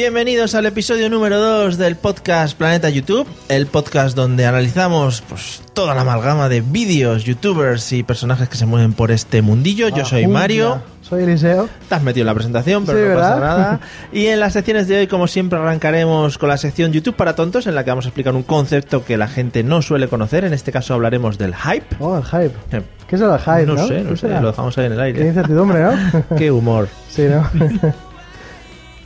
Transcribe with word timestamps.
Bienvenidos 0.00 0.54
al 0.54 0.66
episodio 0.66 1.08
número 1.08 1.40
2 1.40 1.78
del 1.78 1.96
podcast 1.96 2.54
Planeta 2.54 2.90
YouTube, 2.90 3.26
el 3.48 3.66
podcast 3.66 4.14
donde 4.14 4.44
analizamos 4.44 5.22
pues 5.26 5.62
toda 5.72 5.94
la 5.94 6.02
amalgama 6.02 6.50
de 6.50 6.60
vídeos, 6.60 7.24
youtubers 7.24 7.94
y 7.94 8.02
personajes 8.02 8.46
que 8.50 8.58
se 8.58 8.66
mueven 8.66 8.92
por 8.92 9.10
este 9.10 9.40
mundillo. 9.40 9.88
Yo 9.88 10.04
soy 10.04 10.26
Mario. 10.26 10.82
Soy 11.00 11.22
Eliseo. 11.22 11.70
Te 11.88 11.94
has 11.94 12.02
metido 12.02 12.24
en 12.24 12.26
la 12.26 12.34
presentación, 12.34 12.84
pero 12.84 12.98
Sí, 12.98 13.08
no 13.08 13.14
pasa 13.14 13.34
¿verdad? 13.36 13.56
nada. 13.58 13.80
Y 14.12 14.26
en 14.26 14.38
las 14.38 14.52
secciones 14.52 14.86
de 14.86 14.98
hoy, 14.98 15.06
como 15.06 15.28
siempre, 15.28 15.58
arrancaremos 15.58 16.36
con 16.36 16.50
la 16.50 16.58
sección 16.58 16.92
YouTube 16.92 17.16
para 17.16 17.34
tontos, 17.34 17.66
en 17.66 17.74
la 17.74 17.82
que 17.82 17.90
vamos 17.90 18.04
a 18.04 18.08
explicar 18.08 18.34
un 18.34 18.42
concepto 18.42 19.02
que 19.02 19.16
la 19.16 19.28
gente 19.28 19.62
no 19.62 19.80
suele 19.80 20.08
conocer. 20.08 20.44
En 20.44 20.52
este 20.52 20.72
caso 20.72 20.92
hablaremos 20.92 21.38
del 21.38 21.54
hype. 21.56 21.86
Oh, 22.00 22.18
el 22.18 22.24
hype. 22.24 22.52
Eh, 22.76 22.82
¿Qué 23.08 23.16
será 23.16 23.36
el 23.36 23.40
hype? 23.40 23.66
no, 23.66 23.74
No, 23.76 23.86
sé, 23.86 24.02
no 24.02 24.10
¿Qué 24.10 24.16
sé, 24.16 24.26
será? 24.26 24.40
lo 24.42 24.48
dejamos 24.48 24.76
ahí 24.76 24.84
en 24.86 24.92
el 24.92 24.98
Qué 24.98 25.04
aire. 25.04 25.26
incertidumbre, 25.28 25.82
¿no? 25.84 25.92
Qué 26.36 26.50
humor. 26.50 26.86
sí, 27.08 27.22
¿no? 27.30 27.48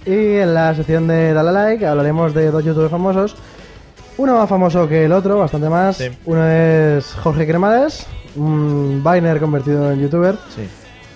y 0.07 0.37
en 0.37 0.55
la 0.55 0.75
sección 0.75 1.07
de 1.07 1.33
Dale 1.33 1.53
Like 1.53 1.87
hablaremos 1.87 2.35
de 2.35 2.51
dos 2.51 2.65
youtubers 2.65 2.91
famosos. 2.91 3.37
Uno 4.17 4.37
más 4.37 4.49
famoso 4.49 4.87
que 4.89 5.05
el 5.07 5.13
otro, 5.13 5.39
bastante 5.39 5.69
más. 5.69 5.97
Sí. 5.97 6.09
Uno 6.27 6.47
es 6.47 7.07
Jorge 7.23 7.47
Cremades, 7.47 8.07
un 8.37 9.03
Viner 9.05 9.41
convertido 9.41 9.91
en 9.93 10.01
youtuber. 10.01 10.37
Sí. 10.55 10.69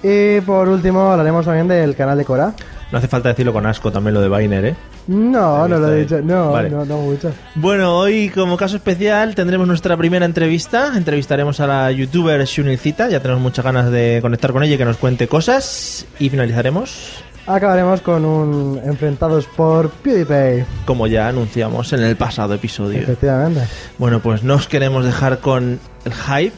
Y 0.06 0.40
por 0.42 0.68
último 0.68 1.10
hablaremos 1.12 1.44
también 1.44 1.68
del 1.68 1.94
canal 1.96 2.16
de 2.18 2.24
Cora. 2.24 2.54
No 2.92 2.98
hace 2.98 3.08
falta 3.08 3.30
decirlo 3.30 3.52
con 3.52 3.66
asco 3.66 3.90
también 3.90 4.14
lo 4.14 4.20
de 4.20 4.28
Viner, 4.28 4.64
¿eh? 4.66 4.76
No, 5.06 5.66
no 5.68 5.78
lo 5.78 5.92
he 5.92 6.00
dicho. 6.00 6.20
No, 6.22 6.52
Vale. 6.52 6.70
no, 6.70 6.84
no 6.84 6.98
mucho. 6.98 7.32
Bueno, 7.56 7.98
hoy 7.98 8.30
como 8.30 8.56
caso 8.56 8.76
especial 8.76 9.34
tendremos 9.34 9.66
nuestra 9.66 9.96
primera 9.96 10.24
entrevista. 10.24 10.92
Entrevistaremos 10.96 11.60
a 11.60 11.66
la 11.66 11.90
youtuber 11.90 12.42
Shunilcita. 12.44 13.08
Ya 13.08 13.20
tenemos 13.20 13.42
muchas 13.42 13.64
ganas 13.64 13.90
de 13.90 14.20
conectar 14.22 14.52
con 14.52 14.62
ella 14.62 14.76
y 14.76 14.78
que 14.78 14.84
nos 14.84 14.96
cuente 14.96 15.28
cosas. 15.28 16.06
Y 16.18 16.30
finalizaremos, 16.30 17.22
Acabaremos 17.46 18.00
con 18.00 18.24
un 18.24 18.80
enfrentados 18.84 19.46
por 19.46 19.90
PewDiePie. 19.90 20.64
como 20.86 21.06
ya 21.06 21.28
anunciamos 21.28 21.92
en 21.92 22.02
el 22.02 22.16
pasado 22.16 22.54
episodio. 22.54 23.00
Efectivamente. 23.00 23.60
Bueno, 23.98 24.20
pues 24.20 24.42
no 24.42 24.54
os 24.54 24.66
queremos 24.66 25.04
dejar 25.04 25.40
con 25.40 25.78
el 26.06 26.12
hype 26.14 26.56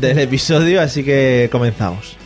del 0.00 0.18
episodio, 0.18 0.80
así 0.80 1.04
que 1.04 1.48
comenzamos. 1.52 2.16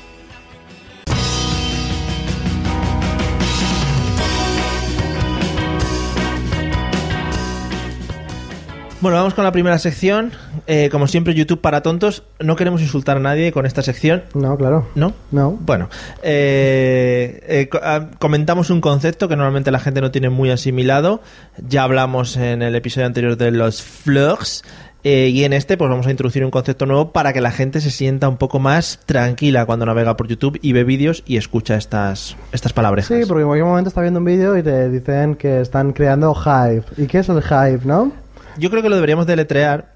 Bueno, 9.01 9.17
vamos 9.17 9.33
con 9.33 9.45
la 9.45 9.53
primera 9.53 9.79
sección. 9.79 10.33
Eh, 10.73 10.89
como 10.89 11.09
siempre, 11.09 11.35
YouTube 11.35 11.61
para 11.61 11.83
tontos. 11.83 12.23
No 12.39 12.55
queremos 12.55 12.81
insultar 12.81 13.17
a 13.17 13.21
nadie 13.21 13.51
con 13.51 13.67
esta 13.67 13.83
sección, 13.83 14.23
No, 14.35 14.57
claro. 14.57 14.87
¿no? 14.95 15.15
No. 15.33 15.59
Bueno, 15.61 15.89
eh, 16.23 17.41
eh, 17.49 17.71
ah, 17.83 18.07
comentamos 18.21 18.71
un 18.71 18.81
concepto 18.81 19.27
que 19.27 19.35
normalmente 19.35 19.73
la 19.73 19.81
gente 19.81 20.01
no 20.01 20.13
tiene 20.13 20.31
muy 20.31 20.51
asimilado. 20.51 21.23
Ya 21.69 21.83
hablamos 21.83 22.37
en 22.37 22.63
el 22.63 22.77
episodio 22.77 23.09
anterior 23.09 23.37
de 23.37 23.51
los 23.51 23.83
flirts. 23.83 24.63
eh, 25.03 25.29
y 25.33 25.43
en 25.43 25.55
este, 25.55 25.77
pues 25.77 25.91
vamos 25.91 26.07
a 26.07 26.11
introducir 26.13 26.45
un 26.45 26.53
concepto 26.53 26.87
nuevo 26.87 27.11
para 27.11 27.33
que 27.33 27.41
la 27.41 27.51
gente 27.51 27.81
se 27.81 27.91
sienta 27.91 28.29
un 28.29 28.37
poco 28.37 28.61
más 28.61 29.01
tranquila 29.07 29.67
cuando 29.67 29.87
navega 29.87 30.17
por 30.17 30.29
YouTube 30.29 30.59
y 30.63 30.73
ve 30.73 30.85
vídeos 30.85 31.25
y 31.27 31.37
escucha 31.37 31.75
estas, 31.77 32.37
estas 32.53 32.73
palabras. 32.73 33.07
Sí, 33.07 33.23
porque 33.27 33.41
en 33.43 33.49
cualquier 33.49 33.67
momento 33.67 33.89
está 33.89 34.03
viendo 34.03 34.21
un 34.21 34.27
vídeo 34.27 34.57
y 34.57 34.63
te 34.63 34.89
dicen 34.89 35.35
que 35.35 35.63
están 35.63 35.93
creando 35.93 36.33
hype. 36.35 36.85
¿Y 36.97 37.07
qué 37.09 37.19
es 37.19 37.29
el 37.29 37.43
hype, 37.43 37.81
no? 37.85 38.13
Yo 38.59 38.69
creo 38.71 38.83
que 38.83 38.89
lo 38.89 38.95
deberíamos 38.97 39.27
deletrear. 39.27 39.90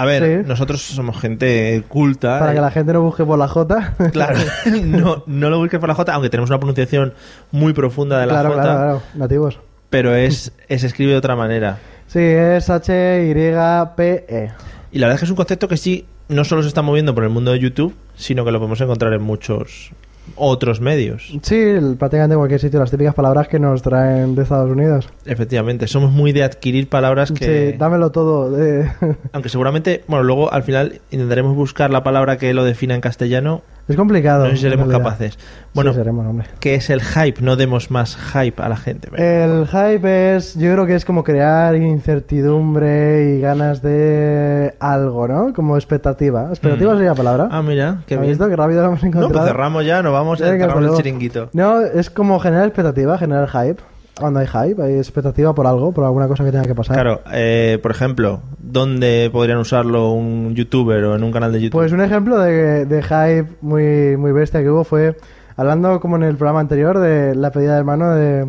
A 0.00 0.04
ver, 0.04 0.42
Sí. 0.42 0.48
nosotros 0.48 0.80
somos 0.80 1.20
gente 1.20 1.82
culta. 1.88 2.38
Para 2.38 2.52
eh, 2.52 2.54
que 2.54 2.60
la 2.60 2.70
gente 2.70 2.92
no 2.92 3.02
busque 3.02 3.24
por 3.24 3.38
la 3.38 3.48
J. 3.48 3.94
Claro, 4.12 4.38
no, 4.84 5.24
no 5.26 5.50
lo 5.50 5.58
busques 5.58 5.78
por 5.80 5.88
la 5.88 5.94
J, 5.96 6.12
aunque 6.14 6.30
tenemos 6.30 6.48
una 6.50 6.58
pronunciación 6.58 7.14
muy 7.50 7.72
profunda 7.72 8.18
de 8.20 8.26
la 8.26 8.32
claro, 8.34 8.50
J. 8.50 8.62
claro, 8.62 8.78
claro. 8.78 9.02
Nativos. 9.14 9.58
pero 9.90 10.14
es, 10.14 10.52
es 10.68 10.84
escribe 10.84 11.12
de 11.12 11.18
otra 11.18 11.34
manera. 11.36 11.78
Sí, 12.06 12.20
es 12.20 12.70
H-Y-P-E. 12.70 14.50
Y 14.92 14.98
la 14.98 15.06
verdad 15.06 15.14
es 15.16 15.20
que 15.20 15.24
es 15.26 15.30
un 15.30 15.36
concepto 15.36 15.68
que 15.68 15.76
sí, 15.76 16.06
no 16.28 16.44
solo 16.44 16.62
se 16.62 16.68
está 16.68 16.80
moviendo 16.82 17.14
por 17.14 17.24
el 17.24 17.30
mundo 17.30 17.52
de 17.52 17.58
YouTube, 17.58 17.94
sino 18.14 18.44
que 18.44 18.52
lo 18.52 18.58
podemos 18.58 18.80
encontrar 18.80 19.12
en 19.12 19.22
muchos 19.22 19.90
otros 20.36 20.80
medios. 20.80 21.32
Sí, 21.42 21.56
el- 21.56 21.96
prácticamente 21.96 22.34
en 22.34 22.38
cualquier 22.40 22.60
sitio. 22.60 22.78
Las 22.80 22.90
típicas 22.90 23.14
palabras 23.14 23.48
que 23.48 23.58
nos 23.58 23.82
traen 23.82 24.34
de 24.34 24.42
Estados 24.42 24.70
Unidos. 24.70 25.08
Efectivamente, 25.24 25.86
somos 25.86 26.10
muy 26.12 26.32
de 26.32 26.42
adquirir 26.44 26.88
palabras 26.88 27.32
que... 27.32 27.72
Sí, 27.72 27.78
dámelo 27.78 28.10
todo. 28.10 28.50
de- 28.50 28.90
Aunque 29.32 29.48
seguramente, 29.48 30.02
bueno, 30.08 30.24
luego 30.24 30.52
al 30.52 30.62
final 30.62 31.00
intentaremos 31.10 31.54
buscar 31.56 31.90
la 31.90 32.02
palabra 32.02 32.36
que 32.38 32.52
lo 32.54 32.64
defina 32.64 32.94
en 32.94 33.00
castellano. 33.00 33.62
Es 33.88 33.96
complicado. 33.96 34.44
No 34.44 34.50
sé 34.50 34.56
si 34.56 34.62
seremos 34.62 34.88
capaces. 34.88 35.38
Bueno, 35.74 35.92
sí, 35.92 35.98
seremos. 35.98 36.44
¿qué 36.60 36.74
es 36.74 36.90
el 36.90 37.00
hype? 37.02 37.40
No 37.42 37.56
demos 37.56 37.90
más 37.90 38.16
hype 38.16 38.60
a 38.62 38.68
la 38.68 38.76
gente. 38.76 39.08
El 39.16 39.66
hype 39.66 40.36
es, 40.36 40.54
yo 40.56 40.72
creo 40.72 40.86
que 40.86 40.94
es 40.94 41.04
como 41.04 41.24
crear 41.24 41.74
incertidumbre 41.76 43.36
y 43.36 43.40
ganas 43.40 43.82
de 43.82 44.74
algo, 44.80 45.28
¿no? 45.28 45.52
Como 45.52 45.76
expectativa. 45.76 46.48
¿Expectativa 46.50 46.92
Mm. 46.92 46.96
sería 46.96 47.10
la 47.10 47.16
palabra? 47.16 47.48
Ah, 47.50 47.62
mira, 47.62 48.02
qué 48.06 48.14
¿Has 48.14 48.20
bien. 48.20 48.32
visto 48.32 48.48
qué 48.48 48.56
rápido 48.56 48.82
lo 48.82 48.88
hemos 48.88 49.02
No, 49.02 49.08
encontrado? 49.08 49.32
pues 49.34 49.46
cerramos 49.46 49.84
ya, 49.84 50.02
nos 50.02 50.12
vamos, 50.12 50.40
Venga, 50.40 50.66
cerramos 50.66 50.90
el 50.90 50.96
chiringuito. 50.96 51.50
No, 51.52 51.80
es 51.80 52.10
como 52.10 52.38
generar 52.40 52.66
expectativa, 52.66 53.18
generar 53.18 53.48
hype. 53.48 53.82
Cuando 54.18 54.40
hay 54.40 54.46
hype, 54.46 54.82
hay 54.82 54.94
expectativa 54.94 55.54
por 55.54 55.66
algo, 55.66 55.92
por 55.92 56.04
alguna 56.04 56.26
cosa 56.28 56.44
que 56.44 56.50
tenga 56.50 56.64
que 56.64 56.74
pasar. 56.74 56.94
Claro, 56.96 57.20
eh, 57.32 57.78
por 57.82 57.90
ejemplo, 57.90 58.40
¿dónde 58.58 59.30
podrían 59.32 59.58
usarlo 59.58 60.10
un 60.12 60.54
youtuber 60.54 61.04
o 61.04 61.14
en 61.16 61.22
un 61.22 61.32
canal 61.32 61.52
de 61.52 61.60
YouTube? 61.60 61.78
Pues 61.78 61.92
un 61.92 62.00
ejemplo 62.00 62.38
de, 62.38 62.84
de 62.86 63.02
hype 63.02 63.46
muy, 63.60 64.16
muy 64.16 64.32
bestia 64.32 64.60
que 64.60 64.70
hubo 64.70 64.84
fue, 64.84 65.16
hablando 65.56 66.00
como 66.00 66.16
en 66.16 66.24
el 66.24 66.36
programa 66.36 66.60
anterior 66.60 66.98
de 66.98 67.34
la 67.34 67.50
pedida 67.52 67.76
de 67.76 67.84
mano 67.84 68.10
de, 68.14 68.46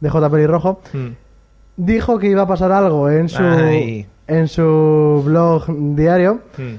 de 0.00 0.08
J. 0.10 0.30
Pelirrojo, 0.30 0.80
Mm. 0.92 1.08
dijo 1.76 2.18
que 2.18 2.28
iba 2.28 2.42
a 2.42 2.46
pasar 2.46 2.70
algo 2.72 3.08
en 3.10 3.28
su, 3.28 3.42
Ay. 3.42 4.06
en 4.28 4.46
su 4.48 5.22
blog 5.24 5.64
diario. 5.96 6.40
Mm. 6.58 6.74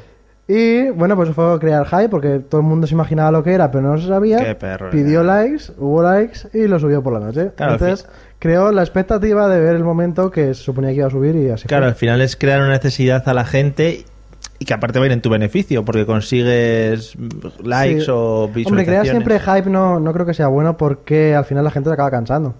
Y 0.47 0.89
bueno, 0.89 1.15
pues 1.15 1.29
fue 1.29 1.53
a 1.53 1.57
crear 1.57 1.85
hype 1.85 2.09
porque 2.09 2.39
todo 2.39 2.59
el 2.61 2.67
mundo 2.67 2.85
se 2.85 2.93
imaginaba 2.93 3.31
lo 3.31 3.43
que 3.43 3.53
era, 3.53 3.71
pero 3.71 3.81
no 3.83 3.97
se 3.97 4.07
sabía. 4.07 4.43
Qué 4.43 4.55
perro, 4.55 4.89
Pidió 4.89 5.21
eh. 5.21 5.23
likes, 5.23 5.71
hubo 5.77 6.03
likes 6.03 6.39
y 6.53 6.67
lo 6.67 6.79
subió 6.79 7.01
por 7.01 7.13
la 7.13 7.19
noche. 7.19 7.51
Claro, 7.55 7.73
Entonces 7.73 8.07
creó 8.39 8.71
la 8.73 8.81
expectativa 8.81 9.47
de 9.47 9.61
ver 9.61 9.75
el 9.75 9.83
momento 9.85 10.29
que 10.31 10.47
se 10.53 10.55
suponía 10.61 10.89
que 10.89 10.97
iba 10.97 11.07
a 11.07 11.11
subir 11.11 11.35
y 11.35 11.49
así. 11.49 11.67
Claro, 11.67 11.83
fue. 11.83 11.89
al 11.89 11.95
final 11.95 12.21
es 12.21 12.35
crear 12.35 12.59
una 12.59 12.71
necesidad 12.71 13.27
a 13.29 13.33
la 13.33 13.45
gente 13.45 14.03
y 14.59 14.65
que 14.65 14.73
aparte 14.73 14.99
va 14.99 15.05
a 15.05 15.07
ir 15.07 15.13
en 15.13 15.21
tu 15.21 15.29
beneficio 15.29 15.85
porque 15.85 16.05
consigues 16.05 17.15
likes 17.63 18.01
Sí. 18.01 18.11
o 18.11 18.43
Hombre, 18.43 18.53
visualizaciones. 18.63 18.85
crear 18.85 19.05
siempre 19.05 19.39
hype 19.39 19.69
no, 19.69 19.99
no 20.01 20.11
creo 20.13 20.25
que 20.25 20.33
sea 20.33 20.47
bueno 20.47 20.75
porque 20.75 21.35
al 21.35 21.45
final 21.45 21.63
la 21.63 21.71
gente 21.71 21.89
se 21.89 21.93
acaba 21.93 22.11
cansando. 22.11 22.53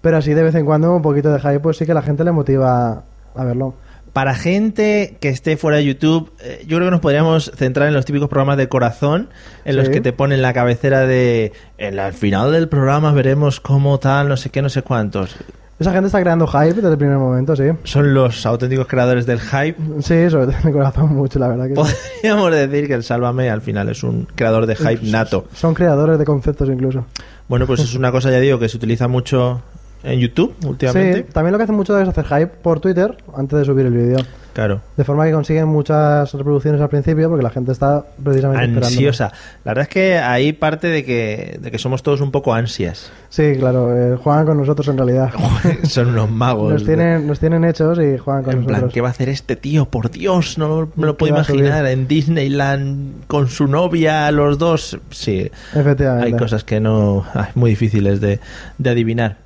Pero 0.00 0.18
así 0.18 0.34
de 0.34 0.42
vez 0.44 0.54
en 0.54 0.64
cuando 0.66 0.94
un 0.94 1.02
poquito 1.02 1.32
de 1.32 1.40
hype, 1.40 1.60
pues 1.60 1.78
sí 1.78 1.84
que 1.86 1.94
la 1.94 2.02
gente 2.02 2.22
le 2.22 2.30
motiva 2.30 3.02
a 3.34 3.44
verlo. 3.44 3.74
Para 4.14 4.34
gente 4.34 5.16
que 5.20 5.28
esté 5.28 5.56
fuera 5.58 5.76
de 5.78 5.84
YouTube, 5.84 6.32
eh, 6.40 6.64
yo 6.66 6.76
creo 6.78 6.86
que 6.86 6.92
nos 6.92 7.00
podríamos 7.00 7.50
centrar 7.56 7.88
en 7.88 7.94
los 7.94 8.04
típicos 8.06 8.28
programas 8.30 8.56
de 8.56 8.68
corazón, 8.68 9.28
en 9.66 9.76
los 9.76 9.88
que 9.90 10.00
te 10.00 10.12
ponen 10.12 10.40
la 10.40 10.52
cabecera 10.54 11.00
de 11.00 11.52
en 11.78 11.96
la- 11.96 12.06
al 12.06 12.12
final 12.14 12.52
del 12.52 12.68
programa 12.68 13.12
veremos 13.12 13.58
cómo 13.60 13.98
tal, 13.98 14.28
no 14.28 14.36
sé 14.36 14.50
qué, 14.50 14.62
no 14.62 14.68
sé 14.68 14.82
cuántos. 14.82 15.34
Esa 15.80 15.90
gente 15.92 16.06
está 16.06 16.20
creando 16.20 16.46
hype 16.46 16.74
desde 16.74 16.90
el 16.92 16.96
primer 16.96 17.18
momento, 17.18 17.56
sí. 17.56 17.64
Son 17.82 18.14
los 18.14 18.46
auténticos 18.46 18.86
creadores 18.86 19.26
del 19.26 19.40
hype. 19.40 19.76
Sí, 20.02 20.30
sobre 20.30 20.46
todo 20.46 20.54
en 20.64 20.72
corazón 20.72 21.12
mucho, 21.16 21.40
la 21.40 21.48
verdad 21.48 21.64
que 21.66 21.74
sí. 21.74 21.94
Podríamos 22.22 22.52
decir 22.52 22.86
que 22.86 22.94
el 22.94 23.02
Sálvame 23.02 23.50
al 23.50 23.60
final 23.62 23.88
es 23.88 24.04
un 24.04 24.28
creador 24.36 24.66
de 24.66 24.76
hype 24.76 25.04
nato. 25.10 25.46
Son 25.54 25.74
creadores 25.74 26.20
de 26.20 26.24
conceptos 26.24 26.68
incluso. 26.68 27.04
Bueno, 27.48 27.66
pues 27.66 27.80
es 27.80 27.96
una 27.96 28.12
cosa, 28.12 28.30
ya 28.30 28.38
digo, 28.38 28.60
que 28.60 28.68
se 28.68 28.76
utiliza 28.76 29.08
mucho 29.08 29.60
en 30.04 30.20
YouTube 30.20 30.54
últimamente. 30.66 31.18
Sí, 31.18 31.32
también 31.32 31.52
lo 31.52 31.58
que 31.58 31.64
hacen 31.64 31.76
mucho 31.76 31.98
es 31.98 32.08
hacer 32.08 32.24
hype 32.24 32.46
por 32.46 32.80
Twitter 32.80 33.16
antes 33.34 33.58
de 33.58 33.64
subir 33.64 33.86
el 33.86 33.92
vídeo. 33.92 34.18
Claro. 34.54 34.80
De 34.96 35.02
forma 35.04 35.26
que 35.26 35.32
consiguen 35.32 35.66
muchas 35.68 36.32
reproducciones 36.32 36.80
al 36.80 36.88
principio 36.88 37.28
porque 37.28 37.42
la 37.42 37.50
gente 37.50 37.72
está 37.72 38.04
precisamente. 38.22 38.78
Ansiosa. 38.86 39.32
La 39.64 39.72
verdad 39.72 39.82
es 39.82 39.88
que 39.88 40.16
ahí 40.18 40.52
parte 40.52 40.86
de 40.86 41.04
que, 41.04 41.58
de 41.60 41.70
que 41.72 41.78
somos 41.78 42.02
todos 42.04 42.20
un 42.20 42.30
poco 42.30 42.54
ansias. 42.54 43.10
Sí, 43.30 43.54
claro, 43.58 43.94
eh, 43.96 44.16
juegan 44.16 44.46
con 44.46 44.56
nosotros 44.58 44.86
en 44.88 44.96
realidad. 44.96 45.32
Son 45.82 46.08
unos 46.10 46.30
magos. 46.30 46.72
Nos 46.72 46.84
tienen, 46.84 47.26
nos 47.26 47.40
tienen 47.40 47.64
hechos 47.64 47.98
y 47.98 48.16
juegan 48.16 48.44
con 48.44 48.54
en 48.54 48.60
plan, 48.60 48.72
nosotros. 48.76 48.94
¿qué 48.94 49.00
va 49.00 49.08
a 49.08 49.10
hacer 49.10 49.28
este 49.28 49.56
tío? 49.56 49.86
Por 49.86 50.10
Dios, 50.12 50.56
no 50.56 50.68
lo- 50.68 50.88
me 50.94 51.06
lo 51.06 51.14
¿Qué 51.16 51.18
puedo 51.18 51.34
imaginar. 51.34 51.84
En 51.86 52.06
Disneyland 52.06 53.26
con 53.26 53.48
su 53.48 53.66
novia, 53.66 54.30
los 54.30 54.56
dos. 54.58 54.96
Sí, 55.10 55.50
Efectivamente. 55.74 56.26
hay 56.28 56.32
cosas 56.38 56.62
que 56.62 56.78
no. 56.78 57.24
ay, 57.34 57.48
muy 57.56 57.70
difíciles 57.70 58.20
de, 58.20 58.38
de 58.78 58.90
adivinar. 58.90 59.38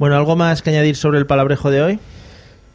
Bueno, 0.00 0.16
¿algo 0.16 0.34
más 0.34 0.60
que 0.60 0.70
añadir 0.70 0.96
sobre 0.96 1.18
el 1.18 1.26
palabrejo 1.26 1.70
de 1.70 1.82
hoy? 1.82 1.98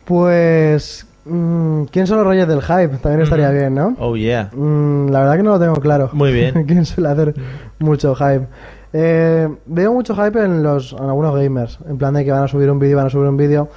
Pues... 0.05 1.05
mm, 1.25 1.83
¿Quién 1.91 2.07
son 2.07 2.17
los 2.19 2.27
reyes 2.27 2.47
del 2.47 2.61
hype? 2.61 2.97
También 2.97 3.21
estaría 3.21 3.49
Ujú. 3.49 3.57
bien, 3.57 3.75
¿no? 3.75 3.95
Oh, 3.99 4.15
yeah. 4.15 4.49
Mm, 4.53 5.09
la 5.09 5.19
verdad 5.21 5.37
que 5.37 5.43
no 5.43 5.51
lo 5.51 5.59
tengo 5.59 5.75
claro. 5.75 6.09
Muy 6.13 6.31
bien. 6.31 6.63
¿Quién 6.67 6.85
suele 6.85 7.09
hacer 7.09 7.33
mucho 7.79 8.15
hype? 8.15 8.47
Eh, 8.93 9.47
veo 9.65 9.93
mucho 9.93 10.15
hype 10.15 10.43
en 10.43 10.63
los 10.63 10.93
en 10.93 11.03
algunos 11.05 11.33
gamers, 11.35 11.79
en 11.87 11.97
plan 11.97 12.13
de 12.13 12.25
que 12.25 12.31
van 12.31 12.43
a 12.43 12.47
subir 12.47 12.69
un 12.69 12.79
vídeo, 12.79 12.97
van 12.97 13.07
a 13.07 13.09
subir 13.09 13.27
un 13.27 13.37
vídeo. 13.37 13.69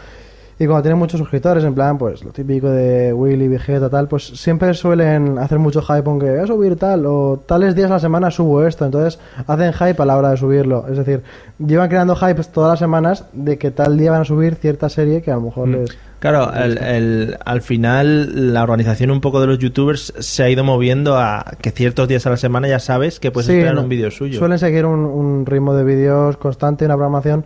Y 0.58 0.66
cuando 0.66 0.82
tienen 0.82 0.98
muchos 0.98 1.18
suscriptores, 1.18 1.64
en 1.64 1.74
plan, 1.74 1.98
pues 1.98 2.22
lo 2.24 2.30
típico 2.30 2.70
de 2.70 3.12
Willy, 3.12 3.48
Vegeta, 3.48 3.90
tal, 3.90 4.06
pues 4.06 4.24
siempre 4.24 4.72
suelen 4.74 5.36
hacer 5.38 5.58
mucho 5.58 5.82
hype 5.82 6.02
aunque 6.08 6.30
voy 6.30 6.38
a 6.38 6.46
subir 6.46 6.76
tal, 6.76 7.04
o 7.06 7.42
tales 7.44 7.74
días 7.74 7.90
a 7.90 7.94
la 7.94 8.00
semana 8.00 8.30
subo 8.30 8.64
esto. 8.64 8.84
Entonces 8.84 9.18
hacen 9.46 9.72
hype 9.72 10.00
a 10.00 10.04
la 10.06 10.16
hora 10.16 10.30
de 10.30 10.36
subirlo. 10.36 10.86
Es 10.88 10.96
decir, 10.96 11.22
llevan 11.58 11.88
creando 11.88 12.14
hype 12.14 12.40
todas 12.52 12.70
las 12.70 12.78
semanas 12.78 13.24
de 13.32 13.58
que 13.58 13.72
tal 13.72 13.98
día 13.98 14.12
van 14.12 14.20
a 14.20 14.24
subir 14.24 14.54
cierta 14.54 14.88
serie 14.88 15.22
que 15.22 15.32
a 15.32 15.34
lo 15.34 15.40
mejor 15.40 15.66
Mm. 15.68 15.72
les. 15.72 15.98
Claro, 16.20 16.50
el- 16.54 16.78
el- 16.78 17.36
al 17.44 17.60
final 17.60 18.54
la 18.54 18.62
organización 18.62 19.10
un 19.10 19.20
poco 19.20 19.40
de 19.42 19.46
los 19.48 19.58
youtubers 19.58 20.14
se 20.20 20.42
ha 20.42 20.48
ido 20.48 20.64
moviendo 20.64 21.18
a 21.18 21.44
que 21.60 21.70
ciertos 21.70 22.08
días 22.08 22.26
a 22.26 22.30
la 22.30 22.36
semana 22.38 22.66
ya 22.66 22.78
sabes 22.78 23.20
que 23.20 23.30
puedes 23.30 23.46
Sí, 23.48 23.52
esperar 23.54 23.74
no, 23.74 23.82
un 23.82 23.88
vídeo 23.90 24.10
suyo. 24.10 24.38
Suelen 24.38 24.58
seguir 24.58 24.86
un, 24.86 25.00
un 25.00 25.44
ritmo 25.44 25.74
de 25.74 25.84
vídeos 25.84 26.36
constante, 26.38 26.86
una 26.86 26.94
programación, 26.94 27.44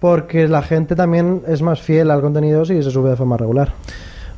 porque 0.00 0.48
la 0.48 0.62
gente 0.62 0.94
también 0.96 1.42
es 1.46 1.62
más 1.62 1.80
fiel 1.80 2.10
al 2.10 2.20
contenido 2.20 2.64
si 2.64 2.82
se 2.82 2.90
sube 2.90 3.10
de 3.10 3.16
forma 3.16 3.36
regular. 3.36 3.72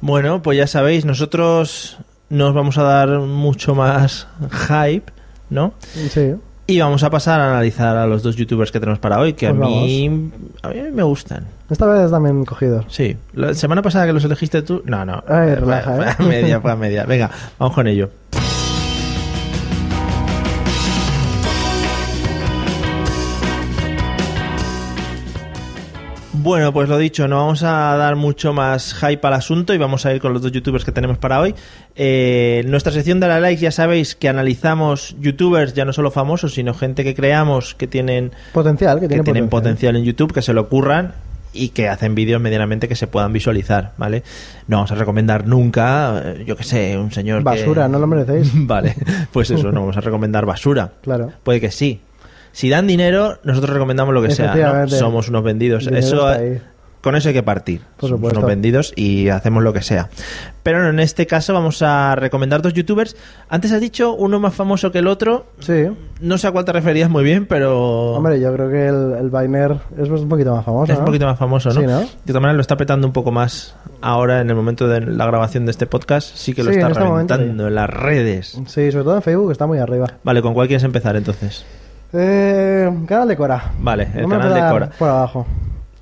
Bueno, 0.00 0.42
pues 0.42 0.58
ya 0.58 0.66
sabéis, 0.66 1.04
nosotros 1.04 1.98
nos 2.28 2.54
vamos 2.54 2.78
a 2.78 2.82
dar 2.82 3.08
mucho 3.20 3.74
más 3.74 4.26
hype, 4.68 5.12
¿no? 5.50 5.72
Sí. 6.10 6.34
Y 6.68 6.80
vamos 6.80 7.04
a 7.04 7.10
pasar 7.10 7.40
a 7.40 7.50
analizar 7.50 7.96
a 7.96 8.06
los 8.08 8.24
dos 8.24 8.34
youtubers 8.34 8.72
que 8.72 8.80
tenemos 8.80 8.98
para 8.98 9.20
hoy, 9.20 9.34
que 9.34 9.46
a 9.46 9.54
Pues 9.54 9.68
mí, 9.68 10.30
a 10.62 10.68
mí 10.68 10.80
me 10.92 11.04
gustan. 11.04 11.46
Esta 11.70 11.86
vez 11.86 12.10
también 12.10 12.44
cogidos. 12.44 12.84
Sí, 12.88 13.16
la 13.34 13.54
semana 13.54 13.82
pasada 13.82 14.06
que 14.06 14.12
los 14.12 14.24
elegiste 14.24 14.62
tú, 14.62 14.82
no, 14.84 15.04
no, 15.04 15.22
Ay, 15.28 15.54
relaja, 15.54 15.94
fue 15.94 16.06
¿eh? 16.06 16.10
a 16.18 16.22
media, 16.22 16.60
fue 16.60 16.72
a 16.72 16.76
media. 16.76 17.04
Venga, 17.04 17.30
vamos 17.58 17.72
con 17.74 17.86
ello. 17.86 18.10
Bueno, 26.46 26.72
pues 26.72 26.88
lo 26.88 26.96
dicho, 26.96 27.26
no 27.26 27.38
vamos 27.38 27.64
a 27.64 27.96
dar 27.96 28.14
mucho 28.14 28.52
más 28.52 28.94
hype 28.94 29.26
al 29.26 29.32
asunto 29.32 29.74
y 29.74 29.78
vamos 29.78 30.06
a 30.06 30.14
ir 30.14 30.20
con 30.20 30.32
los 30.32 30.40
dos 30.40 30.52
youtubers 30.52 30.84
que 30.84 30.92
tenemos 30.92 31.18
para 31.18 31.40
hoy. 31.40 31.56
Eh, 31.96 32.62
nuestra 32.68 32.92
sección 32.92 33.18
de 33.18 33.26
la 33.26 33.40
likes 33.40 33.60
ya 33.60 33.72
sabéis 33.72 34.14
que 34.14 34.28
analizamos 34.28 35.16
youtubers 35.18 35.74
ya 35.74 35.84
no 35.84 35.92
solo 35.92 36.12
famosos, 36.12 36.54
sino 36.54 36.72
gente 36.72 37.02
que 37.02 37.16
creamos 37.16 37.74
que 37.74 37.88
tienen 37.88 38.30
Potencial, 38.52 39.00
que, 39.00 39.06
que 39.06 39.08
tiene 39.08 39.24
tienen 39.24 39.48
potencial 39.48 39.96
en 39.96 40.04
YouTube, 40.04 40.32
que 40.32 40.40
se 40.40 40.52
lo 40.52 40.60
ocurran 40.60 41.14
y 41.52 41.70
que 41.70 41.88
hacen 41.88 42.14
vídeos 42.14 42.40
medianamente 42.40 42.86
que 42.86 42.94
se 42.94 43.08
puedan 43.08 43.32
visualizar, 43.32 43.94
¿vale? 43.98 44.22
No 44.68 44.76
vamos 44.76 44.92
a 44.92 44.94
recomendar 44.94 45.48
nunca, 45.48 46.22
eh, 46.24 46.44
yo 46.46 46.56
que 46.56 46.62
sé, 46.62 46.96
un 46.96 47.10
señor 47.10 47.38
que- 47.38 47.44
Basura, 47.44 47.88
no 47.88 47.98
lo 47.98 48.06
merecéis. 48.06 48.52
vale, 48.54 48.94
pues 49.32 49.50
eso, 49.50 49.72
no 49.72 49.80
vamos 49.80 49.96
a 49.96 50.00
recomendar 50.00 50.46
basura. 50.46 50.92
Claro. 51.02 51.32
Puede 51.42 51.60
que 51.60 51.72
sí. 51.72 52.02
Si 52.56 52.70
dan 52.70 52.86
dinero, 52.86 53.38
nosotros 53.44 53.74
recomendamos 53.74 54.14
lo 54.14 54.22
que 54.22 54.30
sea. 54.30 54.86
Somos 54.88 55.28
unos 55.28 55.42
vendidos. 55.44 55.88
Eso 55.88 56.26
con 57.02 57.14
eso 57.14 57.28
hay 57.28 57.34
que 57.34 57.42
partir. 57.42 57.82
Por 57.98 58.08
Somos 58.08 58.32
unos 58.32 58.46
vendidos 58.46 58.94
y 58.96 59.28
hacemos 59.28 59.62
lo 59.62 59.74
que 59.74 59.82
sea. 59.82 60.08
Pero 60.62 60.88
en 60.88 60.98
este 60.98 61.26
caso 61.26 61.52
vamos 61.52 61.82
a 61.82 62.16
recomendar 62.16 62.62
dos 62.62 62.72
youtubers. 62.72 63.14
Antes 63.50 63.72
has 63.72 63.80
dicho 63.82 64.14
uno 64.14 64.40
más 64.40 64.54
famoso 64.54 64.90
que 64.90 65.00
el 65.00 65.06
otro. 65.06 65.44
Sí. 65.58 65.84
No 66.22 66.38
sé 66.38 66.46
a 66.46 66.50
cuál 66.50 66.64
te 66.64 66.72
referías 66.72 67.10
muy 67.10 67.24
bien, 67.24 67.44
pero 67.44 68.12
Hombre, 68.14 68.40
yo 68.40 68.50
creo 68.54 68.70
que 68.70 68.86
el, 68.88 69.12
el 69.20 69.28
Biner 69.28 69.76
es 69.98 70.08
un 70.08 70.26
poquito 70.26 70.54
más 70.54 70.64
famoso. 70.64 70.90
es 70.94 70.98
un 70.98 71.04
poquito 71.04 71.26
más 71.26 71.38
famoso, 71.38 71.68
¿no? 71.68 71.80
Sí, 71.80 71.86
¿no? 71.86 72.00
De 72.00 72.06
todas 72.24 72.40
maneras 72.40 72.56
lo 72.56 72.62
está 72.62 72.78
petando 72.78 73.06
un 73.06 73.12
poco 73.12 73.32
más 73.32 73.76
ahora 74.00 74.40
en 74.40 74.48
el 74.48 74.56
momento 74.56 74.88
de 74.88 75.02
la 75.02 75.26
grabación 75.26 75.66
de 75.66 75.72
este 75.72 75.86
podcast. 75.86 76.34
Sí 76.34 76.54
que 76.54 76.62
lo 76.64 76.70
Sí, 76.70 76.78
está 76.78 76.86
en 76.86 76.92
este 76.92 77.04
momento, 77.04 77.34
reventando 77.36 77.64
sí. 77.64 77.68
en 77.68 77.74
las 77.74 77.90
redes. 77.90 78.58
Sí, 78.64 78.90
sobre 78.90 79.04
todo 79.04 79.16
en 79.16 79.22
Facebook 79.22 79.52
está 79.52 79.66
muy 79.66 79.78
arriba. 79.78 80.06
Vale, 80.24 80.40
¿con 80.40 80.54
cuál 80.54 80.68
quieres 80.68 80.84
empezar 80.84 81.16
entonces? 81.16 81.66
Eh, 82.12 82.90
canal 83.06 83.28
de 83.28 83.36
Cora. 83.36 83.72
Vale, 83.78 84.08
el 84.14 84.28
canal 84.28 84.54
de 84.54 84.60
Cora. 84.60 84.90
Por 84.98 85.08
abajo. 85.08 85.46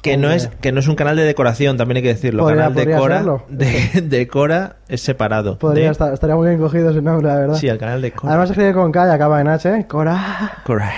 Que 0.02 0.18
no, 0.18 0.30
es, 0.30 0.48
que 0.60 0.70
no 0.70 0.80
es 0.80 0.88
un 0.88 0.96
canal 0.96 1.16
de 1.16 1.22
decoración, 1.24 1.78
también 1.78 1.96
hay 1.96 2.02
que 2.02 2.08
decirlo. 2.10 2.42
Podría- 2.42 2.64
canal 2.64 2.74
de 2.74 2.94
Cora, 2.94 3.24
de, 3.48 4.02
de 4.02 4.28
Cora 4.28 4.76
es 4.86 5.00
separado. 5.00 5.58
Podría 5.58 5.86
de- 5.86 5.92
estar, 5.92 6.12
estaría 6.12 6.36
muy 6.36 6.46
bien 6.48 6.60
cogido 6.60 6.90
ese 6.90 7.00
nombre, 7.00 7.28
la 7.28 7.36
verdad. 7.36 7.54
Sí, 7.54 7.68
el 7.68 7.78
canal 7.78 8.02
de 8.02 8.12
Cora. 8.12 8.32
Además 8.34 8.50
escribe 8.50 8.74
con 8.74 8.92
K 8.92 9.06
y 9.06 9.10
acaba 9.10 9.40
en 9.40 9.48
H. 9.48 9.86
Cora. 9.88 10.52
Cora. 10.66 10.90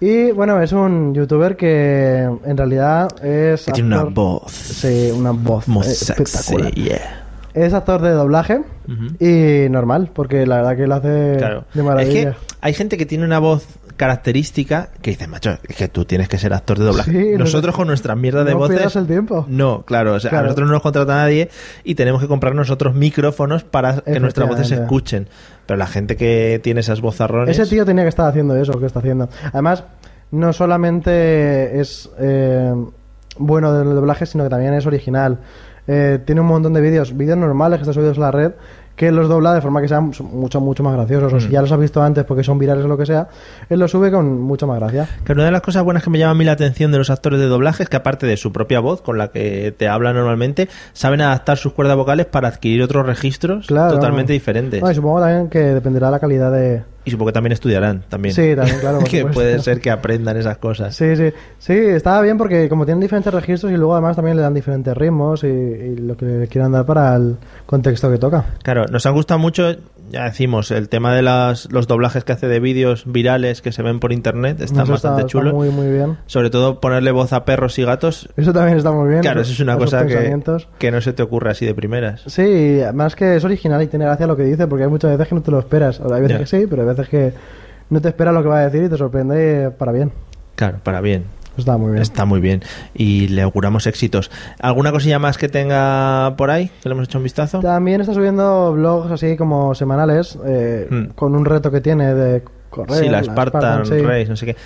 Y 0.00 0.30
bueno, 0.32 0.60
es 0.60 0.72
un 0.72 1.14
youtuber 1.14 1.56
que 1.56 2.22
en 2.44 2.56
realidad 2.56 3.08
es. 3.24 3.64
que 3.64 3.72
tiene 3.72 3.94
una 3.94 4.04
voz 4.04 4.50
Sí, 4.52 5.12
una 5.16 5.30
voz 5.32 5.66
muy 5.68 5.86
eh, 5.86 5.90
sexy. 5.90 6.22
espectacular. 6.22 6.72
yeah. 6.74 7.21
Es 7.54 7.74
actor 7.74 8.00
de 8.00 8.10
doblaje 8.10 8.60
y 9.20 9.68
normal, 9.70 10.10
porque 10.12 10.46
la 10.46 10.56
verdad 10.56 10.76
que 10.76 10.86
lo 10.86 10.94
hace 10.94 11.34
Claro. 11.38 11.64
de 11.74 11.80
Es 11.80 11.86
maravilla. 11.86 12.30
que 12.32 12.36
hay 12.60 12.72
gente 12.74 12.96
que 12.96 13.06
tiene 13.06 13.24
una 13.24 13.38
voz 13.38 13.66
característica 13.96 14.88
que 15.00 15.10
dice, 15.10 15.26
macho, 15.28 15.58
es 15.68 15.76
que 15.76 15.86
tú 15.88 16.04
tienes 16.04 16.28
que 16.28 16.38
ser 16.38 16.52
actor 16.54 16.78
de 16.78 16.84
doblaje. 16.86 17.10
Sí, 17.10 17.38
nosotros 17.38 17.72
no- 17.74 17.76
con 17.76 17.86
nuestras 17.88 18.16
mierdas 18.16 18.44
de 18.46 18.52
no 18.52 18.58
voces. 18.58 18.96
el 18.96 19.06
tiempo. 19.06 19.44
No, 19.48 19.82
claro, 19.82 20.14
o 20.14 20.20
sea, 20.20 20.38
a 20.38 20.42
nosotros 20.42 20.66
no 20.66 20.72
nos 20.72 20.82
contrata 20.82 21.14
nadie 21.14 21.50
y 21.84 21.94
tenemos 21.94 22.20
que 22.20 22.26
comprar 22.28 22.54
nosotros 22.54 22.94
micrófonos 22.94 23.64
para 23.64 24.00
que 24.00 24.18
nuestras 24.18 24.48
voces 24.48 24.68
se 24.68 24.74
escuchen. 24.76 25.28
Pero 25.66 25.76
la 25.78 25.86
gente 25.86 26.16
que 26.16 26.60
tiene 26.62 26.80
esas 26.80 27.00
vozarrones. 27.00 27.56
Ese 27.58 27.68
tío 27.70 27.84
tenía 27.84 28.02
que 28.04 28.08
estar 28.08 28.26
haciendo 28.28 28.56
eso 28.56 28.78
que 28.80 28.86
está 28.86 28.98
haciendo. 28.98 29.28
Además, 29.52 29.84
no 30.30 30.52
solamente 30.52 31.80
es 31.80 32.10
eh, 32.18 32.74
bueno 33.38 33.72
del 33.72 33.94
doblaje, 33.94 34.26
sino 34.26 34.44
que 34.44 34.50
también 34.50 34.74
es 34.74 34.86
original. 34.86 35.38
Eh, 35.88 36.20
tiene 36.24 36.40
un 36.40 36.46
montón 36.46 36.72
de 36.74 36.80
vídeos, 36.80 37.16
vídeos 37.16 37.36
normales 37.38 37.78
que 37.78 37.82
están 37.82 37.94
subidos 37.94 38.16
a 38.18 38.20
la 38.20 38.30
red, 38.30 38.52
que 38.94 39.10
los 39.10 39.26
dobla 39.28 39.54
de 39.54 39.60
forma 39.62 39.80
que 39.80 39.88
sean 39.88 40.12
mucho, 40.32 40.60
mucho 40.60 40.82
más 40.82 40.94
graciosos. 40.94 41.32
O 41.32 41.40
si 41.40 41.48
Mm. 41.48 41.50
ya 41.50 41.60
los 41.62 41.72
has 41.72 41.80
visto 41.80 42.02
antes 42.02 42.24
porque 42.24 42.44
son 42.44 42.58
virales 42.58 42.84
o 42.84 42.88
lo 42.88 42.96
que 42.98 43.06
sea, 43.06 43.26
él 43.70 43.80
los 43.80 43.90
sube 43.90 44.10
con 44.12 44.40
mucha 44.40 44.66
más 44.66 44.78
gracia. 44.78 45.08
Que 45.24 45.32
una 45.32 45.46
de 45.46 45.50
las 45.50 45.62
cosas 45.62 45.82
buenas 45.82 46.04
que 46.04 46.10
me 46.10 46.18
llama 46.18 46.32
a 46.32 46.34
mí 46.34 46.44
la 46.44 46.52
atención 46.52 46.92
de 46.92 46.98
los 46.98 47.08
actores 47.10 47.40
de 47.40 47.46
doblaje 47.46 47.82
es 47.82 47.88
que 47.88 47.96
aparte 47.96 48.26
de 48.26 48.36
su 48.36 48.52
propia 48.52 48.80
voz 48.80 49.00
con 49.00 49.16
la 49.18 49.28
que 49.28 49.74
te 49.76 49.88
habla 49.88 50.12
normalmente, 50.12 50.68
saben 50.92 51.20
adaptar 51.22 51.56
sus 51.56 51.72
cuerdas 51.72 51.96
vocales 51.96 52.26
para 52.26 52.48
adquirir 52.48 52.82
otros 52.82 53.06
registros 53.06 53.66
Claro. 53.66 53.94
totalmente 53.94 54.34
diferentes. 54.34 54.80
No, 54.82 54.90
y 54.90 54.94
supongo 54.94 55.20
también 55.20 55.48
que 55.48 55.58
dependerá 55.60 56.08
de 56.08 56.12
la 56.12 56.20
calidad 56.20 56.52
de... 56.52 56.82
Y 57.04 57.10
supongo 57.10 57.28
que 57.30 57.32
también 57.32 57.52
estudiarán 57.52 58.04
también. 58.08 58.34
Sí, 58.34 58.54
también, 58.54 58.78
claro, 58.78 58.98
que 59.04 59.18
supuesto. 59.18 59.32
puede 59.32 59.58
ser 59.58 59.80
que 59.80 59.90
aprendan 59.90 60.36
esas 60.36 60.58
cosas. 60.58 60.94
Sí, 60.94 61.16
sí, 61.16 61.32
sí, 61.58 61.72
estaba 61.72 62.20
bien 62.22 62.38
porque 62.38 62.68
como 62.68 62.84
tienen 62.84 63.00
diferentes 63.00 63.32
registros 63.34 63.72
y 63.72 63.76
luego 63.76 63.94
además 63.94 64.16
también 64.16 64.36
le 64.36 64.42
dan 64.42 64.54
diferentes 64.54 64.96
ritmos 64.96 65.42
y, 65.42 65.48
y 65.48 65.96
lo 65.96 66.16
que 66.16 66.26
le 66.26 66.48
quieran 66.48 66.72
dar 66.72 66.86
para 66.86 67.16
el 67.16 67.36
contexto 67.66 68.10
que 68.10 68.18
toca. 68.18 68.44
Claro, 68.62 68.84
nos 68.86 69.04
han 69.04 69.14
gustado 69.14 69.38
mucho, 69.40 69.74
ya 70.10 70.24
decimos, 70.24 70.70
el 70.70 70.88
tema 70.88 71.14
de 71.14 71.22
las, 71.22 71.70
los 71.72 71.86
doblajes 71.86 72.24
que 72.24 72.32
hace 72.32 72.46
de 72.46 72.60
vídeos 72.60 73.04
virales 73.06 73.62
que 73.62 73.72
se 73.72 73.82
ven 73.82 74.00
por 74.00 74.12
internet, 74.12 74.60
están 74.60 74.88
bastante 74.88 74.96
está, 74.96 75.20
está 75.20 75.26
chulos. 75.26 75.54
muy, 75.54 75.70
muy 75.70 75.90
bien. 75.90 76.18
Sobre 76.26 76.50
todo 76.50 76.80
ponerle 76.80 77.12
voz 77.12 77.32
a 77.32 77.44
perros 77.44 77.78
y 77.78 77.84
gatos. 77.84 78.28
Eso 78.36 78.52
también 78.52 78.78
está 78.78 78.92
muy 78.92 79.08
bien. 79.08 79.20
Claro, 79.20 79.40
eso 79.40 79.52
es 79.52 79.60
una 79.60 79.76
cosa 79.76 80.06
que, 80.06 80.40
que 80.78 80.90
no 80.90 81.00
se 81.00 81.12
te 81.12 81.22
ocurre 81.22 81.50
así 81.50 81.66
de 81.66 81.74
primeras. 81.74 82.22
Sí, 82.26 82.80
además 82.82 83.16
que 83.16 83.36
es 83.36 83.44
original 83.44 83.82
y 83.82 83.86
tiene 83.86 84.04
gracia 84.04 84.26
lo 84.26 84.36
que 84.36 84.44
dice, 84.44 84.66
porque 84.66 84.84
hay 84.84 84.90
muchas 84.90 85.10
veces 85.12 85.28
que 85.28 85.34
no 85.34 85.42
te 85.42 85.50
lo 85.50 85.58
esperas. 85.58 86.00
O 86.00 86.12
hay 86.12 86.22
veces 86.22 86.38
que 86.38 86.46
sí, 86.46 86.66
pero 86.68 86.82
hay 86.82 86.88
veces 86.88 87.08
que 87.08 87.32
no 87.90 88.00
te 88.00 88.08
esperas 88.08 88.34
lo 88.34 88.42
que 88.42 88.48
va 88.48 88.58
a 88.60 88.64
decir 88.68 88.82
y 88.84 88.88
te 88.88 88.96
sorprende 88.96 89.70
para 89.70 89.92
bien. 89.92 90.12
Claro, 90.54 90.78
para 90.82 91.00
bien. 91.00 91.24
Está 91.56 91.76
muy 91.76 91.90
bien. 91.92 92.02
Está 92.02 92.24
muy 92.24 92.40
bien. 92.40 92.62
Y 92.94 93.28
le 93.28 93.42
auguramos 93.42 93.86
éxitos. 93.86 94.30
¿Alguna 94.58 94.90
cosilla 94.92 95.18
más 95.18 95.36
que 95.38 95.48
tenga 95.48 96.34
por 96.36 96.50
ahí? 96.50 96.70
Que 96.82 96.88
le 96.88 96.94
hemos 96.94 97.08
hecho 97.08 97.18
un 97.18 97.24
vistazo. 97.24 97.60
También 97.60 98.00
está 98.00 98.14
subiendo 98.14 98.72
blogs 98.72 99.10
así 99.12 99.36
como 99.36 99.74
semanales, 99.74 100.38
eh, 100.46 100.86
Hmm. 100.90 101.04
con 101.14 101.34
un 101.34 101.44
reto 101.44 101.70
que 101.70 101.80
tiene 101.80 102.14
de 102.14 102.42
correr. 102.70 103.04
sí, 103.04 103.08
la 103.08 103.22
Spartan, 103.22 103.84
sí. 103.86 103.98
Race, 104.00 104.26
no 104.28 104.36
sé 104.36 104.46
qué. 104.46 104.56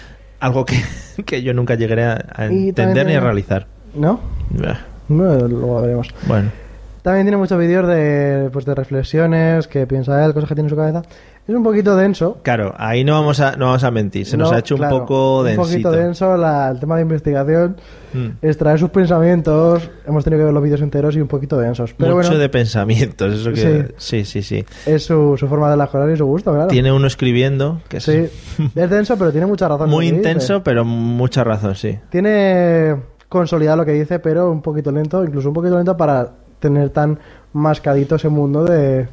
Algo 0.40 0.64
que, 0.64 0.76
que 1.26 1.42
yo 1.42 1.54
nunca 1.54 1.74
llegaré 1.74 2.04
a, 2.04 2.24
entender 2.46 3.06
ni 3.06 3.14
a 3.14 3.20
realizar. 3.20 3.66
¿No? 3.94 4.20
Bah, 4.50 4.78
No, 5.08 5.34
luego 5.48 5.80
veremos. 5.82 6.08
Bueno, 6.26 6.50
También 7.06 7.24
tiene 7.24 7.36
muchos 7.36 7.56
vídeos 7.56 7.86
de, 7.86 8.50
pues, 8.52 8.64
de 8.64 8.74
reflexiones, 8.74 9.68
que 9.68 9.86
piensa 9.86 10.24
él, 10.24 10.34
cosas 10.34 10.48
que 10.48 10.56
tiene 10.56 10.66
en 10.66 10.70
su 10.70 10.76
cabeza. 10.76 11.02
Es 11.46 11.54
un 11.54 11.62
poquito 11.62 11.94
denso. 11.94 12.38
Claro, 12.42 12.74
ahí 12.76 13.04
no 13.04 13.12
vamos 13.12 13.38
a, 13.38 13.54
no 13.54 13.66
vamos 13.66 13.84
a 13.84 13.92
mentir, 13.92 14.26
se 14.26 14.36
nos 14.36 14.50
No, 14.50 14.56
ha 14.56 14.58
hecho 14.58 14.74
claro, 14.76 14.96
un 14.96 15.00
poco 15.02 15.38
Un 15.38 15.46
densito. 15.46 15.62
poquito 15.68 15.90
denso 15.92 16.36
la- 16.36 16.68
el 16.68 16.80
tema 16.80 16.96
de 16.96 17.02
investigación, 17.02 17.76
Mm. 18.12 18.26
extraer 18.42 18.80
sus 18.80 18.90
pensamientos. 18.90 19.88
Hemos 20.04 20.24
tenido 20.24 20.40
que 20.40 20.44
ver 20.46 20.52
los 20.54 20.62
vídeos 20.64 20.80
enteros 20.82 21.14
y 21.14 21.20
un 21.20 21.28
poquito 21.28 21.56
densos. 21.58 21.94
Pero 21.96 22.16
Mucho 22.16 22.26
bueno, 22.30 22.40
de 22.40 22.48
pensamientos, 22.48 23.34
eso 23.34 23.52
que... 23.52 23.94
Sí, 23.98 24.24
sí, 24.24 24.42
sí. 24.42 24.64
es 24.84 25.04
su, 25.04 25.36
su 25.38 25.46
forma 25.46 25.70
de 25.70 25.76
cosas 25.86 26.10
y 26.12 26.16
su 26.16 26.26
gusto, 26.26 26.50
claro. 26.52 26.66
Tiene 26.66 26.90
uno 26.90 27.06
escribiendo, 27.06 27.82
que 27.88 28.00
Sí, 28.00 28.26
es 28.74 28.90
denso, 28.90 29.16
pero 29.16 29.30
tiene 29.30 29.46
mucha 29.46 29.68
razón. 29.68 29.88
muy 29.88 30.06
dice. 30.06 30.16
intenso, 30.16 30.64
pero 30.64 30.84
mucha 30.84 31.44
razón, 31.44 31.76
sí. 31.76 31.96
Tiene 32.10 32.96
consolidado 33.28 33.76
lo 33.76 33.84
que 33.84 33.92
dice, 33.92 34.18
pero 34.18 34.50
un 34.50 34.60
poquito 34.60 34.90
lento, 34.90 35.22
incluso 35.22 35.46
un 35.50 35.54
poquito 35.54 35.76
lento 35.76 35.96
para 35.96 36.32
tener 36.60 36.90
tan 36.90 37.18
mascadito 37.52 38.16
ese 38.16 38.28
mundo 38.28 38.64
de, 38.64 39.08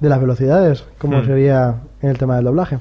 de 0.00 0.08
las 0.08 0.20
velocidades, 0.20 0.84
como 0.98 1.18
Hmm. 1.20 1.26
sería 1.26 1.74
en 2.00 2.10
el 2.10 2.18
tema 2.18 2.36
del 2.36 2.44
doblaje. 2.46 2.78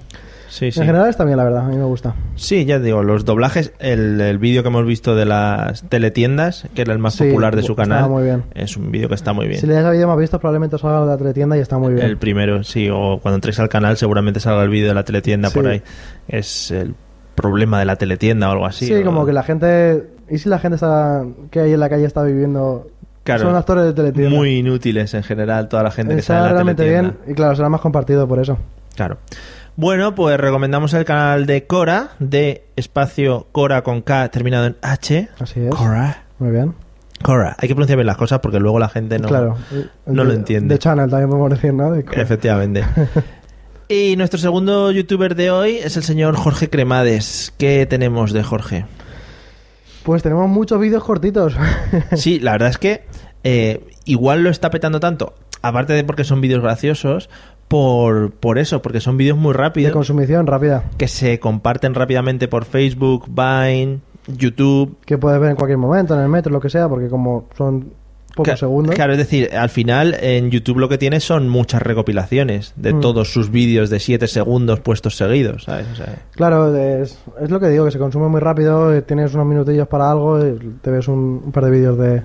Sí, 0.49 0.69
sí. 0.69 0.81
En 0.81 0.85
general 0.85 1.09
está 1.09 1.23
bien, 1.23 1.37
la 1.37 1.45
verdad, 1.45 1.65
a 1.65 1.69
mí 1.69 1.77
me 1.77 1.85
gusta. 1.85 2.13
Sí, 2.35 2.65
ya 2.65 2.77
digo, 2.77 3.03
los 3.03 3.23
doblajes, 3.23 3.71
el, 3.79 4.19
el 4.19 4.37
vídeo 4.37 4.63
que 4.63 4.67
hemos 4.67 4.85
visto 4.85 5.15
de 5.15 5.23
las 5.23 5.83
teletiendas, 5.83 6.67
que 6.75 6.81
era 6.81 6.91
el 6.91 6.99
más 6.99 7.13
Sí, 7.13 7.23
popular 7.23 7.55
de 7.55 7.63
su 7.63 7.73
canal, 7.73 8.09
muy 8.09 8.23
bien. 8.23 8.43
es 8.53 8.75
un 8.75 8.91
vídeo 8.91 9.07
que 9.07 9.15
está 9.15 9.31
muy 9.31 9.47
bien. 9.47 9.61
Si 9.61 9.65
le 9.67 9.75
das 9.75 9.85
a 9.85 9.91
vídeo 9.91 10.09
más 10.09 10.17
visto, 10.17 10.39
probablemente 10.39 10.77
salga 10.77 10.99
de 11.01 11.05
la 11.07 11.17
teletienda 11.17 11.55
y 11.55 11.61
está 11.61 11.77
muy 11.77 11.93
bien. 11.93 12.05
El 12.05 12.17
primero, 12.17 12.65
sí, 12.65 12.89
o 12.91 13.19
cuando 13.21 13.35
entréis 13.35 13.59
al 13.61 13.69
canal 13.69 13.95
seguramente 13.95 14.41
salga 14.41 14.61
el 14.63 14.69
vídeo 14.69 14.89
de 14.89 14.93
la 14.93 15.05
teletienda 15.05 15.49
por 15.51 15.67
ahí. 15.67 15.81
Es 16.27 16.69
el 16.71 16.95
problema 17.35 17.79
de 17.79 17.85
la 17.85 17.95
teletienda 17.95 18.49
o 18.49 18.51
algo 18.51 18.65
así. 18.65 18.87
sí, 18.87 18.93
o- 18.93 19.05
como 19.05 19.25
que 19.25 19.31
la 19.33 19.43
gente... 19.43 20.09
¿Y 20.29 20.37
si 20.37 20.49
la 20.49 20.59
gente 20.59 20.75
está, 20.75 21.23
que 21.49 21.59
hay 21.61 21.71
en 21.73 21.79
la 21.79 21.87
calle 21.89 22.03
está 22.05 22.23
viviendo... 22.23 22.87
Claro, 23.23 23.43
son 23.43 23.55
actores 23.55 23.85
de 23.85 23.93
teletienda. 23.93 24.35
Muy 24.35 24.57
inútiles 24.57 25.13
en 25.13 25.23
general, 25.23 25.69
toda 25.69 25.83
la 25.83 25.91
gente 25.91 26.15
que 26.15 26.21
sale 26.21 26.39
en 26.39 26.45
la 26.45 26.51
realmente 26.53 26.83
teletienda. 26.83 27.13
bien 27.23 27.31
y 27.31 27.35
claro, 27.35 27.55
será 27.55 27.69
más 27.69 27.81
compartido 27.81 28.27
por 28.27 28.39
eso. 28.39 28.57
Claro. 28.95 29.17
Bueno, 29.75 30.15
pues 30.15 30.37
recomendamos 30.39 30.93
el 30.95 31.05
canal 31.05 31.45
de 31.45 31.65
Cora, 31.65 32.09
de 32.19 32.65
espacio 32.75 33.47
Cora 33.51 33.83
con 33.83 34.01
K 34.01 34.27
terminado 34.29 34.65
en 34.65 34.75
H. 34.81 35.29
Así 35.39 35.59
es. 35.61 35.69
Cora. 35.73 36.23
Muy 36.39 36.51
bien. 36.51 36.73
Cora. 37.23 37.55
Hay 37.59 37.67
que 37.67 37.75
pronunciar 37.75 37.97
bien 37.97 38.07
las 38.07 38.17
cosas 38.17 38.39
porque 38.39 38.59
luego 38.59 38.79
la 38.79 38.89
gente 38.89 39.17
no, 39.19 39.27
claro. 39.27 39.55
no 40.07 40.23
De- 40.23 40.27
lo 40.27 40.33
entiende. 40.33 40.73
De 40.75 40.79
Channel 40.79 41.09
también 41.09 41.29
podemos 41.29 41.51
decir, 41.51 41.73
¿no? 41.73 41.91
De- 41.91 42.03
Efectivamente. 42.13 42.83
y 43.87 44.15
nuestro 44.17 44.39
segundo 44.39 44.91
youtuber 44.91 45.35
de 45.35 45.51
hoy 45.51 45.75
es 45.77 45.95
el 45.97 46.03
señor 46.03 46.35
Jorge 46.35 46.69
Cremades. 46.69 47.53
¿Qué 47.57 47.85
tenemos 47.85 48.33
de 48.33 48.41
Jorge? 48.43 48.85
Pues 50.03 50.23
tenemos 50.23 50.49
muchos 50.49 50.79
vídeos 50.79 51.03
cortitos. 51.03 51.55
Sí, 52.15 52.39
la 52.39 52.53
verdad 52.53 52.69
es 52.69 52.77
que 52.79 53.03
eh, 53.43 53.83
igual 54.05 54.43
lo 54.43 54.49
está 54.49 54.69
petando 54.69 54.99
tanto, 54.99 55.33
aparte 55.61 55.93
de 55.93 56.03
porque 56.03 56.23
son 56.23 56.41
vídeos 56.41 56.61
graciosos, 56.61 57.29
por, 57.67 58.31
por 58.31 58.57
eso, 58.59 58.81
porque 58.81 58.99
son 58.99 59.15
vídeos 59.17 59.37
muy 59.37 59.53
de 59.53 59.57
rápidos 59.59 59.93
consumición 59.93 60.45
rápida. 60.47 60.83
que 60.97 61.07
se 61.07 61.39
comparten 61.39 61.93
rápidamente 61.95 62.47
por 62.49 62.65
Facebook, 62.65 63.25
Vine, 63.29 63.99
YouTube. 64.27 64.97
Que 65.05 65.17
puedes 65.17 65.39
ver 65.39 65.51
en 65.51 65.55
cualquier 65.55 65.77
momento, 65.77 66.13
en 66.13 66.19
el 66.21 66.27
metro, 66.29 66.51
lo 66.51 66.59
que 66.59 66.69
sea, 66.69 66.89
porque 66.89 67.07
como 67.07 67.45
son 67.57 67.93
pocos 68.35 68.59
segundos. 68.59 68.95
Claro, 68.95 69.13
es 69.13 69.17
decir, 69.17 69.49
al 69.55 69.69
final 69.69 70.15
en 70.21 70.51
YouTube 70.51 70.79
lo 70.79 70.89
que 70.89 70.97
tiene 70.97 71.19
son 71.21 71.49
muchas 71.49 71.81
recopilaciones 71.81 72.73
de 72.75 72.93
Mm. 72.93 72.99
todos 73.01 73.31
sus 73.33 73.51
vídeos 73.51 73.89
de 73.89 73.99
7 73.99 74.27
segundos 74.27 74.79
puestos 74.81 75.15
seguidos, 75.17 75.63
¿sabes? 75.65 75.87
O 75.91 75.95
sea, 75.95 76.15
Claro, 76.35 76.75
es, 76.75 77.19
es 77.41 77.49
lo 77.49 77.59
que 77.59 77.67
digo, 77.69 77.85
que 77.85 77.91
se 77.91 77.99
consume 77.99 78.27
muy 78.27 78.39
rápido, 78.41 78.93
eh, 78.93 79.01
tienes 79.01 79.33
unos 79.33 79.47
minutillos 79.47 79.87
para 79.87 80.11
algo, 80.11 80.45
y 80.45 80.57
te 80.81 80.91
ves 80.91 81.07
un, 81.07 81.41
un 81.45 81.51
par 81.51 81.65
de 81.65 81.71
vídeos 81.71 81.97
de, 81.97 82.21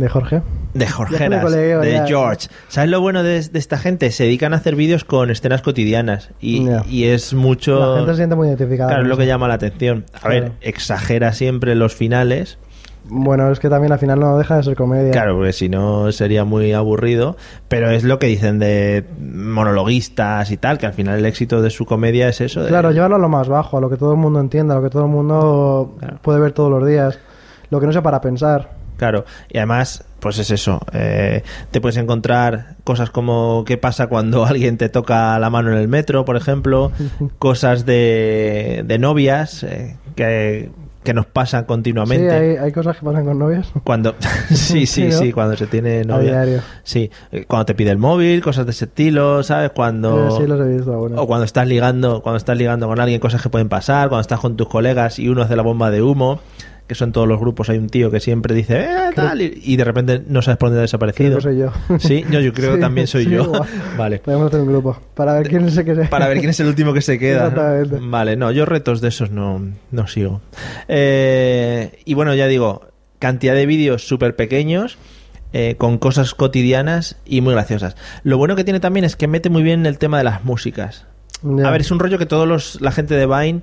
de 0.00 0.08
Jorge. 0.08 0.42
de 0.74 0.86
Jorgeras, 0.86 1.44
colegio, 1.44 1.80
de 1.80 1.92
ya. 1.92 2.06
George. 2.06 2.48
¿Sabes 2.68 2.90
lo 2.90 3.00
bueno 3.00 3.22
de, 3.22 3.40
de 3.48 3.58
esta 3.58 3.78
gente? 3.78 4.10
Se 4.10 4.24
dedican 4.24 4.52
a 4.52 4.56
hacer 4.56 4.74
vídeos 4.76 5.04
con 5.04 5.30
escenas 5.30 5.62
cotidianas 5.62 6.30
y, 6.40 6.68
es 7.04 7.34
mucho... 7.34 7.78
La 7.92 7.96
gente 7.98 8.12
se 8.12 8.16
siente 8.18 8.34
muy 8.36 8.48
identificada. 8.48 8.88
Claro, 8.90 9.02
es 9.04 9.08
lo 9.08 9.16
que 9.16 9.26
llama 9.26 9.46
la 9.48 9.54
atención. 9.54 10.04
A 10.22 10.28
ver, 10.28 10.52
exagera 10.60 11.32
siempre 11.32 11.74
los 11.74 11.94
finales. 11.94 12.58
Bueno, 13.12 13.50
es 13.50 13.58
que 13.58 13.68
también 13.68 13.92
al 13.92 13.98
final 13.98 14.20
no 14.20 14.36
deja 14.38 14.56
de 14.58 14.62
ser 14.62 14.76
comedia. 14.76 15.10
Claro, 15.10 15.36
porque 15.36 15.52
si 15.54 15.68
no 15.68 16.12
sería 16.12 16.44
muy 16.44 16.72
aburrido. 16.72 17.36
Pero 17.68 17.90
es 17.90 18.04
lo 18.04 18.18
que 18.18 18.26
dicen 18.26 18.58
de 18.58 19.04
monologuistas 19.20 20.50
y 20.50 20.56
tal, 20.56 20.78
que 20.78 20.86
al 20.86 20.92
final 20.92 21.18
el 21.18 21.26
éxito 21.26 21.62
de 21.62 21.70
su 21.70 21.84
comedia 21.86 22.28
es 22.28 22.40
eso. 22.40 22.62
de- 22.62 22.68
Claro, 22.68 22.90
llevarlo 22.92 23.16
a 23.16 23.18
lo 23.18 23.28
más 23.28 23.48
bajo, 23.48 23.78
a 23.78 23.80
lo 23.80 23.90
que 23.90 23.96
todo 23.96 24.12
el 24.12 24.18
mundo 24.18 24.40
entienda, 24.40 24.74
a 24.74 24.78
lo 24.78 24.82
que 24.84 24.90
todo 24.90 25.02
el 25.04 25.10
mundo 25.10 25.94
Claro. 25.98 26.18
puede 26.22 26.40
ver 26.40 26.52
todos 26.52 26.70
los 26.70 26.86
días, 26.86 27.18
lo 27.70 27.80
que 27.80 27.86
no 27.86 27.92
sea 27.92 28.02
para 28.02 28.20
pensar. 28.20 28.79
Claro, 29.00 29.24
y 29.50 29.56
además, 29.56 30.04
pues 30.20 30.38
es 30.38 30.50
eso. 30.50 30.78
eh, 30.92 31.42
te 31.70 31.80
puedes 31.80 31.96
encontrar 31.96 32.76
cosas 32.84 33.08
como 33.08 33.64
qué 33.66 33.78
pasa 33.78 34.08
cuando 34.08 34.44
alguien 34.46 34.76
te 34.76 34.90
toca 34.90 35.38
la 35.38 35.48
mano 35.48 35.72
en 35.72 35.78
el 35.78 35.88
metro, 35.88 36.26
por 36.26 36.36
ejemplo, 36.36 36.92
cosas 37.38 37.86
de, 37.86 38.82
de 38.86 38.98
novias 38.98 39.62
eh, 39.62 39.96
que, 40.16 40.70
que 41.02 41.14
nos 41.14 41.24
pasan 41.24 41.62
Sí, 41.62 41.66
continuamente. 41.66 42.30
hay, 42.30 42.56
hay 42.58 42.72
cosas 42.72 42.98
que 42.98 43.06
pasan 43.06 43.24
con 43.24 43.38
novias. 43.38 43.72
Cuando 43.84 44.14
sí, 44.50 44.84
sí, 44.84 44.86
Sí, 44.86 45.04
¿no? 45.06 45.12
sí, 45.12 45.32
cuando 45.32 45.56
se 45.56 45.66
tiene 45.66 46.04
novia. 46.04 46.32
diario. 46.42 46.60
Sí, 46.82 47.10
eh, 47.32 47.46
cuando 47.48 47.64
te 47.64 47.74
pide 47.74 47.90
el 47.90 47.96
móvil, 47.96 48.42
cosas 48.42 48.66
de 48.66 48.72
ese 48.72 48.84
estilo, 48.84 49.42
¿sabes? 49.42 49.70
Cuando 49.70 50.36
sí, 50.38 50.46
los 50.46 50.60
he 50.60 50.64
visto. 50.76 50.92
O 51.00 51.26
cuando 51.26 51.46
estás 51.46 51.66
ligando, 51.66 52.20
cuando 52.20 52.36
estás 52.36 52.58
ligando 52.58 52.86
con 52.86 53.00
alguien, 53.00 53.18
cosas 53.18 53.40
que 53.40 53.48
pueden 53.48 53.70
pasar, 53.70 54.10
cuando 54.10 54.20
estás 54.20 54.40
con 54.40 54.56
tus 54.58 54.68
colegas 54.68 55.18
y 55.18 55.30
uno 55.30 55.40
hace 55.40 55.56
la 55.56 55.62
bomba 55.62 55.90
de 55.90 56.02
humo, 56.02 56.40
que 56.90 56.96
son 56.96 57.12
todos 57.12 57.28
los 57.28 57.38
grupos, 57.38 57.70
hay 57.70 57.78
un 57.78 57.88
tío 57.88 58.10
que 58.10 58.18
siempre 58.18 58.52
dice, 58.52 58.80
eh, 58.80 58.88
tal, 59.14 59.40
y, 59.40 59.62
y 59.62 59.76
de 59.76 59.84
repente 59.84 60.24
no 60.26 60.42
sabes 60.42 60.58
por 60.58 60.70
dónde 60.70 60.80
ha 60.80 60.82
desaparecido. 60.82 61.38
Creo 61.38 61.54
que 61.54 61.56
soy 61.56 61.58
yo. 61.88 61.98
Sí, 62.00 62.24
yo, 62.32 62.40
yo 62.40 62.52
creo 62.52 62.74
que 62.74 62.80
también 62.80 63.06
soy 63.06 63.26
sí, 63.26 63.30
yo. 63.30 63.44
igual. 63.44 63.62
vale. 63.96 64.18
Podemos 64.18 64.48
hacer 64.48 64.58
un 64.62 64.66
grupo 64.66 65.00
para 65.14 65.34
ver 65.34 65.48
quién 65.48 65.68
es 65.68 65.76
el 65.76 65.84
que 65.84 65.94
se... 65.94 66.06
Para 66.06 66.26
ver 66.26 66.38
quién 66.38 66.50
es 66.50 66.58
el 66.58 66.66
último 66.66 66.92
que 66.92 67.00
se 67.00 67.16
queda. 67.16 67.46
Exactamente. 67.46 67.98
Vale, 68.00 68.34
no, 68.34 68.50
yo 68.50 68.66
retos 68.66 69.00
de 69.00 69.06
esos 69.06 69.30
no, 69.30 69.64
no 69.92 70.08
sigo. 70.08 70.40
Eh, 70.88 72.00
y 72.04 72.14
bueno, 72.14 72.34
ya 72.34 72.48
digo, 72.48 72.88
cantidad 73.20 73.54
de 73.54 73.66
vídeos 73.66 74.08
súper 74.08 74.34
pequeños, 74.34 74.98
eh, 75.52 75.76
con 75.78 75.96
cosas 75.98 76.34
cotidianas 76.34 77.18
y 77.24 77.40
muy 77.40 77.54
graciosas. 77.54 77.94
Lo 78.24 78.36
bueno 78.36 78.56
que 78.56 78.64
tiene 78.64 78.80
también 78.80 79.04
es 79.04 79.14
que 79.14 79.28
mete 79.28 79.48
muy 79.48 79.62
bien 79.62 79.86
el 79.86 79.98
tema 79.98 80.18
de 80.18 80.24
las 80.24 80.44
músicas. 80.44 81.06
A 81.64 81.70
ver, 81.70 81.82
es 81.82 81.92
un 81.92 82.00
rollo 82.00 82.18
que 82.18 82.26
todos 82.26 82.48
los, 82.48 82.80
la 82.80 82.90
gente 82.90 83.14
de 83.14 83.26
Vine 83.26 83.62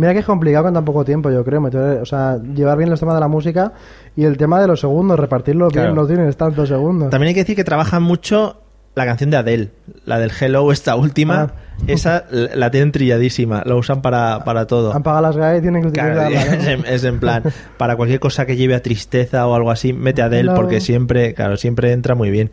Mira 0.00 0.12
que 0.14 0.20
es 0.20 0.24
complicado 0.24 0.64
con 0.64 0.74
tan 0.74 0.84
poco 0.84 1.04
tiempo, 1.04 1.30
yo 1.30 1.44
creo. 1.44 1.60
meter- 1.60 2.00
o 2.00 2.06
sea, 2.06 2.38
llevar 2.38 2.78
bien 2.78 2.88
los 2.90 2.98
temas 2.98 3.14
de 3.14 3.20
la 3.20 3.28
música 3.28 3.72
y 4.16 4.24
el 4.24 4.36
tema 4.38 4.60
de 4.60 4.66
los 4.66 4.80
segundos, 4.80 5.18
repartirlo 5.18 5.68
Claro. 5.68 5.88
bien, 5.88 5.96
no 5.96 6.06
tienes 6.06 6.36
tantos 6.36 6.68
segundos. 6.68 7.10
También 7.10 7.28
hay 7.28 7.34
que 7.34 7.40
decir 7.40 7.54
que 7.56 7.64
trabajan 7.64 8.02
mucho 8.02 8.56
la 8.94 9.04
canción 9.04 9.30
de 9.30 9.36
Adele, 9.36 9.70
la 10.06 10.18
del 10.18 10.32
Hello, 10.38 10.72
esta 10.72 10.96
última. 10.96 11.42
Ah. 11.42 11.52
Esa 11.86 12.24
la 12.30 12.70
tienen 12.70 12.92
trilladísima, 12.92 13.62
la 13.64 13.74
usan 13.76 14.02
para, 14.02 14.42
para 14.44 14.66
todo. 14.66 14.92
Han 14.94 15.02
pagado 15.02 15.22
las 15.22 15.36
GAE 15.36 15.58
y 15.58 15.60
tienen 15.62 15.82
que 15.82 15.92
Claro, 15.92 16.20
utilizarla. 16.22 16.56
¿no? 16.56 16.62
es, 16.62 16.66
en, 16.68 16.84
es 16.86 17.04
en 17.04 17.20
plan, 17.20 17.42
para 17.78 17.96
cualquier 17.96 18.20
cosa 18.20 18.44
que 18.46 18.56
lleve 18.56 18.74
a 18.74 18.82
tristeza 18.82 19.46
o 19.46 19.54
algo 19.54 19.70
así, 19.70 19.92
mete 19.92 20.22
a 20.22 20.26
Adele 20.26 20.52
porque 20.54 20.80
siempre, 20.80 21.32
claro, 21.34 21.56
siempre 21.56 21.92
entra 21.92 22.14
muy 22.14 22.30
bien. 22.30 22.50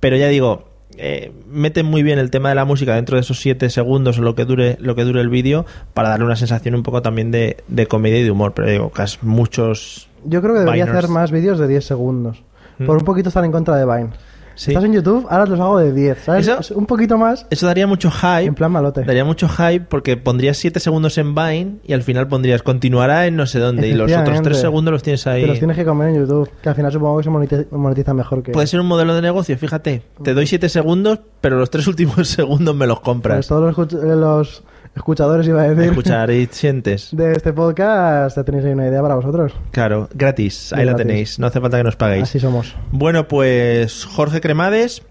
Pero 0.00 0.16
ya 0.16 0.28
digo, 0.28 0.68
eh, 0.98 1.32
meten 1.50 1.86
muy 1.86 2.02
bien 2.02 2.18
el 2.18 2.30
tema 2.30 2.48
de 2.50 2.54
la 2.54 2.64
música 2.64 2.94
dentro 2.94 3.16
de 3.16 3.22
esos 3.22 3.40
7 3.40 3.70
segundos 3.70 4.18
o 4.18 4.22
lo 4.22 4.34
que 4.34 4.44
dure, 4.44 4.76
lo 4.80 4.94
que 4.94 5.04
dure 5.04 5.20
el 5.20 5.28
vídeo 5.28 5.64
para 5.94 6.10
darle 6.10 6.26
una 6.26 6.36
sensación 6.36 6.74
un 6.74 6.82
poco 6.82 7.02
también 7.02 7.30
de, 7.30 7.58
de 7.68 7.86
comedia 7.86 8.18
y 8.18 8.24
de 8.24 8.30
humor. 8.30 8.52
Pero 8.54 8.70
digo, 8.70 8.92
que 8.92 9.04
muchos. 9.22 10.08
Yo 10.24 10.42
creo 10.42 10.54
que 10.54 10.60
debería 10.60 10.84
hacer 10.84 11.08
más 11.08 11.30
vídeos 11.30 11.58
de 11.58 11.68
10 11.68 11.84
segundos. 11.84 12.42
Mm. 12.78 12.86
Por 12.86 12.98
un 12.98 13.04
poquito 13.04 13.28
estar 13.28 13.44
en 13.44 13.52
contra 13.52 13.76
de 13.76 13.84
Vine. 13.84 14.10
Sí. 14.54 14.70
Estás 14.70 14.84
en 14.84 14.92
YouTube, 14.92 15.26
ahora 15.30 15.46
los 15.46 15.58
hago 15.60 15.78
de 15.78 15.92
10, 15.92 16.18
¿sabes? 16.24 16.46
Eso- 16.48 16.74
Un 16.76 16.86
poquito 16.86 17.16
más 17.18 17.46
Eso 17.50 17.66
daría 17.66 17.86
mucho 17.86 18.10
hype. 18.10 18.44
en 18.44 18.54
plan 18.54 18.70
malote. 18.72 19.02
Daría 19.04 19.24
mucho 19.24 19.48
hype 19.48 19.80
porque 19.88 20.16
pondrías 20.16 20.56
7 20.58 20.80
segundos 20.80 21.16
en 21.18 21.34
Vine 21.34 21.76
y 21.84 21.92
al 21.92 22.02
final 22.02 22.28
pondrías 22.28 22.62
continuará 22.62 23.26
en 23.26 23.36
no 23.36 23.46
sé 23.46 23.58
dónde 23.58 23.88
y 23.88 23.92
los 23.92 24.04
otros 24.10 24.24
3 24.24 24.28
Efectivamente. 24.28 24.60
segundos 24.60 24.92
los 24.92 25.02
tienes 25.02 25.26
ahí. 25.26 25.42
Te 25.42 25.46
los 25.48 25.58
tienes 25.58 25.76
que 25.76 25.84
comer 25.84 26.08
en 26.10 26.16
YouTube, 26.20 26.50
que 26.62 26.68
al 26.68 26.74
final 26.74 26.92
supongo 26.92 27.18
que 27.18 27.24
se 27.24 27.66
monetiza, 27.70 28.14
mejor 28.14 28.42
que... 28.42 28.52
Puede 28.52 28.66
ser 28.66 28.80
un 28.80 28.86
modelo 28.86 29.14
de 29.14 29.22
negocio, 29.22 29.56
fíjate. 29.56 30.02
Te 30.22 30.34
doy 30.34 30.46
7 30.46 30.68
segundos, 30.68 31.20
pero 31.40 31.56
los 31.58 31.70
3 31.70 31.86
últimos 31.86 32.28
segundos 32.28 32.74
me 32.74 32.86
los 32.86 33.00
compras. 33.00 33.36
Pues 33.36 33.48
todos 33.48 33.74
los 34.16 34.62
escuchadores, 34.94 35.46
iba 35.48 35.62
a 35.62 35.68
decir, 35.70 35.90
Escuchar 35.90 36.30
y 36.30 36.46
sientes. 36.50 37.08
de 37.16 37.32
este 37.32 37.52
podcast, 37.52 38.36
ya 38.36 38.44
tenéis 38.44 38.64
ahí 38.64 38.72
una 38.72 38.86
idea 38.86 39.00
para 39.02 39.14
vosotros. 39.14 39.54
Claro, 39.70 40.08
gratis. 40.14 40.72
Ahí 40.72 40.84
la 40.84 40.92
gratis. 40.92 41.06
tenéis. 41.06 41.38
No 41.38 41.46
hace 41.46 41.60
falta 41.60 41.78
que 41.78 41.84
nos 41.84 41.96
paguéis. 41.96 42.24
Así 42.24 42.38
somos. 42.40 42.74
Bueno, 42.90 43.28
pues 43.28 44.04
Jorge 44.04 44.40
Cremades, 44.40 45.02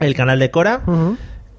el 0.00 0.14
canal 0.14 0.38
de 0.38 0.50
Cora, 0.50 0.82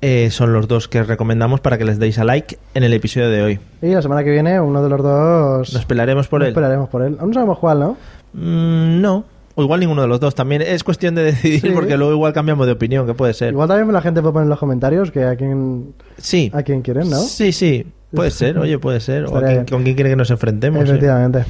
eh, 0.01 0.29
son 0.31 0.53
los 0.53 0.67
dos 0.67 0.87
que 0.87 1.01
recomendamos 1.03 1.61
para 1.61 1.77
que 1.77 1.85
les 1.85 1.97
deis 1.99 2.19
a 2.19 2.23
like 2.23 2.57
en 2.73 2.83
el 2.83 2.93
episodio 2.93 3.29
de 3.29 3.41
hoy. 3.41 3.59
Y 3.81 3.87
la 3.93 4.01
semana 4.01 4.23
que 4.23 4.31
viene, 4.31 4.59
uno 4.59 4.83
de 4.83 4.89
los 4.89 5.01
dos... 5.01 5.73
Nos 5.73 5.85
pelaremos 5.85 6.27
por 6.27 6.41
nos 6.41 6.47
él. 6.47 6.51
Esperaremos 6.51 6.89
por 6.89 7.03
él. 7.03 7.17
Aún 7.19 7.29
no 7.29 7.33
sabemos 7.33 7.59
cuál, 7.59 7.79
¿no? 7.79 7.97
Mm, 8.33 9.01
no. 9.01 9.25
O 9.55 9.61
igual 9.63 9.79
ninguno 9.79 10.01
de 10.01 10.07
los 10.07 10.19
dos. 10.19 10.33
También 10.35 10.61
es 10.61 10.83
cuestión 10.83 11.15
de 11.15 11.23
decidir 11.23 11.61
Sí. 11.61 11.69
porque 11.73 11.95
luego 11.97 12.13
igual 12.13 12.33
cambiamos 12.33 12.65
de 12.65 12.73
opinión, 12.73 13.05
que 13.05 13.13
puede 13.13 13.33
ser. 13.33 13.51
Igual 13.53 13.67
también 13.67 13.91
la 13.93 14.01
gente 14.01 14.21
puede 14.21 14.33
poner 14.33 14.45
en 14.45 14.49
los 14.49 14.59
comentarios 14.59 15.11
que 15.11 15.23
a 15.25 15.35
quien, 15.35 15.93
Sí. 16.17 16.49
a 16.53 16.63
quien 16.63 16.81
quieren, 16.81 17.09
¿no? 17.09 17.17
Sí, 17.19 17.51
sí. 17.51 17.85
Puede 18.13 18.31
ser, 18.31 18.57
oye, 18.59 18.77
puede 18.79 18.99
ser. 18.99 19.25
O 19.25 19.37
a 19.37 19.41
quién- 19.43 19.65
con 19.65 19.83
quién 19.83 19.95
quiere 19.95 20.09
que 20.11 20.15
nos 20.15 20.29
enfrentemos. 20.31 20.83
Efectivamente. 20.83 21.45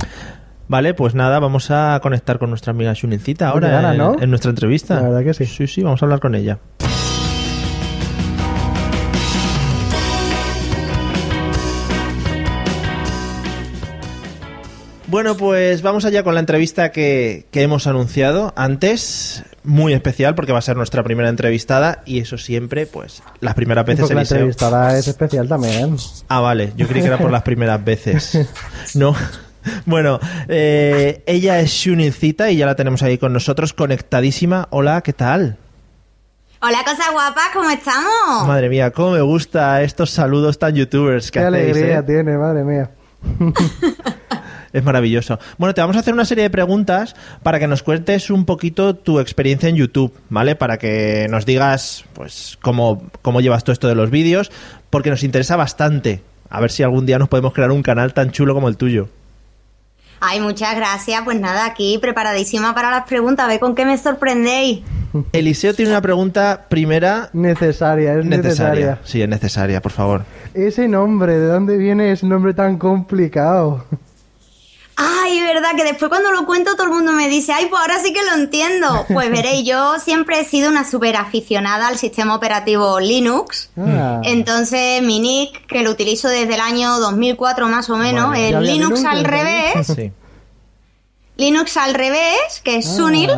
Vale, 0.69 0.93
pues 0.93 1.13
nada, 1.13 1.39
vamos 1.39 1.71
a 1.71 1.99
conectar 2.01 2.39
con 2.39 2.49
nuestra 2.49 2.71
amiga 2.71 2.93
Shunincita 2.93 3.49
ahora 3.49 3.67
Oye, 3.67 3.77
Ana, 3.77 3.91
en, 3.91 3.97
¿no? 3.97 4.15
en 4.19 4.29
nuestra 4.29 4.49
entrevista. 4.49 4.95
La 4.95 5.09
verdad 5.09 5.23
que 5.23 5.33
sí. 5.33 5.45
Sí, 5.45 5.67
sí, 5.67 5.83
vamos 5.83 6.01
a 6.01 6.05
hablar 6.05 6.19
con 6.21 6.35
ella. 6.35 6.59
Bueno, 15.13 15.37
pues 15.37 15.83
vamos 15.83 16.05
allá 16.05 16.23
con 16.23 16.33
la 16.33 16.39
entrevista 16.39 16.91
que, 16.91 17.45
que 17.51 17.61
hemos 17.61 17.85
anunciado 17.85 18.51
antes. 18.55 19.43
Muy 19.63 19.93
especial 19.93 20.33
porque 20.33 20.51
va 20.53 20.57
a 20.57 20.63
ser 20.63 20.75
nuestra 20.75 21.03
primera 21.03 21.29
entrevistada 21.29 22.01
y 22.07 22.17
eso 22.19 22.39
siempre, 22.39 22.87
pues, 22.87 23.21
las 23.39 23.53
primeras 23.53 23.85
veces 23.85 24.01
Porque 24.01 24.15
la 24.15 24.21
Eliseo- 24.23 24.31
entrevistada 24.37 24.97
es 24.97 25.07
especial 25.07 25.47
también. 25.47 25.97
Ah, 26.29 26.39
vale, 26.39 26.73
yo 26.75 26.87
creí 26.87 27.01
que 27.03 27.09
era 27.09 27.19
por 27.19 27.29
las 27.31 27.43
primeras 27.43 27.83
veces. 27.85 28.39
No. 28.95 29.15
Bueno, 29.85 30.19
eh, 30.49 31.21
ella 31.27 31.59
es 31.59 31.69
Shunincita 31.69 32.49
y 32.49 32.57
ya 32.57 32.65
la 32.65 32.75
tenemos 32.75 33.01
ahí 33.03 33.17
con 33.19 33.31
nosotros, 33.33 33.71
conectadísima. 33.71 34.67
Hola, 34.71 34.99
¿qué 35.01 35.13
tal? 35.13 35.57
Hola, 36.59 36.79
cosa 36.83 37.11
guapa, 37.13 37.41
¿cómo 37.53 37.69
estamos? 37.69 38.47
Madre 38.47 38.67
mía, 38.67 38.89
cómo 38.91 39.11
me 39.11 39.21
gusta 39.21 39.81
estos 39.83 40.09
saludos 40.09 40.57
tan 40.57 40.73
youtubers 40.75 41.29
que 41.31 41.39
Qué 41.39 41.45
hacéis. 41.45 41.63
alegría 41.71 41.99
¿eh? 41.99 42.03
tiene, 42.03 42.35
madre 42.37 42.63
mía. 42.65 42.89
Es 44.73 44.83
maravilloso. 44.83 45.39
Bueno, 45.59 45.73
te 45.75 45.81
vamos 45.81 45.95
a 45.95 45.99
hacer 45.99 46.13
una 46.15 46.25
serie 46.25 46.43
de 46.43 46.49
preguntas 46.49 47.15
para 47.43 47.59
que 47.59 47.67
nos 47.67 47.83
cuentes 47.83 48.29
un 48.31 48.45
poquito 48.45 48.95
tu 48.95 49.19
experiencia 49.19 49.69
en 49.69 49.75
YouTube, 49.75 50.11
¿vale? 50.29 50.55
Para 50.55 50.77
que 50.77 51.27
nos 51.29 51.45
digas, 51.45 52.05
pues, 52.13 52.57
cómo, 52.61 53.03
cómo 53.21 53.39
llevas 53.39 53.63
todo 53.63 53.73
esto 53.73 53.87
de 53.87 53.93
los 53.95 54.09
vídeos, 54.09 54.51
porque 54.89 55.11
nos 55.11 55.23
interesa 55.23 55.55
bastante. 55.55 56.21
A 56.49 56.59
ver 56.59 56.71
si 56.71 56.81
algún 56.83 57.05
día 57.05 57.19
nos 57.19 57.29
podemos 57.29 57.53
crear 57.53 57.71
un 57.71 57.83
canal 57.83 58.13
tan 58.13 58.31
chulo 58.31 58.53
como 58.55 58.67
el 58.67 58.75
tuyo. 58.77 59.09
Ay, 60.19 60.39
muchas 60.39 60.75
gracias. 60.75 61.21
Pues 61.23 61.39
nada, 61.39 61.65
aquí 61.65 61.99
preparadísima 62.01 62.73
para 62.73 62.89
las 62.89 63.03
preguntas. 63.05 63.45
A 63.45 63.49
ver 63.49 63.59
con 63.59 63.75
qué 63.75 63.85
me 63.85 63.97
sorprendéis. 63.97 64.79
Eliseo 65.33 65.75
tiene 65.75 65.91
una 65.91 66.01
pregunta 66.01 66.65
primera 66.69 67.29
Necesaria, 67.33 68.13
es 68.17 68.25
necesaria. 68.25 68.39
necesaria. 68.47 68.99
Sí, 69.03 69.21
es 69.21 69.29
necesaria, 69.29 69.81
por 69.81 69.91
favor. 69.91 70.23
Ese 70.55 70.87
nombre, 70.87 71.37
¿de 71.37 71.45
dónde 71.47 71.77
viene 71.77 72.11
ese 72.11 72.25
nombre 72.25 72.53
tan 72.55 72.77
complicado? 72.79 73.85
Ay, 74.95 75.39
verdad 75.41 75.71
que 75.75 75.83
después 75.83 76.09
cuando 76.09 76.31
lo 76.31 76.45
cuento 76.45 76.75
todo 76.75 76.83
el 76.83 76.93
mundo 76.93 77.13
me 77.13 77.27
dice, 77.27 77.51
ay, 77.53 77.67
pues 77.67 77.81
ahora 77.81 77.99
sí 78.01 78.13
que 78.13 78.23
lo 78.23 78.33
entiendo. 78.35 79.05
Pues 79.11 79.29
veréis, 79.31 79.65
yo 79.67 79.99
siempre 79.99 80.39
he 80.39 80.45
sido 80.45 80.69
una 80.69 80.89
súper 80.89 81.15
aficionada 81.15 81.87
al 81.87 81.97
sistema 81.97 82.35
operativo 82.35 82.99
Linux. 82.99 83.69
Ah, 83.77 84.21
Entonces, 84.23 85.01
mi 85.01 85.19
nick, 85.19 85.65
que 85.67 85.81
lo 85.83 85.91
utilizo 85.91 86.27
desde 86.29 86.53
el 86.55 86.61
año 86.61 86.99
2004 86.99 87.67
más 87.67 87.89
o 87.89 87.97
menos, 87.97 88.35
Ya 88.37 88.47
había 88.47 88.61
Linux 88.61 88.99
Linux 88.99 89.05
al 89.05 89.23
revés. 89.23 89.87
Sí. 89.87 90.11
Linux 91.37 91.77
al 91.77 91.93
revés, 91.95 92.61
que 92.63 92.77
es 92.77 92.85
Sunil. 92.85 93.31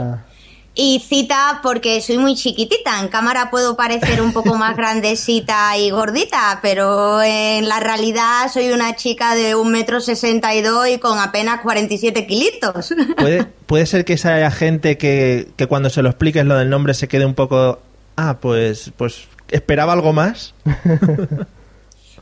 Y 0.78 1.00
cita 1.00 1.62
porque 1.64 2.02
soy 2.02 2.18
muy 2.18 2.36
chiquitita. 2.36 3.00
En 3.00 3.08
cámara 3.08 3.50
puedo 3.50 3.78
parecer 3.78 4.22
un 4.22 4.34
poco 4.34 4.56
más 4.56 4.76
grandecita 4.78 5.78
y 5.78 5.90
gordita, 5.90 6.60
pero 6.62 7.22
en 7.22 7.68
la 7.70 7.80
realidad 7.80 8.52
soy 8.54 8.72
una 8.72 8.96
chica 8.96 9.36
de 9.36 9.56
un 9.56 9.72
metro 9.72 10.02
sesenta 10.02 10.54
y 10.54 10.62
dos 10.62 10.88
y 10.90 11.00
con 11.00 11.18
apenas 11.18 11.62
47 11.62 12.28
kilitos. 12.28 12.94
¿Puede, 13.18 13.46
puede 13.66 13.86
ser 13.86 14.04
que 14.04 14.14
esa 14.14 14.52
gente 14.52 14.98
que, 14.98 15.48
que 15.56 15.68
cuando 15.68 15.90
se 15.90 16.02
lo 16.02 16.10
expliques 16.10 16.46
lo 16.46 16.58
del 16.58 16.70
nombre 16.70 16.94
se 16.94 17.08
quede 17.08 17.26
un 17.26 17.36
poco... 17.36 17.80
Ah, 18.18 18.38
pues, 18.40 18.92
pues 18.96 19.28
esperaba 19.50 19.94
algo 19.94 20.14
más. 20.14 20.54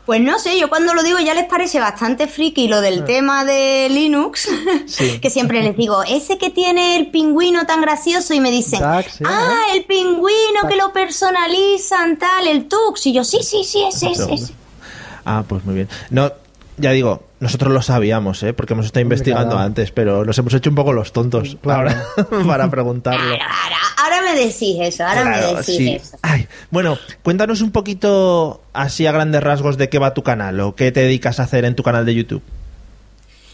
Pues 0.06 0.20
no 0.20 0.38
sé, 0.38 0.60
yo 0.60 0.68
cuando 0.68 0.94
lo 0.94 1.02
digo 1.02 1.18
ya 1.20 1.34
les 1.34 1.46
parece 1.46 1.80
bastante 1.80 2.28
friki 2.28 2.68
lo 2.68 2.82
del 2.82 3.06
tema 3.06 3.46
de 3.46 3.88
Linux, 3.90 4.50
Sí. 4.86 5.20
que 5.22 5.30
siempre 5.30 5.64
les 5.64 5.78
digo, 5.78 6.04
ese 6.04 6.38
que 6.38 6.50
tiene 6.50 6.98
el 6.98 7.10
pingüino 7.10 7.66
tan 7.66 7.82
gracioso 7.82 8.34
y 8.34 8.42
me 8.42 8.52
dicen, 8.52 8.82
sí, 9.10 9.24
ah, 9.26 9.62
el 9.74 9.86
pingüino 9.86 10.68
que 10.68 10.76
lo 10.76 10.92
personalizan, 10.92 12.18
tal, 12.18 12.48
el 12.48 12.68
Tux. 12.68 13.06
Y 13.08 13.14
yo, 13.14 13.24
sí, 13.24 13.40
sí, 13.44 13.64
sí, 13.64 13.84
ese, 13.84 14.12
ese. 14.12 14.54
Ah, 15.26 15.44
pues 15.48 15.64
muy 15.64 15.76
bien. 15.76 15.90
No, 16.10 16.32
ya 16.78 16.92
digo, 16.92 17.24
nosotros 17.40 17.72
lo 17.74 17.82
sabíamos, 17.82 18.42
¿eh? 18.44 18.54
Porque 18.54 18.74
hemos 18.74 18.86
estado 18.88 19.02
investigando 19.02 19.52
claro. 19.52 19.66
antes, 19.66 19.92
pero 19.92 20.26
nos 20.26 20.38
hemos 20.38 20.54
hecho 20.54 20.70
un 20.70 20.76
poco 20.76 20.94
los 20.94 21.14
tontos 21.14 21.58
Claro. 21.62 21.90
ahora 21.90 22.04
para 22.48 22.70
preguntarlo. 22.70 23.36
Claro, 23.36 23.44
ahora, 23.64 23.78
ahora 24.18 24.22
me 24.34 24.40
decís 24.40 24.78
eso, 24.82 25.06
ahora 25.06 25.24
me 25.26 25.32
Claro, 25.38 25.58
decís 25.58 25.66
sí. 25.78 25.94
eso. 25.94 26.18
Ay, 26.22 26.48
bueno, 26.72 26.98
cuéntanos 27.22 27.62
un 27.62 27.72
poquito 27.72 28.62
así 28.74 29.06
a 29.06 29.12
grandes 29.12 29.44
rasgos 29.44 29.78
de 29.78 29.90
qué 29.90 30.00
va 30.00 30.14
tu 30.14 30.24
canal 30.24 30.60
o 30.62 30.76
qué 30.76 30.92
te 30.92 31.02
dedicas 31.02 31.40
a 31.40 31.44
hacer 31.44 31.66
en 31.66 31.76
tu 31.76 31.84
canal 31.84 32.06
de 32.06 32.16
YouTube. 32.16 32.42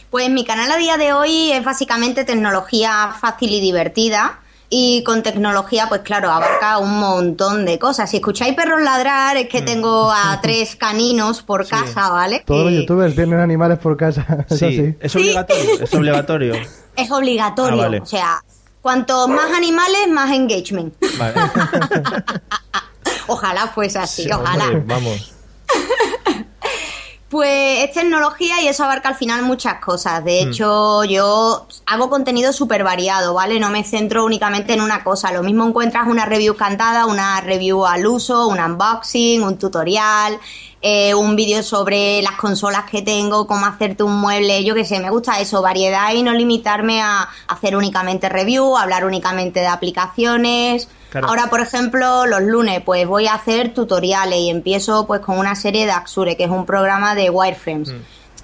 Pues 0.10 0.30
mi 0.30 0.44
canal 0.44 0.72
a 0.72 0.78
día 0.78 0.98
de 0.98 1.14
hoy 1.14 1.52
es 1.52 1.64
básicamente 1.64 2.26
tecnología 2.26 3.14
fácil 3.20 3.52
y 3.52 3.62
divertida. 3.62 4.40
Y 4.72 5.04
con 5.04 5.24
tecnología, 5.24 5.88
pues 5.90 6.02
claro, 6.02 6.30
abarca 6.32 6.78
un 6.78 7.00
montón 7.00 7.66
de 7.66 7.80
cosas. 7.80 8.10
Si 8.12 8.18
escucháis 8.18 8.54
perros 8.54 8.82
ladrar, 8.84 9.36
es 9.36 9.50
que 9.50 9.64
tengo 9.64 10.12
a 10.12 10.40
tres 10.44 10.76
caninos 10.76 11.42
por 11.42 11.68
casa, 11.68 12.10
¿vale? 12.10 12.44
Todos 12.46 12.66
los 12.66 12.74
youtubers 12.82 13.16
tienen 13.16 13.40
animales 13.40 13.80
por 13.80 13.98
casa, 13.98 14.26
eso 14.50 14.70
sí. 14.70 14.96
es 15.00 15.16
obligatorio, 15.16 15.82
es 15.82 15.94
obligatorio. 15.94 16.54
Es 16.96 17.10
obligatorio. 17.12 17.80
Ah, 17.80 17.84
vale. 17.86 18.02
O 18.02 18.06
sea, 18.06 18.44
cuanto 18.82 19.28
más 19.30 19.52
animales, 19.56 20.10
más 20.10 20.32
engagement. 20.32 20.94
Vale. 21.18 21.34
ojalá 23.28 23.68
fuese 23.68 24.00
así, 24.00 24.24
Sí, 24.24 24.30
ojalá. 24.32 24.66
hombre, 24.66 24.84
vamos. 24.86 25.34
Pues 27.30 27.84
es 27.88 27.94
tecnología 27.94 28.60
y 28.60 28.68
eso 28.68 28.84
abarca 28.84 29.10
al 29.10 29.16
final 29.16 29.44
muchas 29.44 29.76
cosas. 29.76 30.24
De 30.26 30.42
hecho, 30.42 31.04
yo 31.04 31.68
hago 31.86 32.10
contenido 32.10 32.52
súper 32.52 32.84
variado, 32.84 33.36
¿vale? 33.36 33.60
No 33.60 33.70
me 33.70 33.84
centro 33.84 34.26
únicamente 34.26 34.74
en 34.74 34.82
una 34.82 35.04
cosa. 35.04 35.32
Lo 35.32 35.44
mismo 35.44 35.68
encuentras 35.68 36.08
una 36.08 36.26
review 36.26 36.56
cantada, 36.56 37.06
una 37.06 37.40
review 37.42 37.86
al 37.86 38.08
uso, 38.08 38.48
un 38.48 38.60
unboxing, 38.60 39.44
un 39.44 39.60
tutorial, 39.60 40.40
eh, 40.82 41.14
un 41.14 41.36
vídeo 41.36 41.62
sobre 41.62 42.24
las 42.24 42.34
consolas 42.34 42.90
que 42.90 43.04
tengo, 43.04 43.46
cómo 43.46 43.68
hacerte 43.68 44.02
un 44.02 44.20
mueble. 44.20 44.64
Yo 44.64 44.74
qué 44.74 44.84
sé, 44.84 45.00
me 45.00 45.12
gusta 45.12 45.40
eso, 45.40 45.62
variedad 45.62 46.12
y 46.14 46.24
no 46.24 46.34
limitarme 46.34 47.00
a 47.00 47.30
hacer 47.48 47.76
únicamente 47.76 48.28
review, 48.28 48.76
hablar 48.76 49.06
únicamente 49.06 49.60
de 49.60 49.68
aplicaciones. 49.68 50.88
Claro. 51.10 51.28
Ahora, 51.28 51.48
por 51.48 51.62
ejemplo, 51.62 52.26
los 52.26 52.42
lunes, 52.42 52.82
pues 52.86 53.08
voy 53.08 53.28
a 53.28 53.34
hacer 53.34 53.74
tutoriales 53.74 54.40
y 54.40 54.50
empiezo 54.50 55.08
pues 55.08 55.22
con 55.22 55.40
una 55.40 55.56
serie 55.56 55.86
de 55.86 55.92
Axure, 55.92 56.38
que 56.38 56.44
es 56.44 56.50
un 56.50 56.66
programa 56.66 57.16
de 57.16 57.30
wireframes. 57.30 57.94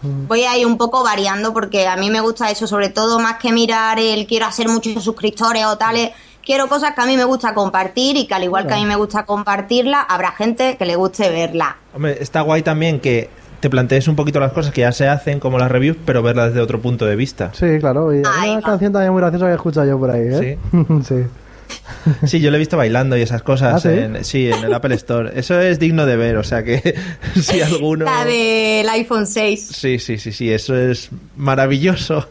Voy 0.01 0.43
a 0.43 0.57
ir 0.57 0.67
un 0.67 0.77
poco 0.77 1.03
variando 1.03 1.53
porque 1.53 1.87
a 1.87 1.95
mí 1.95 2.09
me 2.11 2.19
gusta 2.19 2.51
eso, 2.51 2.67
sobre 2.67 2.89
todo 2.89 3.19
más 3.19 3.37
que 3.37 3.51
mirar 3.51 3.97
el 3.99 4.27
quiero 4.27 4.45
hacer 4.45 4.67
muchos 4.67 5.03
suscriptores 5.03 5.65
o 5.65 5.77
tales, 5.77 6.11
quiero 6.45 6.67
cosas 6.67 6.93
que 6.93 7.01
a 7.01 7.05
mí 7.05 7.17
me 7.17 7.23
gusta 7.23 7.53
compartir 7.53 8.15
y 8.17 8.27
que 8.27 8.35
al 8.35 8.43
igual 8.43 8.67
que 8.67 8.73
a 8.73 8.77
mí 8.77 8.85
me 8.85 8.95
gusta 8.95 9.25
compartirla, 9.25 10.01
habrá 10.01 10.31
gente 10.31 10.77
que 10.77 10.85
le 10.85 10.95
guste 10.95 11.29
verla. 11.29 11.77
Hombre, 11.93 12.17
está 12.21 12.41
guay 12.41 12.61
también 12.61 12.99
que 12.99 13.29
te 13.59 13.69
plantees 13.69 14.07
un 14.07 14.15
poquito 14.15 14.39
las 14.39 14.51
cosas 14.51 14.71
que 14.71 14.81
ya 14.81 14.91
se 14.91 15.07
hacen, 15.07 15.39
como 15.39 15.57
las 15.57 15.71
reviews, 15.71 15.97
pero 16.05 16.21
verlas 16.21 16.49
desde 16.49 16.61
otro 16.61 16.81
punto 16.81 17.05
de 17.05 17.15
vista. 17.15 17.51
Sí, 17.53 17.79
claro. 17.79 18.13
Y 18.13 18.17
hay 18.17 18.51
una 18.51 18.59
va. 18.59 18.67
canción 18.67 18.93
también 18.93 19.11
muy 19.11 19.21
graciosa 19.21 19.45
que 19.45 19.53
he 19.53 19.55
escuchado 19.55 19.87
yo 19.87 19.97
por 19.97 20.11
ahí, 20.11 20.27
¿eh? 20.27 20.59
Sí. 20.71 20.77
Sí, 21.03 21.25
yo 22.23 22.49
lo 22.51 22.55
he 22.55 22.59
visto 22.59 22.77
bailando 22.77 23.17
y 23.17 23.21
esas 23.21 23.41
cosas. 23.43 23.75
¿Ah, 23.75 23.79
sí? 23.79 23.97
En, 23.97 24.23
sí, 24.23 24.51
en 24.51 24.63
el 24.63 24.73
Apple 24.73 24.95
Store. 24.95 25.31
Eso 25.35 25.59
es 25.59 25.79
digno 25.79 26.05
de 26.05 26.15
ver, 26.15 26.37
o 26.37 26.43
sea 26.43 26.63
que 26.63 26.95
si 27.41 27.61
alguno... 27.61 28.05
La 28.05 28.25
del 28.25 28.87
iPhone 28.89 29.27
6. 29.27 29.67
Sí, 29.67 29.99
sí, 29.99 30.17
sí, 30.17 30.31
sí, 30.31 30.51
eso 30.51 30.75
es 30.75 31.09
maravilloso. 31.35 32.27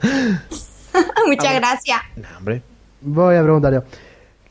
Muchas 1.27 1.55
gracias. 1.55 2.01
No, 2.17 2.29
hombre. 2.39 2.63
Voy 3.01 3.37
a 3.37 3.43
preguntar 3.43 3.73
yo. 3.73 3.85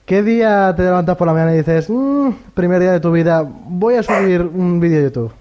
¿Qué 0.05 0.21
día 0.21 0.73
te 0.75 0.83
levantas 0.83 1.15
por 1.15 1.27
la 1.27 1.33
mañana 1.33 1.53
y 1.53 1.57
dices, 1.59 1.89
"Mm, 1.89 2.31
primer 2.53 2.81
día 2.81 2.91
de 2.91 2.99
tu 2.99 3.11
vida, 3.11 3.41
voy 3.45 3.95
a 3.95 4.03
subir 4.03 4.41
un 4.41 4.79
vídeo 4.81 4.99
a 4.99 5.03
YouTube? 5.03 5.33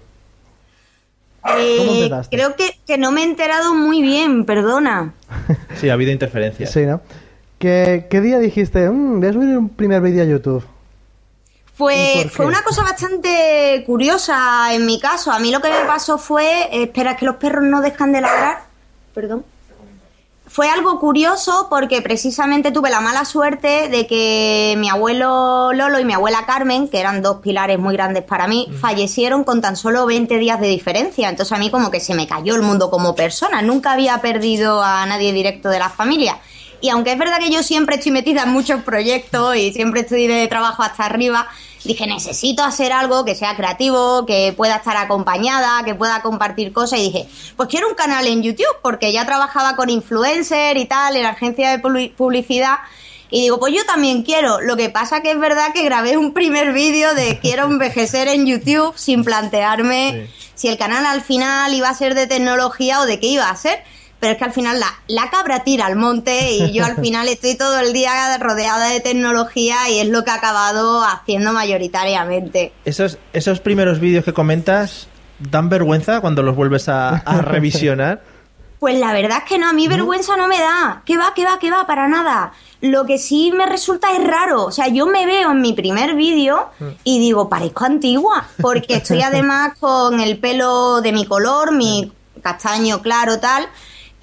Eh, 1.57 2.09
creo 2.31 2.55
que, 2.55 2.69
que 2.87 2.97
no 2.97 3.11
me 3.11 3.21
he 3.21 3.23
enterado 3.25 3.75
muy 3.75 4.01
bien, 4.01 4.45
perdona. 4.45 5.13
Sí, 5.75 5.89
ha 5.89 5.93
habido 5.93 6.11
interferencias. 6.11 6.71
Sí, 6.71 6.85
¿no? 6.85 7.01
¿Qué, 7.63 8.07
qué 8.09 8.19
día 8.19 8.39
dijiste, 8.39 8.89
"Mm, 8.89 9.21
voy 9.21 9.29
a 9.29 9.31
subir 9.31 9.57
un 9.57 9.69
primer 9.69 10.01
vídeo 10.01 10.21
a 10.21 10.25
YouTube? 10.25 10.65
¿Y 10.65 11.77
Fue, 11.77 12.29
fue 12.29 12.45
una 12.45 12.61
cosa 12.61 12.83
bastante 12.83 13.81
curiosa 13.85 14.73
en 14.73 14.85
mi 14.85 14.99
caso. 14.99 15.31
A 15.31 15.39
mí 15.39 15.49
lo 15.49 15.61
que 15.61 15.69
me 15.69 15.85
pasó 15.87 16.17
fue, 16.17 16.67
espera, 16.83 17.11
es 17.11 17.17
que 17.19 17.25
los 17.25 17.37
perros 17.37 17.63
no 17.63 17.79
dejan 17.79 18.11
de 18.11 18.19
ladrar. 18.19 18.63
Perdón. 19.15 19.45
Fue 20.45 20.67
algo 20.67 20.99
curioso 20.99 21.67
porque 21.69 22.01
precisamente 22.01 22.73
tuve 22.73 22.89
la 22.89 22.99
mala 22.99 23.23
suerte 23.23 23.87
de 23.87 24.07
que 24.07 24.75
mi 24.77 24.89
abuelo 24.89 25.71
Lolo 25.71 25.99
y 26.01 26.03
mi 26.05 26.11
abuela 26.11 26.45
Carmen, 26.45 26.89
que 26.89 26.99
eran 26.99 27.21
dos 27.21 27.37
pilares 27.37 27.79
muy 27.79 27.93
grandes 27.95 28.23
para 28.23 28.45
mí, 28.45 28.67
fallecieron 28.81 29.45
con 29.45 29.61
tan 29.61 29.77
solo 29.77 30.05
20 30.05 30.37
días 30.37 30.59
de 30.59 30.67
diferencia. 30.67 31.29
Entonces 31.29 31.53
a 31.53 31.59
mí 31.59 31.71
como 31.71 31.89
que 31.91 32.01
se 32.01 32.13
me 32.13 32.27
cayó 32.27 32.55
el 32.55 32.61
mundo 32.61 32.91
como 32.91 33.15
persona. 33.15 33.61
Nunca 33.61 33.93
había 33.93 34.19
perdido 34.19 34.83
a 34.83 35.05
nadie 35.05 35.31
directo 35.31 35.69
de 35.69 35.79
la 35.79 35.89
familia. 35.89 36.37
Y 36.83 36.89
aunque 36.89 37.13
es 37.13 37.17
verdad 37.17 37.39
que 37.39 37.49
yo 37.49 37.63
siempre 37.63 37.95
estoy 37.95 38.11
metida 38.11 38.43
en 38.43 38.49
muchos 38.49 38.83
proyectos 38.83 39.55
y 39.55 39.71
siempre 39.71 40.01
estoy 40.01 40.27
de 40.27 40.47
trabajo 40.49 40.83
hasta 40.83 41.05
arriba, 41.05 41.47
dije, 41.85 42.05
necesito 42.07 42.61
hacer 42.61 42.91
algo 42.91 43.23
que 43.23 43.35
sea 43.35 43.55
creativo, 43.55 44.25
que 44.25 44.53
pueda 44.55 44.75
estar 44.75 44.97
acompañada, 44.97 45.81
que 45.85 45.95
pueda 45.95 46.21
compartir 46.21 46.73
cosas. 46.73 46.99
Y 46.99 47.03
dije, 47.03 47.25
pues 47.55 47.69
quiero 47.69 47.87
un 47.87 47.95
canal 47.95 48.27
en 48.27 48.43
YouTube, 48.43 48.75
porque 48.81 49.13
ya 49.13 49.25
trabajaba 49.25 49.77
con 49.77 49.89
influencer 49.89 50.75
y 50.75 50.83
tal, 50.85 51.15
en 51.15 51.23
la 51.23 51.29
agencia 51.29 51.69
de 51.71 51.81
publi- 51.81 52.13
publicidad. 52.13 52.79
Y 53.29 53.43
digo, 53.43 53.59
pues 53.59 53.73
yo 53.73 53.85
también 53.85 54.23
quiero. 54.23 54.59
Lo 54.59 54.75
que 54.75 54.89
pasa 54.89 55.21
que 55.21 55.31
es 55.31 55.39
verdad 55.39 55.71
que 55.73 55.83
grabé 55.85 56.17
un 56.17 56.33
primer 56.33 56.73
vídeo 56.73 57.15
de 57.15 57.39
quiero 57.41 57.63
envejecer 57.63 58.27
en 58.27 58.45
YouTube 58.45 58.93
sin 58.97 59.23
plantearme 59.23 60.27
si 60.53 60.67
el 60.67 60.77
canal 60.77 61.05
al 61.05 61.21
final 61.21 61.73
iba 61.73 61.87
a 61.89 61.93
ser 61.95 62.13
de 62.13 62.27
tecnología 62.27 62.99
o 62.99 63.05
de 63.05 63.19
qué 63.21 63.27
iba 63.27 63.49
a 63.49 63.55
ser. 63.55 63.83
Pero 64.23 64.31
es 64.31 64.37
que 64.37 64.45
al 64.45 64.53
final 64.53 64.79
la, 64.79 64.87
la 65.07 65.29
cabra 65.29 65.65
tira 65.65 65.85
al 65.85 65.97
monte 65.97 66.53
y 66.53 66.71
yo 66.71 66.85
al 66.85 66.95
final 67.01 67.27
estoy 67.27 67.57
todo 67.57 67.77
el 67.81 67.91
día 67.91 68.37
rodeada 68.37 68.87
de 68.87 69.01
tecnología 69.01 69.89
y 69.89 69.99
es 69.99 70.07
lo 70.07 70.23
que 70.23 70.29
he 70.29 70.33
acabado 70.33 71.03
haciendo 71.03 71.51
mayoritariamente. 71.51 72.71
Esos, 72.85 73.17
esos 73.33 73.59
primeros 73.59 73.99
vídeos 73.99 74.23
que 74.23 74.31
comentas 74.31 75.09
dan 75.39 75.67
vergüenza 75.67 76.21
cuando 76.21 76.41
los 76.41 76.55
vuelves 76.55 76.87
a, 76.87 77.17
a 77.17 77.41
revisionar. 77.41 78.21
Pues 78.79 78.97
la 78.97 79.11
verdad 79.11 79.39
es 79.39 79.43
que 79.43 79.59
no, 79.59 79.67
a 79.67 79.73
mí 79.73 79.89
vergüenza 79.89 80.37
no 80.37 80.47
me 80.47 80.57
da. 80.57 81.01
¿Qué 81.05 81.17
va, 81.17 81.33
qué 81.35 81.43
va, 81.43 81.59
qué 81.59 81.69
va? 81.69 81.85
Para 81.85 82.07
nada. 82.07 82.53
Lo 82.79 83.05
que 83.05 83.17
sí 83.17 83.51
me 83.51 83.65
resulta 83.65 84.15
es 84.15 84.25
raro. 84.25 84.63
O 84.63 84.71
sea, 84.71 84.87
yo 84.87 85.05
me 85.05 85.25
veo 85.25 85.51
en 85.51 85.59
mi 85.59 85.73
primer 85.73 86.15
vídeo 86.15 86.69
y 87.03 87.19
digo, 87.19 87.49
parezco 87.49 87.83
antigua. 87.83 88.47
Porque 88.61 88.93
estoy 88.95 89.21
además 89.21 89.77
con 89.81 90.21
el 90.21 90.37
pelo 90.37 91.01
de 91.01 91.11
mi 91.11 91.25
color, 91.25 91.73
mi 91.73 92.09
castaño 92.41 93.01
claro, 93.01 93.41
tal. 93.41 93.67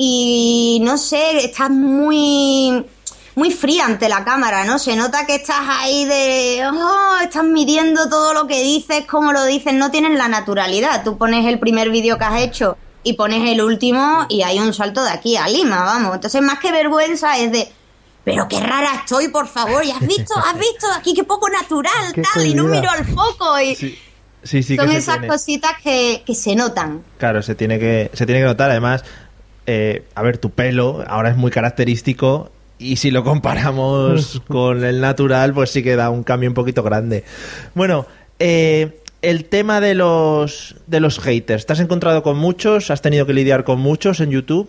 Y 0.03 0.81
no 0.83 0.97
sé, 0.97 1.45
estás 1.45 1.69
muy 1.69 2.87
muy 3.35 3.51
fría 3.51 3.85
ante 3.85 4.09
la 4.09 4.25
cámara, 4.25 4.65
¿no? 4.65 4.79
Se 4.79 4.97
nota 4.97 5.27
que 5.27 5.35
estás 5.35 5.61
ahí 5.69 6.07
de, 6.07 6.63
oh, 6.73 7.19
estás 7.23 7.45
midiendo 7.45 8.09
todo 8.09 8.33
lo 8.33 8.47
que 8.47 8.63
dices, 8.63 9.05
cómo 9.07 9.33
lo 9.33 9.45
dices, 9.45 9.75
no 9.75 9.91
tienes 9.91 10.17
la 10.17 10.29
naturalidad. 10.29 11.05
Tú 11.05 11.19
pones 11.19 11.45
el 11.45 11.59
primer 11.59 11.91
vídeo 11.91 12.17
que 12.17 12.25
has 12.25 12.41
hecho 12.41 12.79
y 13.03 13.13
pones 13.13 13.47
el 13.51 13.61
último 13.61 14.25
y 14.31 14.41
hay 14.41 14.59
un 14.59 14.73
salto 14.73 15.05
de 15.05 15.11
aquí 15.11 15.37
a 15.37 15.47
Lima, 15.49 15.85
vamos. 15.85 16.15
Entonces, 16.15 16.41
más 16.41 16.61
que 16.61 16.73
vergüenza 16.73 17.39
es 17.39 17.53
de, 17.53 17.69
pero 18.25 18.49
qué 18.49 18.59
rara 18.59 18.95
estoy, 19.05 19.29
por 19.29 19.49
favor. 19.49 19.85
¿Y 19.85 19.91
has 19.91 20.01
visto? 20.01 20.33
¿Has 20.35 20.59
visto? 20.59 20.87
Aquí 20.97 21.13
qué 21.13 21.25
poco 21.25 21.51
natural, 21.51 22.15
Qué 22.15 22.23
tal, 22.23 22.47
y 22.47 22.55
no 22.55 22.65
miro 22.65 22.89
al 22.91 23.05
foco 23.05 23.61
y 23.61 23.75
Sí, 23.75 23.99
sí, 24.43 24.63
sí 24.63 24.77
son 24.77 24.91
esas 24.91 25.17
tiene. 25.17 25.29
cositas 25.29 25.73
que, 25.83 26.23
que 26.25 26.35
se 26.35 26.57
notan. 26.57 27.05
Claro, 27.19 27.43
se 27.43 27.55
tiene 27.55 27.79
que, 27.79 28.11
se 28.15 28.25
tiene 28.25 28.41
que 28.41 28.47
notar. 28.47 28.71
Además, 28.71 29.05
eh, 29.73 30.03
a 30.17 30.23
ver, 30.23 30.39
tu 30.39 30.51
pelo 30.51 31.05
ahora 31.07 31.31
es 31.31 31.37
muy 31.37 31.53
característico 31.53 32.51
y 32.77 32.97
si 32.97 33.13
lo 33.13 33.23
comparamos 33.23 34.43
con 34.49 34.85
el 34.85 35.01
natural, 35.01 35.55
pues 35.55 35.71
sí 35.71 35.85
que 35.85 35.95
da 35.95 36.11
un 36.11 36.25
cambio 36.25 36.51
un 36.51 36.55
poquito 36.55 36.83
grande. 36.83 37.23
Bueno, 37.75 38.05
eh, 38.41 39.01
el 39.23 39.45
tema 39.45 39.81
de 39.81 39.95
los, 39.95 40.75
de 40.89 40.99
los 40.99 41.21
haters. 41.21 41.67
¿Te 41.67 41.73
has 41.73 41.79
encontrado 41.79 42.25
con 42.25 42.37
muchos? 42.37 42.91
¿Has 42.91 43.01
tenido 43.01 43.27
que 43.27 43.33
lidiar 43.33 43.63
con 43.63 43.79
muchos 43.79 44.19
en 44.19 44.33
YouTube? 44.33 44.69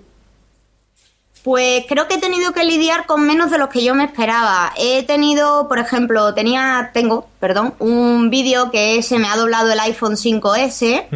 Pues 1.42 1.86
creo 1.90 2.08
que 2.08 2.16
he 2.16 2.20
tenido 2.20 2.52
que 2.52 2.64
lidiar 2.64 3.08
con 3.08 3.26
menos 3.26 3.50
de 3.50 3.58
los 3.58 3.70
que 3.70 3.84
yo 3.84 3.96
me 3.96 4.04
esperaba. 4.04 4.72
He 4.78 5.02
tenido, 5.02 5.68
por 5.68 5.80
ejemplo, 5.80 6.36
tenía, 6.36 6.92
tengo, 6.94 7.28
perdón, 7.40 7.74
un 7.80 8.30
vídeo 8.30 8.70
que 8.70 9.02
se 9.02 9.18
me 9.18 9.28
ha 9.28 9.36
doblado 9.36 9.72
el 9.72 9.80
iPhone 9.80 10.14
5S 10.14 11.08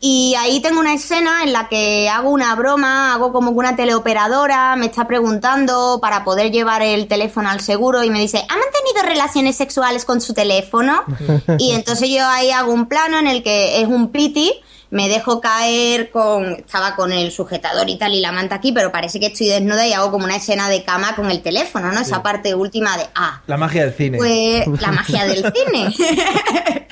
y 0.00 0.34
ahí 0.38 0.60
tengo 0.60 0.80
una 0.80 0.94
escena 0.94 1.42
en 1.44 1.52
la 1.52 1.68
que 1.68 2.08
hago 2.08 2.30
una 2.30 2.54
broma, 2.54 3.12
hago 3.12 3.32
como 3.32 3.52
que 3.52 3.58
una 3.58 3.76
teleoperadora 3.76 4.74
me 4.76 4.86
está 4.86 5.06
preguntando 5.06 5.98
para 6.00 6.24
poder 6.24 6.50
llevar 6.50 6.82
el 6.82 7.06
teléfono 7.06 7.50
al 7.50 7.60
seguro 7.60 8.02
y 8.02 8.10
me 8.10 8.18
dice, 8.18 8.38
¿ha 8.38 8.56
mantenido 8.56 9.02
relaciones 9.04 9.56
sexuales 9.56 10.04
con 10.04 10.20
su 10.20 10.32
teléfono? 10.32 11.02
y 11.58 11.72
entonces 11.72 12.08
yo 12.08 12.26
ahí 12.26 12.50
hago 12.50 12.72
un 12.72 12.86
plano 12.86 13.18
en 13.18 13.26
el 13.26 13.42
que 13.42 13.80
es 13.80 13.86
un 13.88 14.10
piti 14.10 14.52
me 14.90 15.08
dejo 15.08 15.40
caer 15.40 16.10
con. 16.10 16.52
Estaba 16.52 16.96
con 16.96 17.12
el 17.12 17.30
sujetador 17.30 17.88
y 17.88 17.96
tal 17.96 18.12
y 18.12 18.20
la 18.20 18.32
manta 18.32 18.56
aquí, 18.56 18.72
pero 18.72 18.90
parece 18.90 19.20
que 19.20 19.26
estoy 19.26 19.46
desnuda 19.46 19.86
y 19.86 19.92
hago 19.92 20.10
como 20.10 20.24
una 20.24 20.34
escena 20.36 20.68
de 20.68 20.82
cama 20.82 21.14
con 21.14 21.30
el 21.30 21.42
teléfono, 21.42 21.92
¿no? 21.92 22.00
Esa 22.00 22.22
parte 22.24 22.54
última 22.56 22.96
de. 22.96 23.06
Ah, 23.14 23.40
La 23.46 23.56
magia 23.56 23.84
del 23.84 23.94
cine. 23.94 24.18
pues 24.18 24.66
la 24.80 24.90
magia 24.90 25.26
del 25.26 25.44
cine. 25.54 25.94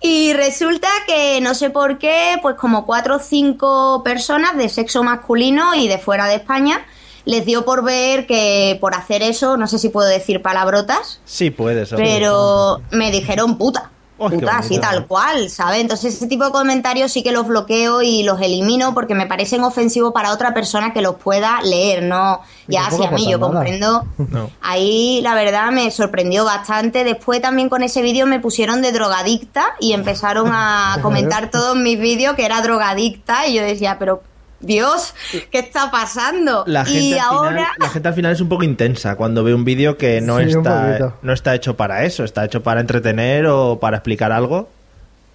y 0.00 0.32
resulta 0.32 0.88
que 1.06 1.40
no 1.40 1.54
sé 1.54 1.70
por 1.70 1.98
qué, 1.98 2.38
pues 2.42 2.56
como 2.56 2.86
cuatro 2.86 3.16
o 3.16 3.18
cinco 3.18 4.02
personas 4.04 4.56
de 4.56 4.68
sexo 4.68 5.02
masculino 5.02 5.74
y 5.74 5.88
de 5.88 5.98
fuera 5.98 6.26
de 6.26 6.36
España 6.36 6.84
les 7.24 7.44
dio 7.44 7.64
por 7.64 7.84
ver 7.84 8.26
que 8.26 8.78
por 8.80 8.94
hacer 8.94 9.22
eso, 9.22 9.56
no 9.58 9.66
sé 9.66 9.78
si 9.78 9.90
puedo 9.90 10.08
decir 10.08 10.40
palabrotas, 10.40 11.20
Sí, 11.26 11.50
puedes. 11.50 11.90
pero 11.90 12.80
me 12.90 13.10
dijeron 13.10 13.58
puta. 13.58 13.90
Oh, 14.20 14.28
puta, 14.28 14.58
así 14.58 14.80
tal 14.80 15.06
cual, 15.06 15.48
¿sabes? 15.48 15.80
Entonces 15.80 16.14
ese 16.16 16.26
tipo 16.26 16.44
de 16.44 16.50
comentarios 16.50 17.12
sí 17.12 17.22
que 17.22 17.30
los 17.30 17.46
bloqueo 17.46 18.02
y 18.02 18.24
los 18.24 18.40
elimino 18.40 18.92
porque 18.92 19.14
me 19.14 19.26
parecen 19.26 19.62
ofensivos 19.62 20.12
para 20.12 20.32
otra 20.32 20.52
persona 20.52 20.92
que 20.92 21.02
los 21.02 21.14
pueda 21.14 21.62
leer, 21.62 22.02
no 22.02 22.40
ya 22.66 22.86
hacia 22.86 23.12
mí, 23.12 23.30
yo 23.30 23.38
nada. 23.38 23.52
comprendo. 23.52 24.04
No. 24.18 24.50
Ahí 24.60 25.20
la 25.22 25.34
verdad 25.34 25.70
me 25.70 25.90
sorprendió 25.92 26.44
bastante. 26.44 27.04
Después 27.04 27.40
también 27.40 27.68
con 27.68 27.82
ese 27.82 28.02
vídeo 28.02 28.26
me 28.26 28.40
pusieron 28.40 28.82
de 28.82 28.90
drogadicta 28.90 29.74
y 29.78 29.92
empezaron 29.92 30.50
a 30.52 30.98
comentar 31.02 31.50
todos 31.50 31.76
mis 31.76 31.98
vídeos 31.98 32.34
que 32.34 32.44
era 32.44 32.60
drogadicta 32.60 33.46
y 33.46 33.54
yo 33.54 33.62
decía, 33.62 33.98
pero 34.00 34.22
Dios, 34.60 35.14
¿qué 35.50 35.58
está 35.60 35.90
pasando? 35.90 36.64
La 36.66 36.84
gente, 36.84 37.00
y 37.00 37.12
al 37.14 37.20
ahora... 37.20 37.50
final, 37.50 37.70
la 37.78 37.88
gente 37.88 38.08
al 38.08 38.14
final 38.14 38.32
es 38.32 38.40
un 38.40 38.48
poco 38.48 38.64
intensa 38.64 39.14
cuando 39.14 39.44
ve 39.44 39.54
un 39.54 39.64
vídeo 39.64 39.96
que 39.96 40.20
no, 40.20 40.38
Sí, 40.38 40.50
está, 40.50 41.14
no 41.22 41.32
está 41.32 41.54
hecho 41.54 41.76
para 41.76 42.04
eso, 42.04 42.24
está 42.24 42.44
hecho 42.44 42.62
para 42.62 42.80
entretener 42.80 43.46
o 43.46 43.78
para 43.78 43.98
explicar 43.98 44.32
algo. 44.32 44.68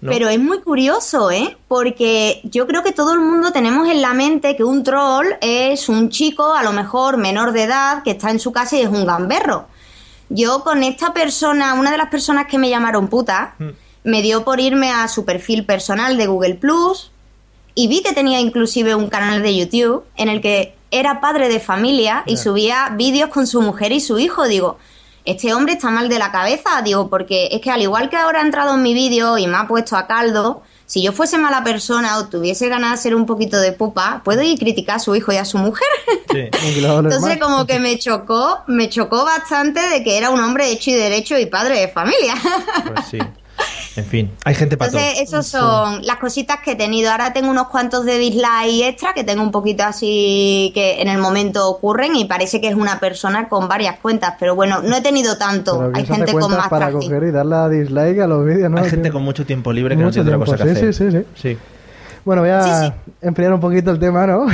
¿no? 0.02 0.12
Pero 0.12 0.28
es 0.28 0.38
muy 0.38 0.60
curioso, 0.60 1.30
¿eh? 1.30 1.56
Porque 1.68 2.40
yo 2.44 2.66
creo 2.66 2.82
que 2.82 2.92
todo 2.92 3.14
el 3.14 3.20
mundo 3.20 3.52
tenemos 3.52 3.88
en 3.88 4.02
la 4.02 4.12
mente 4.12 4.56
que 4.56 4.64
un 4.64 4.84
troll 4.84 5.26
es 5.40 5.88
un 5.88 6.10
chico, 6.10 6.52
a 6.52 6.62
lo 6.62 6.72
mejor 6.72 7.16
menor 7.16 7.52
de 7.52 7.62
edad, 7.62 8.02
que 8.02 8.10
está 8.10 8.30
en 8.30 8.38
su 8.38 8.52
casa 8.52 8.76
y 8.76 8.82
es 8.82 8.88
un 8.88 9.06
gamberro. 9.06 9.68
Yo 10.28 10.62
con 10.62 10.82
esta 10.82 11.14
persona, 11.14 11.72
una 11.74 11.90
de 11.90 11.96
las 11.96 12.10
personas 12.10 12.46
que 12.46 12.58
me 12.58 12.68
llamaron 12.68 13.08
puta, 13.08 13.54
me 14.02 14.20
dio 14.20 14.44
por 14.44 14.60
irme 14.60 14.90
a 14.90 15.08
su 15.08 15.24
perfil 15.24 15.64
personal 15.64 16.18
de 16.18 16.26
Google 16.26 16.56
Plus 16.56 17.10
y 17.74 17.88
vi 17.88 18.02
que 18.02 18.12
tenía 18.12 18.40
inclusive 18.40 18.94
un 18.94 19.08
canal 19.08 19.42
de 19.42 19.56
YouTube 19.56 20.04
en 20.16 20.28
el 20.28 20.40
que 20.40 20.74
era 20.90 21.20
padre 21.20 21.48
de 21.48 21.58
familia 21.58 22.22
y 22.26 22.36
subía 22.36 22.90
vídeos 22.96 23.30
con 23.30 23.46
su 23.46 23.60
mujer 23.60 23.90
y 23.92 24.00
su 24.00 24.18
hijo. 24.18 24.44
Digo, 24.44 24.78
este 25.24 25.52
hombre 25.52 25.72
está 25.72 25.90
mal 25.90 26.08
de 26.08 26.18
la 26.18 26.30
cabeza, 26.30 26.82
digo, 26.82 27.08
porque 27.08 27.48
es 27.50 27.60
que 27.60 27.70
al 27.70 27.82
igual 27.82 28.10
que 28.10 28.16
ahora 28.16 28.40
ha 28.40 28.44
entrado 28.44 28.74
en 28.74 28.82
mi 28.82 28.94
vídeo 28.94 29.38
y 29.38 29.46
me 29.46 29.56
ha 29.56 29.66
puesto 29.66 29.96
a 29.96 30.06
caldo, 30.06 30.62
si 30.86 31.02
yo 31.02 31.12
fuese 31.12 31.38
mala 31.38 31.64
persona 31.64 32.18
o 32.18 32.26
tuviese 32.26 32.68
ganas 32.68 32.92
de 32.92 32.96
ser 32.98 33.14
un 33.14 33.26
poquito 33.26 33.58
de 33.58 33.72
pupa, 33.72 34.20
puedo 34.24 34.42
ir 34.42 34.56
a 34.56 34.58
criticar 34.60 34.96
a 34.96 34.98
su 34.98 35.16
hijo 35.16 35.32
y 35.32 35.36
a 35.36 35.44
su 35.44 35.58
mujer. 35.58 35.88
Sí. 36.34 36.48
Entonces 36.50 37.38
como 37.38 37.64
que 37.64 37.78
me 37.78 37.96
chocó, 37.96 38.58
me 38.66 38.88
chocó 38.88 39.24
bastante 39.24 39.80
de 39.80 40.02
que 40.02 40.18
era 40.18 40.30
un 40.30 40.40
hombre 40.40 40.68
hecho 40.68 40.90
y 40.90 40.94
derecho 40.94 41.38
y 41.38 41.46
padre 41.46 41.78
de 41.78 41.88
familia. 41.88 42.34
Pues 42.92 43.06
sí. 43.08 43.18
En 43.96 44.04
fin, 44.04 44.30
hay 44.44 44.54
gente 44.54 44.76
para 44.76 44.90
todo. 44.90 45.00
Entonces, 45.00 45.22
esas 45.28 45.46
son 45.46 46.04
las 46.04 46.16
cositas 46.16 46.58
que 46.64 46.72
he 46.72 46.76
tenido. 46.76 47.10
Ahora 47.12 47.32
tengo 47.32 47.50
unos 47.50 47.68
cuantos 47.68 48.04
de 48.04 48.18
dislike 48.18 48.82
extra 48.88 49.12
que 49.14 49.22
tengo 49.22 49.42
un 49.42 49.52
poquito 49.52 49.84
así 49.84 50.72
que 50.74 51.00
en 51.00 51.08
el 51.08 51.18
momento 51.18 51.68
ocurren 51.68 52.16
y 52.16 52.24
parece 52.24 52.60
que 52.60 52.68
es 52.68 52.74
una 52.74 52.98
persona 52.98 53.48
con 53.48 53.68
varias 53.68 53.98
cuentas, 54.00 54.34
pero 54.40 54.54
bueno, 54.56 54.82
no 54.82 54.96
he 54.96 55.00
tenido 55.00 55.38
tanto. 55.38 55.80
Hay 55.94 56.04
¿quién 56.04 56.06
se 56.06 56.12
hace 56.12 56.20
gente 56.22 56.32
con 56.32 56.40
cuentas 56.40 56.58
más 56.58 56.68
para 56.68 56.90
tracking. 56.90 57.08
coger 57.08 57.28
y 57.28 57.30
darle 57.30 57.54
a 57.54 57.68
dislike 57.68 58.18
a 58.18 58.26
los 58.26 58.44
vídeos, 58.44 58.70
¿no? 58.70 58.78
Hay 58.80 58.90
gente 58.90 59.12
con 59.12 59.22
mucho 59.22 59.46
tiempo 59.46 59.72
libre 59.72 59.96
que 59.96 60.02
no 60.02 60.10
tiene 60.10 60.28
otra 60.28 60.38
cosa 60.44 60.56
que 60.56 60.74
sí, 60.74 60.86
hacer. 60.86 60.94
sí, 60.94 61.10
sí, 61.12 61.24
sí. 61.34 61.58
Bueno, 62.24 62.40
voy 62.42 62.50
a 62.50 62.62
Sí, 62.88 62.92
enfriar 63.20 63.52
un 63.52 63.60
poquito 63.60 63.90
el 63.90 63.98
tema, 63.98 64.26
¿no? 64.26 64.46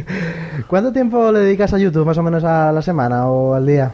¿Cuánto 0.66 0.92
tiempo 0.92 1.30
le 1.32 1.40
dedicas 1.40 1.72
a 1.72 1.78
YouTube, 1.78 2.04
más 2.04 2.18
o 2.18 2.22
menos 2.22 2.44
a 2.44 2.72
la 2.72 2.82
semana 2.82 3.28
o 3.28 3.54
al 3.54 3.64
día? 3.66 3.92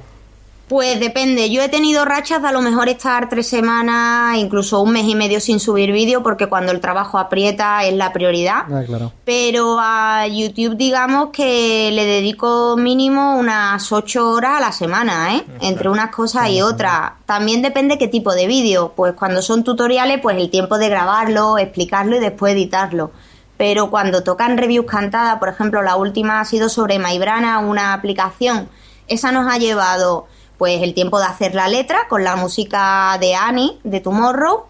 Pues 0.75 0.99
depende, 0.99 1.51
yo 1.51 1.63
he 1.63 1.69
tenido 1.69 2.05
rachas 2.05 2.43
de 2.43 2.49
a 2.49 2.51
lo 2.51 2.61
mejor 2.61 2.89
estar 2.89 3.29
tres 3.29 3.47
semanas, 3.47 4.37
incluso 4.39 4.81
un 4.81 4.91
mes 4.91 5.07
y 5.07 5.15
medio 5.15 5.39
sin 5.39 5.61
subir 5.61 5.93
vídeo, 5.93 6.25
porque 6.25 6.49
cuando 6.49 6.73
el 6.73 6.81
trabajo 6.81 7.17
aprieta 7.17 7.85
es 7.85 7.95
la 7.95 8.13
prioridad. 8.13 8.65
Ah, 8.69 8.83
claro. 8.85 9.13
Pero 9.25 9.77
a 9.79 10.27
YouTube 10.27 10.77
digamos 10.77 11.29
que 11.31 11.93
le 11.93 12.05
dedico 12.05 12.77
mínimo 12.77 13.37
unas 13.37 13.93
8 13.93 14.29
horas 14.29 14.57
a 14.57 14.61
la 14.61 14.73
semana, 14.73 15.37
¿eh? 15.37 15.45
Entre 15.61 15.89
unas 15.89 16.11
cosas 16.11 16.51
y 16.51 16.61
otras. 16.61 17.13
También 17.25 17.63
depende 17.63 17.97
qué 17.97 18.09
tipo 18.09 18.35
de 18.35 18.49
vídeo. 18.49 18.95
Pues 18.97 19.13
cuando 19.15 19.43
son 19.43 19.63
tutoriales, 19.63 20.19
pues 20.21 20.37
el 20.39 20.51
tiempo 20.51 20.77
de 20.77 20.89
grabarlo, 20.89 21.57
explicarlo 21.57 22.17
y 22.17 22.19
después 22.19 22.53
editarlo. 22.53 23.13
Pero 23.57 23.91
cuando 23.91 24.25
tocan 24.25 24.59
reviews 24.59 24.87
cantadas, 24.87 25.39
por 25.39 25.51
ejemplo, 25.51 25.83
la 25.83 25.95
última 25.95 26.41
ha 26.41 26.45
sido 26.45 26.69
sobre 26.69 26.99
Mybrana, 26.99 27.61
una 27.61 27.93
aplicación. 27.93 28.69
Esa 29.07 29.31
nos 29.31 29.47
ha 29.47 29.59
llevado 29.59 30.27
pues 30.59 30.83
el 30.83 30.95
tiempo 30.95 31.19
de 31.19 31.27
hacer 31.27 31.55
la 31.55 31.69
letra 31.69 32.07
con 32.09 32.25
la 32.25 32.37
música 32.37 33.17
de 33.21 33.35
Annie, 33.35 33.79
de 33.85 34.01
Tomorrow, 34.01 34.64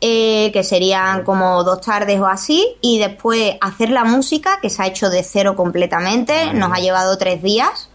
eh, 0.00 0.50
que 0.52 0.64
serían 0.64 1.22
como 1.22 1.62
dos 1.62 1.80
tardes 1.80 2.20
o 2.20 2.26
así, 2.26 2.76
y 2.80 2.98
después 2.98 3.54
hacer 3.60 3.90
la 3.90 4.04
música, 4.04 4.58
que 4.60 4.68
se 4.68 4.82
ha 4.82 4.86
hecho 4.86 5.10
de 5.10 5.22
cero 5.22 5.54
completamente, 5.54 6.52
nos 6.54 6.72
ha 6.72 6.80
llevado 6.80 7.18
tres 7.18 7.42
días, 7.42 7.88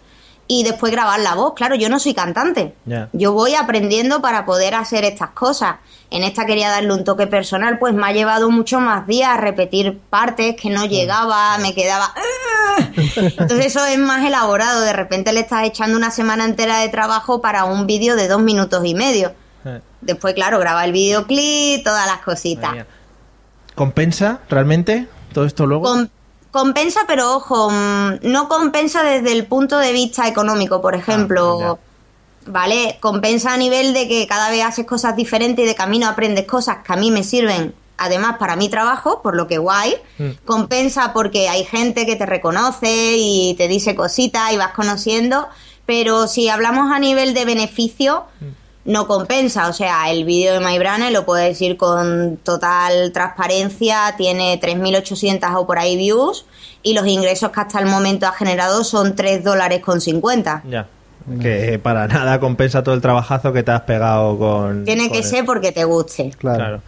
y 0.48 0.64
después 0.64 0.92
grabar 0.92 1.20
la 1.20 1.36
voz. 1.36 1.54
Claro, 1.56 1.76
yo 1.76 1.90
no 1.90 2.00
soy 2.00 2.14
cantante. 2.14 2.74
Yo 3.14 3.34
voy 3.34 3.56
aprendiendo 3.56 4.22
para 4.22 4.46
poder 4.46 4.76
hacer 4.76 5.04
estas 5.04 5.32
cosas. 5.32 5.76
En 6.10 6.24
esta 6.24 6.46
quería 6.46 6.70
darle 6.70 6.94
un 6.94 7.04
toque 7.04 7.28
personal, 7.28 7.80
pues 7.80 7.94
me 7.94 8.08
ha 8.08 8.14
llevado 8.14 8.50
mucho 8.50 8.80
más 8.80 9.06
días 9.08 9.30
a 9.30 9.38
repetir 9.38 10.00
partes 10.10 10.56
que 10.56 10.70
no 10.70 10.86
llegaba, 10.86 11.58
me 11.58 11.74
quedaba... 11.74 12.14
Entonces 12.96 13.66
eso 13.66 13.86
es 13.86 13.98
más 13.98 14.24
elaborado. 14.26 14.82
De 14.82 14.94
repente 14.94 15.34
le 15.34 15.42
estás 15.42 15.66
echando 15.66 15.98
una 15.98 16.12
semana 16.12 16.46
entera 16.46 16.80
de 16.80 16.90
trabajo 16.90 17.42
para 17.42 17.66
un 17.66 17.88
vídeo 17.88 18.16
de 18.16 18.28
dos 18.28 18.42
minutos 18.42 18.86
y 18.86 18.94
medio. 18.94 19.34
Después, 20.00 20.34
claro, 20.36 20.60
graba 20.60 20.86
el 20.86 20.94
videoclip, 20.94 21.84
todas 21.84 22.06
las 22.08 22.20
cositas. 22.20 22.86
¿Compensa 23.76 24.40
realmente 24.50 25.08
todo 25.34 25.46
esto 25.46 25.66
luego? 25.66 26.08
Compensa, 26.52 27.02
pero 27.08 27.36
ojo, 27.36 27.70
mm, 27.70 28.20
no 28.24 28.48
compensa 28.50 29.04
desde 29.04 29.32
el 29.32 29.46
punto 29.46 29.78
de 29.78 29.92
vista 29.92 30.28
económico, 30.28 30.82
por 30.82 30.96
ejemplo. 30.96 31.80
¿Vale? 32.50 32.98
Compensa 33.02 33.54
a 33.54 33.58
nivel 33.58 33.94
de 33.94 34.08
que 34.08 34.26
cada 34.26 34.50
vez 34.50 34.64
haces 34.64 34.86
cosas 34.86 35.18
diferentes 35.18 35.66
y 35.66 35.68
de 35.68 35.76
camino 35.76 36.08
aprendes 36.08 36.46
cosas 36.46 36.78
que 36.78 36.94
a 36.94 36.96
mí 36.96 37.12
me 37.12 37.26
sirven, 37.26 37.76
además 37.98 38.38
para 38.40 38.56
mi 38.56 38.70
trabajo, 38.70 39.22
por 39.22 39.36
lo 39.36 39.48
que 39.48 39.58
guay. 39.58 39.96
Compensa 40.46 41.12
porque 41.12 41.50
hay 41.50 41.66
gente 41.66 42.06
que 42.06 42.16
te 42.16 42.26
reconoce 42.26 43.16
y 43.18 43.54
te 43.58 43.68
dice 43.68 43.96
cositas 43.96 44.54
y 44.54 44.58
vas 44.58 44.72
conociendo. 44.72 45.50
Pero 45.86 46.28
si 46.28 46.48
hablamos 46.48 46.90
a 46.90 47.00
nivel 47.00 47.34
de 47.34 47.44
beneficio, 47.44 48.24
no 48.88 49.06
compensa. 49.06 49.68
O 49.70 49.74
sea, 49.74 50.10
el 50.10 50.26
vídeo 50.26 50.54
de 50.54 50.60
MyBrane 50.60 51.12
lo 51.12 51.24
puedo 51.26 51.44
decir 51.44 51.78
con 51.78 52.38
total 52.42 53.12
transparencia, 53.12 54.16
tiene 54.18 54.60
3.800 54.60 55.56
o 55.56 55.68
por 55.68 55.78
ahí 55.78 55.96
views 55.96 56.46
y 56.82 56.94
los 56.96 57.06
ingresos 57.06 57.52
que 57.52 57.60
hasta 57.60 57.80
el 57.80 57.86
momento 57.86 58.26
ha 58.26 58.32
generado 58.32 58.84
son 58.84 59.16
3 59.16 59.44
dólares 59.44 59.82
con 59.82 60.02
50. 60.02 60.64
Ya. 60.70 60.88
Que 61.42 61.78
para 61.78 62.08
nada 62.08 62.40
compensa 62.40 62.84
todo 62.84 62.96
el 62.96 63.02
trabajazo 63.02 63.52
que 63.52 63.62
te 63.62 63.72
has 63.72 63.82
pegado 63.82 64.38
con. 64.40 64.86
Tiene 64.86 65.12
que 65.12 65.22
ser 65.24 65.44
porque 65.46 65.74
te 65.74 65.84
guste. 65.84 66.32
Claro. 66.38 66.58
Claro. 66.58 66.82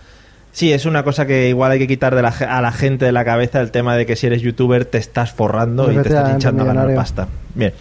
Sí, 0.51 0.71
es 0.73 0.85
una 0.85 1.03
cosa 1.03 1.27
que 1.27 1.47
igual 1.49 1.71
hay 1.71 1.79
que 1.79 1.87
quitar 1.87 2.15
de 2.15 2.21
la, 2.23 2.31
ge- 2.31 2.45
a 2.45 2.59
la 2.61 2.71
gente 2.71 3.05
de 3.05 3.11
la 3.11 3.23
cabeza 3.23 3.59
el 3.61 3.69
tema 3.71 3.95
de 3.95 4.05
que 4.05 4.15
si 4.15 4.25
eres 4.27 4.41
youtuber 4.41 4.83
te 4.85 4.97
estás 4.97 5.31
forrando 5.31 5.91
y 5.91 5.95
te 5.95 6.07
estás 6.09 6.31
hinchando 6.31 6.63
a 6.63 6.67
ganar 6.67 6.95
pasta. 6.95 7.27
Bien. 7.53 7.73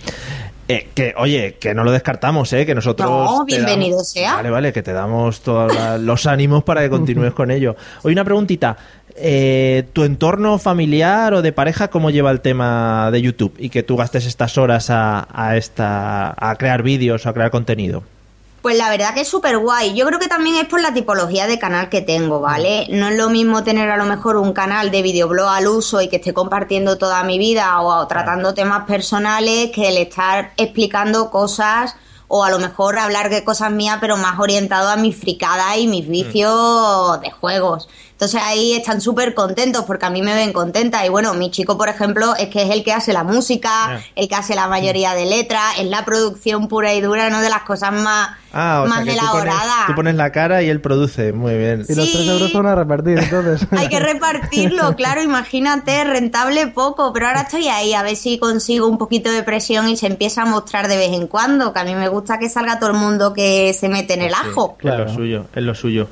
Eh, 0.71 0.89
que, 0.95 1.15
oye, 1.17 1.57
que 1.59 1.73
no 1.75 1.83
lo 1.83 1.91
descartamos, 1.91 2.53
¿eh? 2.53 2.67
Que 2.67 2.75
nosotros... 2.75 3.09
No, 3.11 3.45
bienvenido 3.47 3.97
damos- 3.97 4.11
sea. 4.11 4.35
Vale, 4.37 4.51
vale, 4.51 4.73
que 4.73 4.83
te 4.83 4.93
damos 4.93 5.41
todos 5.41 5.73
los 6.01 6.27
ánimos 6.27 6.63
para 6.63 6.83
que 6.83 6.91
continúes 6.91 7.33
con 7.33 7.51
ello. 7.51 7.75
Oye, 8.03 8.13
una 8.13 8.25
preguntita. 8.25 8.77
Eh, 9.17 9.85
¿Tu 9.95 10.05
entorno 10.05 10.59
familiar 10.59 11.33
o 11.35 11.43
de 11.43 11.53
pareja 11.53 11.89
cómo 11.89 12.11
lleva 12.11 12.31
el 12.31 12.41
tema 12.41 13.09
de 13.11 13.23
YouTube 13.23 13.55
y 13.59 13.71
que 13.71 13.83
tú 13.83 13.97
gastes 13.97 14.27
estas 14.27 14.59
horas 14.59 14.91
a, 14.91 15.27
a 15.33 15.57
esta, 15.57 16.35
a 16.37 16.55
crear 16.57 16.83
vídeos 16.83 17.25
o 17.25 17.29
a 17.31 17.33
crear 17.33 17.51
contenido? 17.51 18.05
Pues 18.69 18.77
la 18.77 18.91
verdad 18.91 19.15
que 19.15 19.23
es 19.23 19.29
súper 19.29 19.57
guay. 19.57 19.95
Yo 19.95 20.05
creo 20.05 20.19
que 20.19 20.29
también 20.29 20.57
es 20.57 20.67
por 20.67 20.83
la 20.83 20.93
tipología 20.93 21.47
de 21.47 21.59
canal 21.59 21.89
que 21.89 22.03
tengo, 22.03 22.41
¿vale? 22.41 22.87
No 22.91 23.09
es 23.09 23.17
lo 23.17 23.31
mismo 23.31 23.65
tener 23.65 23.89
a 23.89 23.97
lo 23.97 24.05
mejor 24.05 24.37
un 24.37 24.53
canal 24.53 24.91
de 24.91 25.01
videoblog 25.01 25.49
al 25.49 25.69
uso 25.69 26.03
y 26.03 26.09
que 26.09 26.17
esté 26.17 26.35
compartiendo 26.35 26.99
toda 26.99 27.25
mi 27.25 27.39
vida 27.39 27.81
o 27.81 28.07
tratando 28.07 28.53
temas 28.53 28.85
personales 28.85 29.71
que 29.71 29.89
el 29.89 29.97
estar 29.97 30.53
explicando 30.59 31.31
cosas 31.31 31.97
o 32.27 32.45
a 32.45 32.51
lo 32.51 32.59
mejor 32.59 32.99
hablar 32.99 33.31
de 33.31 33.43
cosas 33.43 33.71
mías 33.71 33.97
pero 34.03 34.19
más 34.19 34.39
orientado 34.39 34.91
a 34.91 34.97
mis 34.97 35.17
fricadas 35.17 35.79
y 35.79 35.87
mis 35.87 36.07
vicios 36.07 37.19
de 37.23 37.31
juegos. 37.31 37.89
Entonces 38.19 38.41
ahí 38.45 38.73
están 38.75 39.01
súper 39.01 39.33
contentos 39.33 39.85
porque 39.85 40.05
a 40.05 40.11
mí 40.11 40.23
me 40.23 40.35
ven 40.35 40.53
contenta 40.53 41.07
y 41.07 41.09
bueno, 41.09 41.35
mi 41.35 41.53
chico 41.53 41.79
por 41.79 41.89
ejemplo 41.89 42.35
es 42.35 42.49
que 42.49 42.63
es 42.65 42.71
el 42.71 42.83
que 42.83 42.93
hace 42.93 43.13
la 43.13 43.23
música, 43.23 44.01
el 44.17 44.27
que 44.29 44.35
hace 44.35 44.57
la 44.57 44.67
mayoría 44.67 45.15
de 45.15 45.25
letras, 45.25 45.79
es 45.79 45.87
la 45.87 46.05
producción 46.05 46.67
pura 46.67 46.93
y 46.95 47.01
dura, 47.01 47.31
no 47.31 47.41
de 47.41 47.49
las 47.49 47.63
cosas 47.63 47.93
más, 47.93 48.31
Ah, 48.53 48.83
o 48.85 48.89
más 48.89 49.05
sea 49.05 49.15
que 49.15 49.21
tú 49.21 49.27
pones, 49.27 49.45
elaboradas. 49.45 49.87
tú 49.87 49.95
pones 49.95 50.15
la 50.17 50.33
cara 50.33 50.63
y 50.63 50.69
él 50.71 50.81
produce. 50.81 51.33
Muy 51.35 51.57
bien. 51.57 51.85
Y 51.89 51.95
los. 51.95 52.11
3 52.11 52.27
euros 52.27 52.51
son 52.51 52.67
a 52.67 52.75
repartir, 52.75 53.19
entonces. 53.19 53.69
Hay 53.79 53.89
que 53.89 54.01
repartirlo, 54.01 54.97
claro, 54.97 55.23
imagínate, 55.23 56.03
rentable 56.03 56.67
poco, 56.69 57.13
pero 57.13 57.29
ahora 57.29 57.43
estoy 57.43 57.69
ahí 57.69 57.93
a 57.95 58.03
ver 58.03 58.17
si 58.17 58.39
consigo 58.39 58.87
un 58.89 58.99
poquito 58.99 59.31
de 59.31 59.43
presión 59.45 59.89
y 59.89 59.97
se 59.97 60.07
empieza 60.09 60.43
a 60.43 60.47
mostrar 60.47 60.89
de 60.89 60.97
vez 60.97 61.13
en 61.13 61.27
cuando, 61.29 61.73
que 61.73 61.79
a 61.79 61.85
mí 61.85 61.95
me 61.95 62.09
gusta 62.09 62.39
que 62.39 62.49
salga 62.49 62.81
todo 62.81 62.91
el 62.91 62.97
mundo 62.97 63.33
que 63.33 63.73
se 63.75 63.89
mete 63.89 64.15
en 64.15 64.23
el 64.23 64.35
ajo. 64.35 64.75
Es 64.79 64.83
Claro. 64.83 65.05
lo 65.05 65.15
suyo, 65.15 65.47
es 65.55 65.63
lo 65.63 65.75
suyo. 65.75 66.09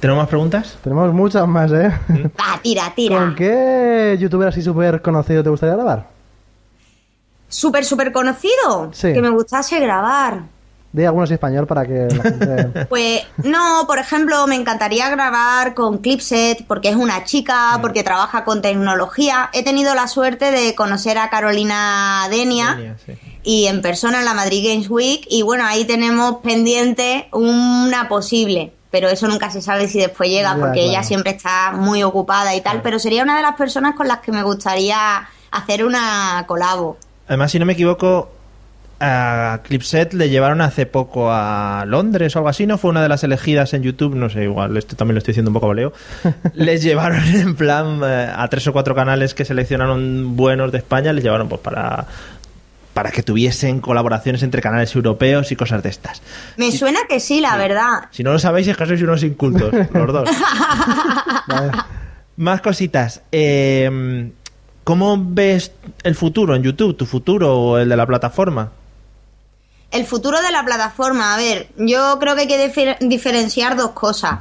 ¿Tenemos 0.00 0.22
más 0.22 0.28
preguntas? 0.28 0.76
Tenemos 0.82 1.12
muchas 1.12 1.46
más, 1.48 1.72
¿eh? 1.72 1.90
Va, 2.38 2.60
tira, 2.62 2.92
tira. 2.94 3.18
¿Con 3.18 3.34
qué 3.34 4.16
youtuber 4.20 4.48
así 4.48 4.62
súper 4.62 5.00
conocido 5.00 5.42
te 5.42 5.50
gustaría 5.50 5.74
grabar? 5.74 6.08
Súper, 7.48 7.84
súper 7.84 8.12
conocido. 8.12 8.90
Sí. 8.92 9.12
Que 9.12 9.22
me 9.22 9.30
gustase 9.30 9.78
grabar. 9.80 10.42
De 10.92 11.06
algunos 11.06 11.30
español 11.30 11.66
para 11.66 11.86
que 11.86 12.06
la 12.08 12.22
gente... 12.22 12.86
Pues 12.88 13.22
no, 13.42 13.84
por 13.86 13.98
ejemplo, 13.98 14.46
me 14.46 14.54
encantaría 14.54 15.08
grabar 15.08 15.74
con 15.74 15.98
Clipset 15.98 16.64
porque 16.66 16.88
es 16.88 16.96
una 16.96 17.24
chica, 17.24 17.78
porque 17.80 18.04
trabaja 18.04 18.44
con 18.44 18.62
tecnología. 18.62 19.50
He 19.52 19.64
tenido 19.64 19.94
la 19.94 20.06
suerte 20.06 20.52
de 20.52 20.74
conocer 20.74 21.18
a 21.18 21.30
Carolina 21.30 22.26
Denia 22.30 22.74
Denia, 22.74 22.96
sí. 23.04 23.12
y 23.42 23.66
en 23.66 23.82
persona 23.82 24.20
en 24.20 24.24
la 24.24 24.34
Madrid 24.34 24.68
Games 24.68 24.88
Week 24.88 25.26
y 25.28 25.42
bueno, 25.42 25.64
ahí 25.66 25.84
tenemos 25.84 26.36
pendiente 26.42 27.28
una 27.32 28.08
posible. 28.08 28.72
Pero 28.94 29.08
eso 29.08 29.26
nunca 29.26 29.50
se 29.50 29.60
sabe 29.60 29.88
si 29.88 29.98
después 29.98 30.30
llega 30.30 30.54
Ya, 30.54 30.60
porque 30.60 30.84
ella 30.84 31.02
siempre 31.02 31.32
está 31.32 31.72
muy 31.72 32.04
ocupada 32.04 32.54
y 32.54 32.60
tal. 32.60 32.80
Pero 32.80 33.00
sería 33.00 33.24
una 33.24 33.34
de 33.34 33.42
las 33.42 33.56
personas 33.56 33.96
con 33.96 34.06
las 34.06 34.20
que 34.20 34.30
me 34.30 34.44
gustaría 34.44 35.28
hacer 35.50 35.84
una 35.84 36.44
colabo. 36.46 36.96
Además, 37.26 37.50
si 37.50 37.58
no 37.58 37.66
me 37.66 37.72
equivoco, 37.72 38.30
a 39.00 39.58
Clipset 39.64 40.12
le 40.12 40.28
llevaron 40.28 40.60
hace 40.60 40.86
poco 40.86 41.32
a 41.32 41.82
Londres 41.88 42.36
o 42.36 42.38
algo 42.38 42.48
así, 42.48 42.68
¿no? 42.68 42.78
Fue 42.78 42.92
una 42.92 43.02
de 43.02 43.08
las 43.08 43.24
elegidas 43.24 43.74
en 43.74 43.82
YouTube, 43.82 44.14
no 44.14 44.30
sé, 44.30 44.44
igual, 44.44 44.76
esto 44.76 44.94
también 44.94 45.16
lo 45.16 45.18
estoy 45.18 45.32
diciendo 45.32 45.50
un 45.50 45.54
poco 45.54 45.66
baleo. 45.66 45.92
les 46.54 46.80
llevaron 46.80 47.24
en 47.34 47.56
plan 47.56 48.00
eh, 48.04 48.30
a 48.32 48.46
tres 48.46 48.64
o 48.68 48.72
cuatro 48.72 48.94
canales 48.94 49.34
que 49.34 49.44
seleccionaron 49.44 50.36
buenos 50.36 50.70
de 50.70 50.78
España, 50.78 51.12
les 51.12 51.24
llevaron 51.24 51.48
pues 51.48 51.60
para 51.60 52.06
para 52.94 53.10
que 53.10 53.22
tuviesen 53.22 53.80
colaboraciones 53.80 54.42
entre 54.42 54.62
canales 54.62 54.94
europeos 54.94 55.50
y 55.52 55.56
cosas 55.56 55.82
de 55.82 55.90
estas. 55.90 56.22
Me 56.56 56.72
suena 56.72 57.00
que 57.08 57.20
sí, 57.20 57.40
la 57.40 57.56
verdad. 57.56 58.04
Si 58.12 58.22
no 58.22 58.32
lo 58.32 58.38
sabéis 58.38 58.68
es 58.68 58.76
que 58.76 58.86
sois 58.86 59.02
unos 59.02 59.22
incultos, 59.22 59.72
los 59.92 60.12
dos. 60.12 60.30
Vale. 61.48 61.72
Más 62.36 62.60
cositas. 62.60 63.20
Eh, 63.32 64.30
¿Cómo 64.84 65.16
ves 65.18 65.72
el 66.02 66.14
futuro 66.14 66.54
en 66.54 66.62
YouTube? 66.62 66.96
¿Tu 66.96 67.06
futuro 67.06 67.54
o 67.56 67.78
el 67.78 67.88
de 67.88 67.96
la 67.96 68.06
plataforma? 68.06 68.70
El 69.90 70.04
futuro 70.06 70.40
de 70.42 70.50
la 70.50 70.64
plataforma, 70.64 71.34
a 71.34 71.36
ver, 71.36 71.68
yo 71.76 72.18
creo 72.18 72.34
que 72.34 72.42
hay 72.42 72.48
que 72.48 72.68
difer- 72.72 72.98
diferenciar 73.00 73.76
dos 73.76 73.90
cosas. 73.92 74.40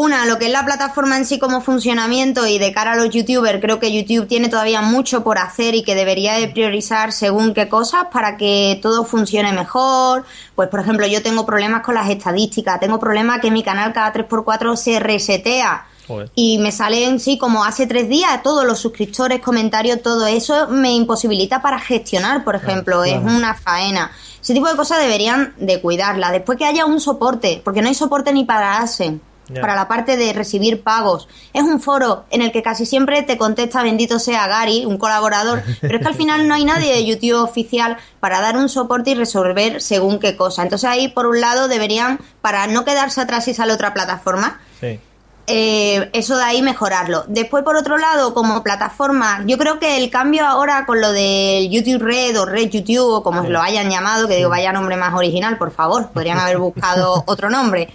Una, 0.00 0.26
lo 0.26 0.38
que 0.38 0.46
es 0.46 0.52
la 0.52 0.64
plataforma 0.64 1.16
en 1.16 1.26
sí 1.26 1.40
como 1.40 1.60
funcionamiento 1.60 2.46
y 2.46 2.60
de 2.60 2.72
cara 2.72 2.92
a 2.92 2.96
los 2.96 3.10
youtubers, 3.10 3.60
creo 3.60 3.80
que 3.80 3.92
YouTube 3.92 4.28
tiene 4.28 4.48
todavía 4.48 4.80
mucho 4.80 5.24
por 5.24 5.38
hacer 5.38 5.74
y 5.74 5.82
que 5.82 5.96
debería 5.96 6.34
de 6.34 6.46
priorizar 6.46 7.10
según 7.10 7.52
qué 7.52 7.68
cosas 7.68 8.04
para 8.12 8.36
que 8.36 8.78
todo 8.80 9.04
funcione 9.04 9.52
mejor. 9.52 10.24
Pues, 10.54 10.68
por 10.68 10.78
ejemplo, 10.78 11.04
yo 11.08 11.20
tengo 11.20 11.44
problemas 11.44 11.82
con 11.82 11.96
las 11.96 12.08
estadísticas, 12.08 12.78
tengo 12.78 13.00
problemas 13.00 13.40
que 13.40 13.50
mi 13.50 13.64
canal 13.64 13.92
cada 13.92 14.12
3x4 14.12 14.76
se 14.76 15.00
resetea. 15.00 15.84
Joder. 16.06 16.30
Y 16.36 16.58
me 16.58 16.70
salen, 16.70 17.18
sí, 17.18 17.36
como 17.36 17.64
hace 17.64 17.88
tres 17.88 18.08
días, 18.08 18.40
todos 18.44 18.64
los 18.64 18.78
suscriptores, 18.78 19.40
comentarios, 19.40 20.00
todo 20.00 20.28
eso 20.28 20.68
me 20.68 20.92
imposibilita 20.92 21.60
para 21.60 21.80
gestionar, 21.80 22.44
por 22.44 22.54
ejemplo, 22.54 23.02
es 23.02 23.18
una 23.18 23.54
faena. 23.54 24.12
Ese 24.40 24.54
tipo 24.54 24.68
de 24.68 24.76
cosas 24.76 25.00
deberían 25.00 25.54
de 25.58 25.80
cuidarla. 25.80 26.30
Después 26.30 26.56
que 26.56 26.66
haya 26.66 26.86
un 26.86 27.00
soporte, 27.00 27.60
porque 27.64 27.82
no 27.82 27.88
hay 27.88 27.94
soporte 27.94 28.32
ni 28.32 28.44
para 28.44 28.78
ASEN, 28.78 29.20
Para 29.60 29.74
la 29.74 29.88
parte 29.88 30.16
de 30.16 30.32
recibir 30.32 30.82
pagos. 30.82 31.28
Es 31.52 31.62
un 31.62 31.80
foro 31.80 32.24
en 32.30 32.42
el 32.42 32.52
que 32.52 32.62
casi 32.62 32.84
siempre 32.86 33.22
te 33.22 33.38
contesta 33.38 33.82
bendito 33.82 34.18
sea 34.18 34.46
Gary, 34.46 34.84
un 34.84 34.98
colaborador, 34.98 35.62
pero 35.80 35.96
es 35.96 36.02
que 36.02 36.08
al 36.08 36.14
final 36.14 36.46
no 36.48 36.54
hay 36.54 36.64
nadie 36.64 36.92
de 36.92 37.04
YouTube 37.04 37.42
oficial 37.42 37.96
para 38.20 38.40
dar 38.40 38.56
un 38.56 38.68
soporte 38.68 39.10
y 39.10 39.14
resolver 39.14 39.80
según 39.80 40.18
qué 40.18 40.36
cosa. 40.36 40.62
Entonces 40.62 40.88
ahí, 40.88 41.08
por 41.08 41.26
un 41.26 41.40
lado, 41.40 41.68
deberían, 41.68 42.20
para 42.42 42.66
no 42.66 42.84
quedarse 42.84 43.20
atrás 43.20 43.48
y 43.48 43.54
sale 43.54 43.72
otra 43.72 43.94
plataforma, 43.94 44.60
Sí. 44.80 45.00
eh, 45.46 46.10
eso 46.12 46.36
de 46.36 46.44
ahí 46.44 46.60
mejorarlo. 46.60 47.24
Después, 47.26 47.64
por 47.64 47.76
otro 47.76 47.96
lado, 47.96 48.34
como 48.34 48.62
plataforma, 48.62 49.42
yo 49.46 49.56
creo 49.56 49.78
que 49.78 49.96
el 49.96 50.10
cambio 50.10 50.46
ahora 50.46 50.84
con 50.84 51.00
lo 51.00 51.10
del 51.12 51.70
YouTube 51.70 52.02
Red 52.02 52.38
o 52.38 52.44
Red 52.44 52.68
YouTube 52.68 53.14
o 53.14 53.22
como 53.22 53.42
lo 53.44 53.62
hayan 53.62 53.88
llamado, 53.88 54.28
que 54.28 54.36
digo, 54.36 54.50
vaya 54.50 54.72
nombre 54.72 54.96
más 54.96 55.14
original, 55.14 55.56
por 55.56 55.70
favor, 55.72 56.10
podrían 56.10 56.38
haber 56.38 56.58
buscado 56.58 57.22
otro 57.26 57.48
nombre. 57.48 57.88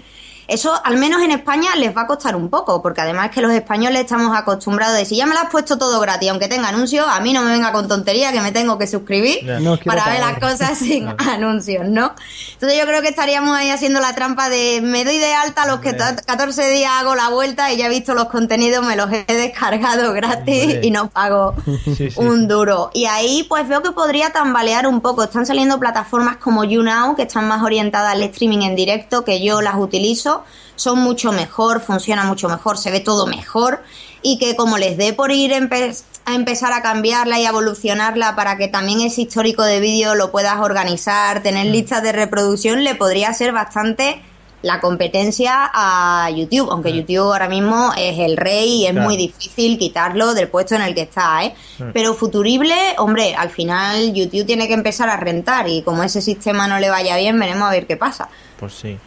Eso, 0.48 0.74
al 0.84 0.98
menos 0.98 1.22
en 1.22 1.32
España, 1.32 1.76
les 1.76 1.96
va 1.96 2.02
a 2.02 2.08
costar 2.08 2.36
un 2.36 2.50
poco, 2.50 2.82
porque 2.82 3.02
además 3.02 3.32
que 3.32 3.42
los 3.42 3.52
españoles 3.52 4.02
estamos 4.02 4.36
acostumbrados 4.36 4.98
de 4.98 5.06
si 5.06 5.16
ya 5.16 5.26
me 5.26 5.34
lo 5.34 5.40
has 5.42 5.50
puesto 5.50 5.78
todo 5.78 6.00
gratis, 6.00 6.30
aunque 6.30 6.48
tenga 6.48 6.70
anuncios, 6.70 7.06
a 7.08 7.20
mí 7.20 7.34
no 7.34 7.42
me 7.44 7.52
venga 7.52 7.72
con 7.72 7.88
tontería 7.88 8.32
que 8.32 8.42
me 8.42 8.52
tengo 8.52 8.78
que 8.78 8.88
suscribir. 8.88 9.44
No 9.62 9.78
para 9.78 10.06
ver 10.06 10.20
las 10.20 10.40
cosas 10.40 10.78
sin 10.78 11.08
anuncios, 11.18 11.88
¿no? 11.88 12.14
Entonces 12.54 12.80
yo 12.80 12.86
creo 12.86 13.02
que 13.02 13.10
estaríamos 13.10 13.56
ahí 13.58 13.70
haciendo 13.70 14.00
la 14.00 14.14
trampa 14.16 14.50
de 14.50 14.82
me 14.82 15.04
doy 15.06 15.18
de 15.18 15.34
alta 15.34 15.66
los 15.66 15.80
que 15.80 15.90
Hombre. 15.92 16.24
14 16.26 16.70
días 16.72 16.92
hago 16.94 17.16
la 17.16 17.30
vuelta 17.30 17.72
y 17.72 17.78
ya 17.78 17.86
he 17.86 17.90
visto 17.90 18.14
los 18.14 18.26
contenidos, 18.26 18.86
me 18.86 18.96
los 18.96 19.10
he 19.12 19.26
descargado 19.34 20.14
gratis 20.14 20.64
Hombre. 20.64 20.80
y 20.84 20.92
no 20.92 21.10
pago 21.10 21.56
Sí, 21.86 22.10
sí. 22.10 22.14
un 22.18 22.48
duro. 22.48 22.90
Y 22.94 23.06
ahí 23.06 23.44
pues 23.48 23.68
veo 23.68 23.82
que 23.82 23.92
podría 23.92 24.32
tambalear 24.32 24.88
un 24.88 25.02
poco. 25.02 25.24
Están 25.24 25.46
saliendo 25.46 25.80
plataformas 25.80 26.38
como 26.38 26.64
YouNow 26.64 27.16
que 27.16 27.24
están 27.24 27.48
más 27.48 27.62
orientadas 27.62 28.14
al 28.14 28.24
streaming 28.24 28.64
en 28.64 28.76
directo, 28.76 29.24
que 29.24 29.44
yo 29.44 29.62
las 29.62 29.76
utilizo. 29.76 30.33
Son 30.76 31.00
mucho 31.00 31.32
mejor, 31.32 31.82
funciona 31.82 32.24
mucho 32.24 32.50
mejor, 32.50 32.78
se 32.78 32.92
ve 32.92 33.00
todo 33.00 33.28
mejor. 33.28 33.82
Y 34.22 34.38
que 34.40 34.56
como 34.56 34.78
les 34.78 34.98
dé 34.98 35.14
por 35.14 35.32
ir 35.32 35.52
empe- 35.52 36.02
a 36.26 36.34
empezar 36.36 36.72
a 36.74 36.82
cambiarla 36.82 37.40
y 37.40 37.46
a 37.46 37.50
evolucionarla 37.50 38.36
para 38.36 38.58
que 38.58 38.68
también 38.70 39.02
ese 39.02 39.22
histórico 39.24 39.64
de 39.64 39.80
vídeo 39.82 40.16
lo 40.16 40.32
puedas 40.32 40.60
organizar, 40.60 41.44
tener 41.44 41.66
listas 41.68 42.02
de 42.04 42.12
reproducción, 42.14 42.84
le 42.84 42.96
podría 42.96 43.34
ser 43.34 43.52
bastante 43.52 44.22
la 44.62 44.80
competencia 44.80 45.70
a 45.74 46.30
YouTube, 46.30 46.72
aunque 46.72 46.94
YouTube 46.94 47.18
ahora 47.34 47.50
mismo 47.50 47.92
es 47.98 48.18
el 48.18 48.38
rey 48.38 48.84
y 48.84 48.86
es 48.86 48.94
Claro. 48.94 49.08
muy 49.10 49.18
difícil 49.18 49.78
quitarlo 49.78 50.34
del 50.34 50.48
puesto 50.48 50.76
en 50.76 50.84
el 50.84 50.96
que 50.96 51.02
está, 51.02 51.44
¿eh? 51.44 51.54
Pero 51.94 52.14
futurible, 52.14 52.74
hombre, 52.98 53.36
al 53.36 53.50
final 53.50 54.14
YouTube 54.14 54.46
tiene 54.46 54.70
que 54.70 54.74
empezar 54.74 55.10
a 55.10 55.18
rentar 55.18 55.68
y 55.68 55.82
como 55.82 56.02
ese 56.04 56.22
sistema 56.22 56.66
no 56.70 56.80
le 56.80 56.90
vaya 56.90 57.18
bien, 57.18 57.38
veremos 57.38 57.68
a 57.68 57.72
ver 57.72 57.86
qué 57.86 57.98
pasa. 57.98 58.30
Pues 58.58 58.72
sí. 58.74 58.98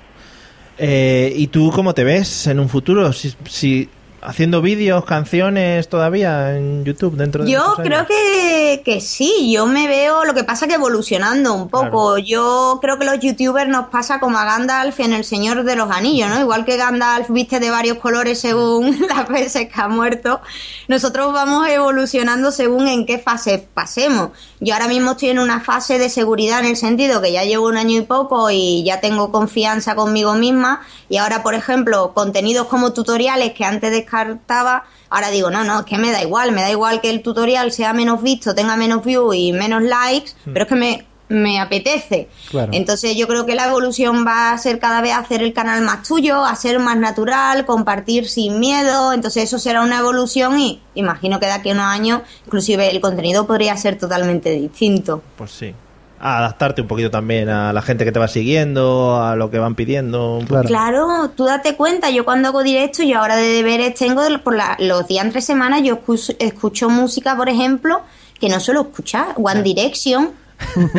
Eh, 0.79 1.33
¿Y 1.37 1.47
tú 1.47 1.71
cómo 1.75 1.95
te 1.95 2.05
ves 2.05 2.47
en 2.47 2.61
un 2.61 2.69
futuro? 2.69 3.13
Si, 3.13 3.35
si 3.49 3.89
haciendo 4.23 4.63
vídeos, 4.63 5.05
canciones 5.05 5.89
todavía 5.89 6.57
en 6.57 6.85
YouTube 6.85 7.17
dentro 7.17 7.45
de 7.45 7.51
Yo 7.51 7.75
creo 7.77 8.07
que, 8.07 8.83
que 8.85 9.01
sí, 9.01 9.53
yo 9.53 9.67
me 9.67 9.87
veo, 9.87 10.25
lo 10.25 10.35
que 10.35 10.45
pasa 10.45 10.67
que 10.67 10.75
evolucionando 10.75 11.55
un 11.55 11.69
poco. 11.69 12.19
Yo 12.19 12.79
creo 12.81 12.99
que 12.99 13.05
los 13.05 13.19
youtubers 13.21 13.69
nos 13.69 13.89
pasa 13.89 14.21
como 14.21 14.39
a 14.39 14.45
Gandalf 14.45 15.01
en 15.01 15.13
El 15.13 15.25
Señor 15.25 15.65
de 15.65 15.77
los 15.77 15.91
Anillos, 15.91 16.29
¿no? 16.29 16.41
Igual 16.41 16.65
que 16.65 16.77
Gandalf 16.77 17.31
viste 17.31 17.61
de 17.61 17.71
varios 17.71 17.99
colores 17.99 18.41
según 18.41 19.07
las 19.09 19.29
veces 19.29 19.69
que 19.73 19.81
ha 19.81 19.89
muerto, 19.89 20.41
nosotros 20.89 21.33
vamos 21.33 21.69
evolucionando 21.69 22.51
según 22.53 22.89
en 22.89 23.07
qué 23.07 23.19
fase 23.19 23.67
pasemos. 23.73 24.31
Yo 24.61 24.75
ahora 24.75 24.89
mismo 24.89 25.13
estoy 25.13 25.31
en 25.31 25.39
una 25.39 25.61
fase 25.61 25.99
de 25.99 26.09
seguridad 26.09 26.61
en 26.61 26.67
el 26.67 26.77
sentido 26.77 27.21
que 27.21 27.33
ya 27.33 27.45
llevo 27.45 27.67
un 27.67 27.77
año 27.77 27.99
y 27.99 28.03
poco 28.03 28.51
y 28.51 28.85
ya 28.85 29.01
tengo 29.01 29.31
confianza 29.33 29.95
conmigo 29.95 30.35
misma 30.35 30.81
y 31.09 31.19
ahora, 31.19 31.43
por 31.43 31.55
ejemplo, 31.55 32.13
contenidos 32.15 32.67
como 32.67 32.93
tutoriales 32.93 33.53
que 33.53 33.65
antes 33.65 33.91
descartaba, 34.07 34.85
ahora 35.11 35.31
digo, 35.31 35.51
no, 35.51 35.65
no, 35.65 35.81
es 35.81 35.87
que 35.87 35.99
me 35.99 36.11
da 36.11 36.23
igual, 36.23 36.53
me 36.53 36.63
da 36.63 36.71
igual 36.71 37.01
que 37.01 37.11
el 37.11 37.23
tutorial 37.23 37.73
sea 37.73 37.93
menos 37.93 38.23
visto, 38.23 38.55
tenga 38.55 38.77
menos 38.77 39.05
views 39.05 39.35
y 39.35 39.53
menos 39.53 39.83
likes, 39.83 40.33
pero 40.45 40.63
es 40.63 40.69
que 40.69 40.75
me, 40.77 41.07
me 41.29 41.61
apetece. 41.61 42.29
Claro. 42.51 42.73
Entonces 42.73 43.17
yo 43.17 43.27
creo 43.27 43.47
que 43.47 43.55
la 43.55 43.67
evolución 43.67 44.25
va 44.27 44.53
a 44.53 44.59
ser 44.59 44.79
cada 44.79 45.01
vez 45.01 45.15
hacer 45.15 45.43
el 45.43 45.53
canal 45.53 45.83
más 45.83 46.07
tuyo, 46.07 46.45
a 46.45 46.55
ser 46.55 46.79
más 46.79 46.97
natural, 46.97 47.67
compartir 47.67 48.29
sin 48.29 48.61
miedo, 48.61 49.13
entonces 49.13 49.45
eso 49.45 49.59
será 49.59 49.83
una 49.83 49.99
evolución 49.99 50.59
y 50.59 50.81
imagino 50.95 51.41
que 51.41 51.47
de 51.47 51.53
aquí 51.53 51.71
a 51.71 51.73
unos 51.73 51.87
años 51.87 52.23
inclusive 52.47 52.91
el 52.91 53.01
contenido 53.01 53.47
podría 53.47 53.77
ser 53.77 53.99
totalmente 53.99 54.51
distinto. 54.51 55.23
Pues 55.37 55.51
sí. 55.51 55.75
A 56.19 56.39
adaptarte 56.39 56.81
un 56.81 56.89
poquito 56.89 57.11
también 57.11 57.49
a 57.51 57.73
la 57.75 57.83
gente 57.83 58.05
que 58.05 58.13
te 58.13 58.19
va 58.19 58.27
siguiendo, 58.29 59.23
a 59.23 59.37
lo 59.37 59.51
que 59.51 59.59
van 59.59 59.75
pidiendo. 59.75 60.41
Claro. 60.49 60.67
Claro, 60.69 61.31
tú 61.37 61.45
date 61.45 61.77
cuenta, 61.77 62.09
yo 62.11 62.25
cuando 62.25 62.49
hago 62.49 62.63
directo, 62.63 63.03
yo 63.03 63.19
ahora 63.19 63.37
de 63.37 63.47
deberes 63.49 63.95
tengo 63.95 64.23
por 64.43 64.57
la- 64.57 64.77
los 64.79 65.07
días 65.07 65.25
entre 65.27 65.43
semanas, 65.43 65.83
yo 65.85 65.95
escucho, 65.95 66.33
escucho 66.39 66.89
música, 66.89 67.37
por 67.37 67.49
ejemplo, 67.51 68.01
que 68.41 68.49
no 68.49 68.61
suelo 68.61 68.81
escuchar, 68.83 69.29
One 69.37 69.63
Direction. 69.63 70.31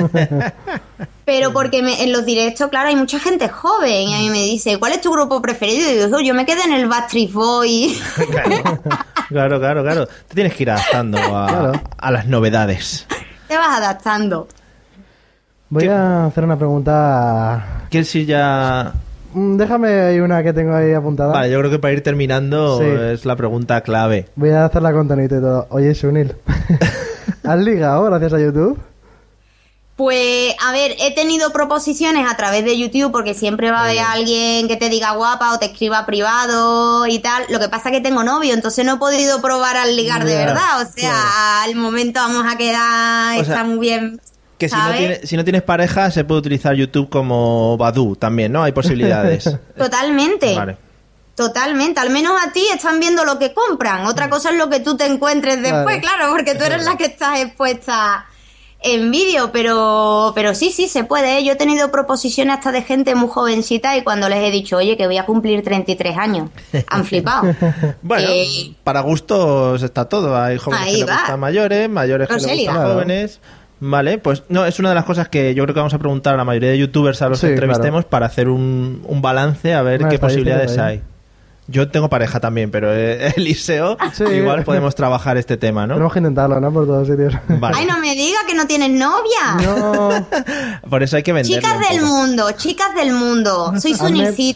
Pero 1.26 1.52
porque 1.52 1.82
me- 1.82 2.04
en 2.04 2.12
los 2.12 2.26
directos, 2.26 2.70
claro, 2.70 2.90
hay 2.90 2.96
mucha 2.96 3.20
gente 3.20 3.50
joven 3.50 4.10
y 4.10 4.16
a 4.16 4.20
mí 4.20 4.30
me 4.30 4.44
dice, 4.44 4.78
¿cuál 4.80 4.94
es 4.94 5.02
tu 5.02 5.12
grupo 5.12 5.42
preferido? 5.42 5.90
Y 5.92 5.96
digo, 6.06 6.20
yo 6.22 6.34
me 6.34 6.46
quedé 6.46 6.62
en 6.64 6.74
el 6.74 6.88
Backstreet 6.88 7.32
Boy. 7.34 7.98
Claro, 9.30 9.60
claro, 9.60 9.84
claro. 9.84 10.06
Te 10.08 10.36
tienes 10.36 10.54
que 10.54 10.64
ir 10.64 10.72
adaptando 10.72 11.18
a, 11.18 11.48
Claro. 11.50 11.72
a 11.98 12.12
las 12.12 12.28
novedades. 12.28 13.06
Te 13.50 13.58
vas 13.58 13.78
adaptando. 13.78 14.48
Voy 15.70 15.84
¿Qué? 15.84 15.90
a 15.92 16.26
hacer 16.26 16.44
una 16.44 16.58
pregunta. 16.58 17.86
¿Quieres 17.90 18.14
ir 18.16 18.26
ya...? 18.28 18.94
Mm, 19.34 19.58
Déjame 19.58 19.90
ahí 20.02 20.20
una 20.20 20.42
que 20.42 20.54
tengo 20.54 20.74
ahí 20.74 20.94
apuntada. 20.94 21.34
Vale, 21.34 21.52
yo 21.52 21.60
creo 21.60 21.70
que 21.72 21.80
para 21.80 21.94
ir 21.94 22.02
terminando 22.04 22.80
Sí. 22.80 22.86
es 22.86 23.26
la 23.26 23.36
pregunta 23.36 23.82
clave. 23.82 24.28
Voy 24.36 24.50
a 24.52 24.66
hacer 24.66 24.82
la 24.82 24.94
contenita 24.94 25.36
y 25.38 25.42
todo. 25.42 25.68
Oye, 25.70 25.94
Sunil, 25.94 26.36
¿has 27.44 27.60
ligado 27.60 28.04
gracias 28.06 28.34
a 28.34 28.40
YouTube? 28.40 28.80
Pues, 29.98 30.54
a 30.64 30.72
ver, 30.72 30.96
he 31.00 31.16
tenido 31.16 31.52
proposiciones 31.52 32.32
a 32.32 32.38
través 32.38 32.64
de 32.64 32.78
YouTube 32.78 33.12
porque 33.12 33.34
siempre 33.34 33.72
va 33.72 33.80
a 33.80 33.84
haber 33.86 33.98
alguien 34.00 34.68
que 34.68 34.78
te 34.78 34.90
diga 34.90 35.14
guapa 35.14 35.52
o 35.54 35.58
te 35.60 35.66
escriba 35.66 36.06
privado 36.06 37.08
y 37.08 37.18
tal. 37.18 37.44
Lo 37.50 37.60
que 37.60 37.68
pasa 37.68 37.90
es 37.90 37.96
que 37.96 38.02
tengo 38.02 38.24
novio, 38.24 38.54
entonces 38.54 38.86
no 38.86 38.94
he 38.94 38.98
podido 38.98 39.42
probar 39.42 39.76
al 39.76 39.96
ligar 39.96 40.24
de 40.24 40.36
verdad. 40.36 40.82
O 40.84 40.86
sea, 40.86 41.64
al 41.64 41.76
momento 41.76 42.20
vamos 42.20 42.46
a 42.48 42.58
quedar, 42.58 43.40
O 43.42 43.44
sea, 43.44 43.56
está 43.56 43.64
muy 43.64 43.80
bien. 43.80 44.22
Que 44.58 44.70
si 44.70 44.76
no, 44.76 44.92
tiene- 44.94 45.20
si 45.26 45.38
no 45.38 45.44
tienes 45.44 45.62
pareja, 45.64 46.10
se 46.12 46.24
puede 46.24 46.40
utilizar 46.40 46.74
YouTube 46.76 47.10
como 47.10 47.78
Badu 47.78 48.16
también, 48.16 48.52
¿no? 48.52 48.64
Hay 48.64 48.72
posibilidades. 48.72 49.44
Totalmente. 49.78 50.56
vale. 50.56 50.78
Totalmente, 51.36 52.00
al 52.00 52.10
menos 52.10 52.34
a 52.44 52.52
ti 52.52 52.64
están 52.74 53.00
viendo 53.00 53.24
lo 53.24 53.38
que 53.38 53.54
compran. 53.54 54.08
Otra 54.08 54.28
cosa 54.28 54.50
es 54.50 54.58
lo 54.58 54.72
que 54.72 54.80
tú 54.80 54.98
te 54.98 55.06
encuentres 55.06 55.62
después, 55.62 56.00
Claro. 56.00 56.18
claro, 56.18 56.32
porque 56.32 56.56
tú 56.56 56.64
eres 56.64 56.84
la 56.84 56.98
que 56.98 57.06
estás 57.06 57.40
expuesta 57.40 58.26
en 58.80 59.12
vídeo, 59.12 59.52
pero, 59.52 60.32
pero 60.34 60.56
sí, 60.56 60.72
sí, 60.72 60.88
se 60.88 61.04
puede. 61.04 61.38
¿eh? 61.38 61.44
Yo 61.44 61.54
he 61.54 61.56
tenido 61.56 61.92
proposiciones 61.92 62.56
hasta 62.58 62.72
de 62.72 62.82
gente 62.82 63.14
muy 63.14 63.30
jovencita 63.30 63.96
y 63.98 64.02
cuando 64.04 64.30
les 64.30 64.44
he 64.44 64.50
dicho, 64.50 64.78
oye, 64.78 64.98
que 64.98 65.06
voy 65.06 65.18
a 65.20 65.28
cumplir 65.28 65.64
33 65.64 66.18
años, 66.18 66.50
han 66.88 67.06
flipado. 67.06 67.54
Bueno, 68.02 68.28
Eh, 68.32 68.74
para 68.84 69.02
gustos 69.02 69.84
está 69.84 70.06
todo. 70.10 70.36
Hay 70.42 70.58
jóvenes 70.58 70.86
que 70.88 70.92
les 70.94 71.02
gustan 71.06 71.40
mayores, 71.40 71.88
mayores 71.88 72.28
que 72.30 72.34
les 72.34 72.44
gustan 72.66 72.76
jóvenes. 72.84 73.40
Vale, 73.80 74.18
pues 74.18 74.44
no, 74.50 74.66
es 74.66 74.80
una 74.80 74.90
de 74.90 74.96
las 74.96 75.06
cosas 75.06 75.30
que 75.30 75.54
yo 75.54 75.64
creo 75.64 75.74
que 75.74 75.80
vamos 75.80 75.94
a 75.94 76.00
preguntar 76.00 76.34
a 76.34 76.38
la 76.38 76.44
mayoría 76.44 76.70
de 76.72 76.78
youtubers 76.80 77.22
a 77.22 77.30
los 77.30 77.40
Sí, 77.40 77.48
que 77.48 77.54
entrevistemos 77.54 78.02
claro. 78.02 78.10
para 78.10 78.26
hacer 78.26 78.50
un, 78.50 79.02
un 79.06 79.22
balance 79.22 79.74
a 79.74 79.82
ver 79.84 80.08
qué 80.08 80.18
posibilidades 80.20 80.78
ahí. 80.78 80.96
hay. 80.96 81.02
Yo 81.70 81.90
tengo 81.90 82.10
pareja 82.10 82.40
también, 82.40 82.72
pero 82.72 82.94
eh, 82.96 83.34
Eliseo, 83.38 83.98
Sí. 84.14 84.24
igual 84.24 84.64
podemos 84.64 84.96
trabajar 84.96 85.36
este 85.36 85.58
tema, 85.58 85.86
¿no? 85.86 85.96
Tenemos 85.96 86.14
que 86.14 86.20
intentarlo, 86.20 86.62
¿no? 86.62 86.72
Por 86.72 86.86
todos 86.86 87.08
sitios. 87.08 87.34
Vale. 87.50 87.76
Ay, 87.78 87.86
no 87.86 88.00
me 88.00 88.16
diga 88.16 88.40
que 88.48 88.54
no 88.56 88.66
tienes 88.68 88.90
novia. 88.92 89.56
No. 89.64 90.26
Por 90.90 91.04
eso 91.04 91.18
hay 91.18 91.24
que 91.24 91.34
venderlo. 91.34 91.68
Chicas 91.68 91.90
del 91.90 92.02
mundo, 92.04 92.52
chicas 92.52 92.96
del 92.96 93.12
mundo. 93.12 93.74
Soy 93.82 93.92
hazme 93.94 94.12
Lo 94.24 94.30
estoy 94.30 94.56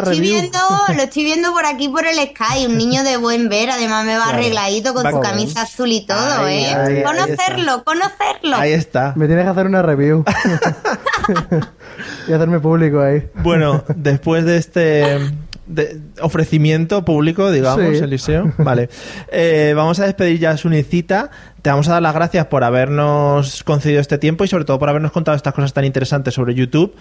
review. 0.00 0.22
viendo, 0.32 0.58
lo 0.96 1.02
estoy 1.02 1.24
viendo 1.24 1.52
por 1.52 1.64
aquí 1.64 1.88
por 1.88 2.04
el 2.06 2.16
Sky. 2.16 2.66
Un 2.66 2.76
niño 2.76 3.04
de 3.04 3.16
buen 3.16 3.48
ver. 3.48 3.70
Además 3.70 4.04
me 4.04 4.16
va 4.16 4.24
Claro. 4.24 4.38
arregladito 4.38 4.94
con 4.94 5.06
Va 5.06 5.12
su 5.12 5.20
camisa 5.20 5.62
azul 5.62 5.92
y 5.92 6.04
todo, 6.04 6.44
Ahí, 6.44 6.64
¿eh? 6.64 6.74
ahí, 6.74 6.96
ahí 6.96 7.02
conocerlo, 7.04 7.84
conocerlo. 7.84 8.56
Ahí 8.56 8.72
está. 8.72 9.12
Me 9.14 9.26
tienes 9.26 9.44
que 9.44 9.50
hacer 9.50 9.66
una 9.66 9.82
review. 9.82 10.24
y 12.28 12.32
hacerme 12.32 12.58
público 12.60 13.00
ahí. 13.00 13.28
Bueno, 13.36 13.84
después 13.94 14.44
de 14.44 14.56
este 14.56 15.18
de- 15.68 16.00
ofrecimiento 16.20 17.04
público, 17.04 17.50
digamos, 17.50 17.98
Sí. 17.98 18.04
Eliseo, 18.04 18.52
vale. 18.58 18.88
Eh, 19.30 19.72
vamos 19.76 20.00
a 20.00 20.04
despedir 20.06 20.38
ya 20.38 20.50
a 20.50 20.56
Sunicita. 20.56 21.30
Te 21.62 21.70
vamos 21.70 21.88
a 21.88 21.92
dar 21.94 22.02
las 22.02 22.14
gracias 22.14 22.46
por 22.46 22.64
habernos 22.64 23.62
concedido 23.64 24.00
este 24.00 24.18
tiempo 24.18 24.44
y 24.44 24.48
sobre 24.48 24.64
todo 24.64 24.78
por 24.78 24.88
habernos 24.88 25.12
contado 25.12 25.36
estas 25.36 25.54
cosas 25.54 25.72
tan 25.72 25.84
interesantes 25.84 26.34
sobre 26.34 26.54
YouTube 26.54 26.94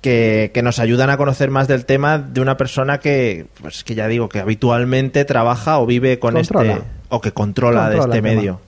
que, 0.00 0.50
que 0.52 0.62
nos 0.62 0.78
ayudan 0.78 1.10
a 1.10 1.16
conocer 1.16 1.50
más 1.50 1.66
del 1.68 1.84
tema 1.86 2.18
de 2.18 2.40
una 2.40 2.56
persona 2.56 2.98
que, 2.98 3.46
pues 3.60 3.84
que 3.84 3.94
ya 3.94 4.08
digo, 4.08 4.28
que 4.28 4.40
habitualmente 4.40 5.24
trabaja 5.24 5.78
o 5.78 5.86
vive 5.86 6.18
con 6.18 6.34
Controla. 6.34 6.72
este 6.72 6.84
o 7.08 7.20
que 7.20 7.32
controla, 7.32 7.88
de 7.90 7.98
este 7.98 8.22
medio. 8.22 8.60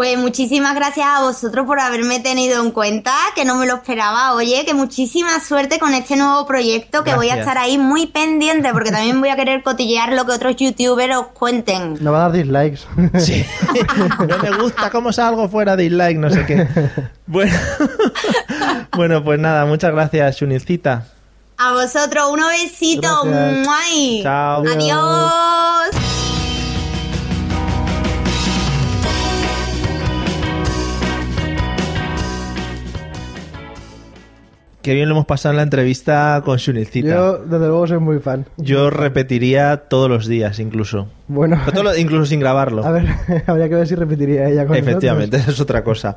Pues 0.00 0.16
muchísimas 0.16 0.74
gracias 0.74 1.06
a 1.06 1.20
vosotros 1.20 1.66
por 1.66 1.78
haberme 1.78 2.20
tenido 2.20 2.62
en 2.62 2.70
cuenta, 2.70 3.12
que 3.34 3.44
no 3.44 3.56
me 3.56 3.66
lo 3.66 3.74
esperaba. 3.74 4.32
Oye, 4.32 4.64
que 4.64 4.72
muchísima 4.72 5.38
suerte 5.40 5.78
con 5.78 5.92
este 5.92 6.16
nuevo 6.16 6.46
proyecto, 6.46 7.04
que 7.04 7.14
voy 7.14 7.28
a 7.28 7.36
estar 7.36 7.58
ahí 7.58 7.76
muy 7.76 8.06
pendiente, 8.06 8.72
porque 8.72 8.90
también 8.92 9.20
voy 9.20 9.28
a 9.28 9.36
querer 9.36 9.62
cotillear 9.62 10.14
lo 10.14 10.24
que 10.24 10.32
otros 10.32 10.56
youtubers 10.56 11.14
os 11.14 11.26
cuenten. 11.26 11.98
No 12.00 12.12
va 12.12 12.24
a 12.24 12.28
dar 12.30 12.32
dislikes. 12.32 12.80
Sí. 13.18 13.44
no 14.26 14.38
me 14.38 14.56
gusta 14.62 14.88
cómo 14.88 15.12
salgo 15.12 15.50
fuera 15.50 15.76
de 15.76 15.90
like, 15.90 16.18
no 16.18 16.30
sé 16.30 16.46
qué. 16.46 16.66
Bueno, 17.26 17.52
bueno 18.96 19.22
pues 19.22 19.38
nada, 19.38 19.66
muchas 19.66 19.92
gracias, 19.92 20.34
Sunicita. 20.34 21.08
A 21.58 21.74
vosotros, 21.74 22.30
unos 22.32 22.48
besitos. 22.48 23.24
Gracias. 23.26 23.66
¡Muay! 23.66 24.20
Chao. 24.22 24.64
Adiós. 24.66 25.69
Qué 34.82 34.94
bien 34.94 35.08
lo 35.08 35.14
hemos 35.14 35.26
pasado 35.26 35.52
en 35.52 35.56
la 35.58 35.62
entrevista 35.62 36.40
con 36.44 36.56
Shunilcita. 36.56 37.08
Yo, 37.08 37.38
desde 37.38 37.66
luego, 37.66 37.86
soy 37.86 37.98
muy 37.98 38.18
fan. 38.18 38.46
Yo 38.56 38.88
repetiría 38.88 39.76
todos 39.76 40.08
los 40.08 40.26
días, 40.26 40.58
incluso. 40.58 41.08
Bueno, 41.32 41.60
todo 41.72 41.96
incluso 41.96 42.26
sin 42.26 42.40
grabarlo. 42.40 42.84
a 42.86 42.90
ver, 42.90 43.06
habría 43.46 43.68
que 43.68 43.74
ver 43.76 43.86
si 43.86 43.94
repetiría 43.94 44.48
ella 44.48 44.66
con 44.66 44.74
Efectivamente, 44.76 45.36
esa 45.36 45.50
es 45.52 45.60
otra 45.60 45.84
cosa. 45.84 46.16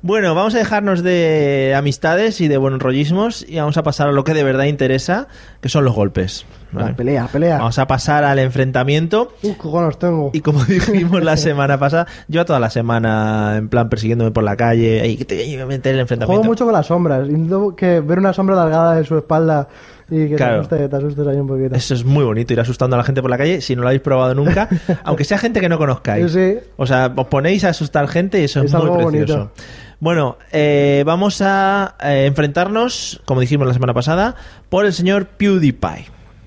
Bueno, 0.00 0.34
vamos 0.34 0.54
a 0.54 0.58
dejarnos 0.58 1.02
de 1.02 1.74
amistades 1.76 2.40
y 2.40 2.48
de 2.48 2.56
buenos 2.56 2.80
rollismos 2.80 3.44
y 3.48 3.56
vamos 3.56 3.76
a 3.76 3.82
pasar 3.82 4.08
a 4.08 4.12
lo 4.12 4.24
que 4.24 4.32
de 4.32 4.42
verdad 4.42 4.64
interesa, 4.64 5.28
que 5.60 5.68
son 5.68 5.84
los 5.84 5.94
golpes. 5.94 6.46
nosotros. 6.46 6.72
¿vale? 6.72 6.90
La 6.90 6.96
pelea, 6.96 7.28
pelea. 7.30 7.58
Vamos 7.58 7.78
a 7.78 7.86
pasar 7.86 8.24
al 8.24 8.38
enfrentamiento 8.38 9.34
Uh, 9.42 9.54
cojones 9.54 9.98
tengo. 9.98 10.30
y 10.32 10.40
como 10.40 10.64
dijimos 10.64 11.22
la 11.22 11.36
semana 11.36 11.78
pasada, 11.78 12.06
yo 12.28 12.44
toda 12.46 12.58
la 12.58 12.70
semana 12.70 13.56
en 13.58 13.68
plan 13.68 13.88
persiguiéndome 13.90 14.30
por 14.30 14.44
la 14.44 14.56
calle, 14.56 15.02
"Ey, 15.04 15.16
que 15.16 15.24
te 15.26 15.36
voy 15.36 15.56
a 15.60 15.66
meter 15.66 15.94
el 15.94 16.00
enfrentamiento. 16.00 16.32
Juego 16.40 16.44
mucho 16.44 16.64
con 16.64 16.72
las 16.72 16.86
sombras. 16.86 17.28
Intento 17.28 17.76
que 17.76 18.00
ver 18.00 18.18
una 18.18 18.32
sombra 18.32 18.54
alargada 18.56 18.94
de 18.96 19.04
su 19.04 19.16
espalda 19.18 19.68
y 20.10 20.28
que 20.28 20.36
Claro. 20.36 20.66
te, 20.68 20.88
te 20.88 20.96
asustes 20.96 21.26
ahí 21.26 21.36
un 21.36 21.46
poquito. 21.46 21.74
Eso 21.74 21.94
es 21.94 22.04
muy 22.04 22.24
bonito, 22.24 22.52
ir 22.52 22.60
asustando 22.60 22.96
a 22.96 22.98
la 22.98 23.04
gente 23.04 23.20
por 23.22 23.30
la 23.30 23.38
calle 23.38 23.60
si 23.60 23.74
no 23.76 23.82
lo 23.82 23.88
habéis 23.88 24.02
probado 24.02 24.34
nunca, 24.34 24.68
aunque 25.04 25.24
sea 25.24 25.38
gente 25.38 25.60
que 25.60 25.68
no 25.68 25.78
conozcáis. 25.78 26.32
Sí, 26.32 26.54
sí. 26.54 26.58
O 26.76 26.86
sea, 26.86 27.12
os 27.16 27.26
ponéis 27.28 27.64
a 27.64 27.70
asustar 27.70 28.06
gente 28.08 28.40
y 28.40 28.44
eso 28.44 28.60
es, 28.62 28.66
Es 28.72 28.72
muy 28.80 28.82
precioso. 28.90 29.04
bonito. 29.36 29.52
Bueno, 30.00 30.36
eh, 30.52 31.02
vamos 31.06 31.40
a 31.40 31.94
eh, 32.02 32.26
enfrentarnos, 32.26 33.22
como 33.24 33.40
dijimos 33.40 33.66
la 33.66 33.72
semana 33.72 33.94
pasada, 33.94 34.34
por 34.68 34.84
el 34.86 34.92
señor 34.92 35.26
PewDiePie. 35.26 36.06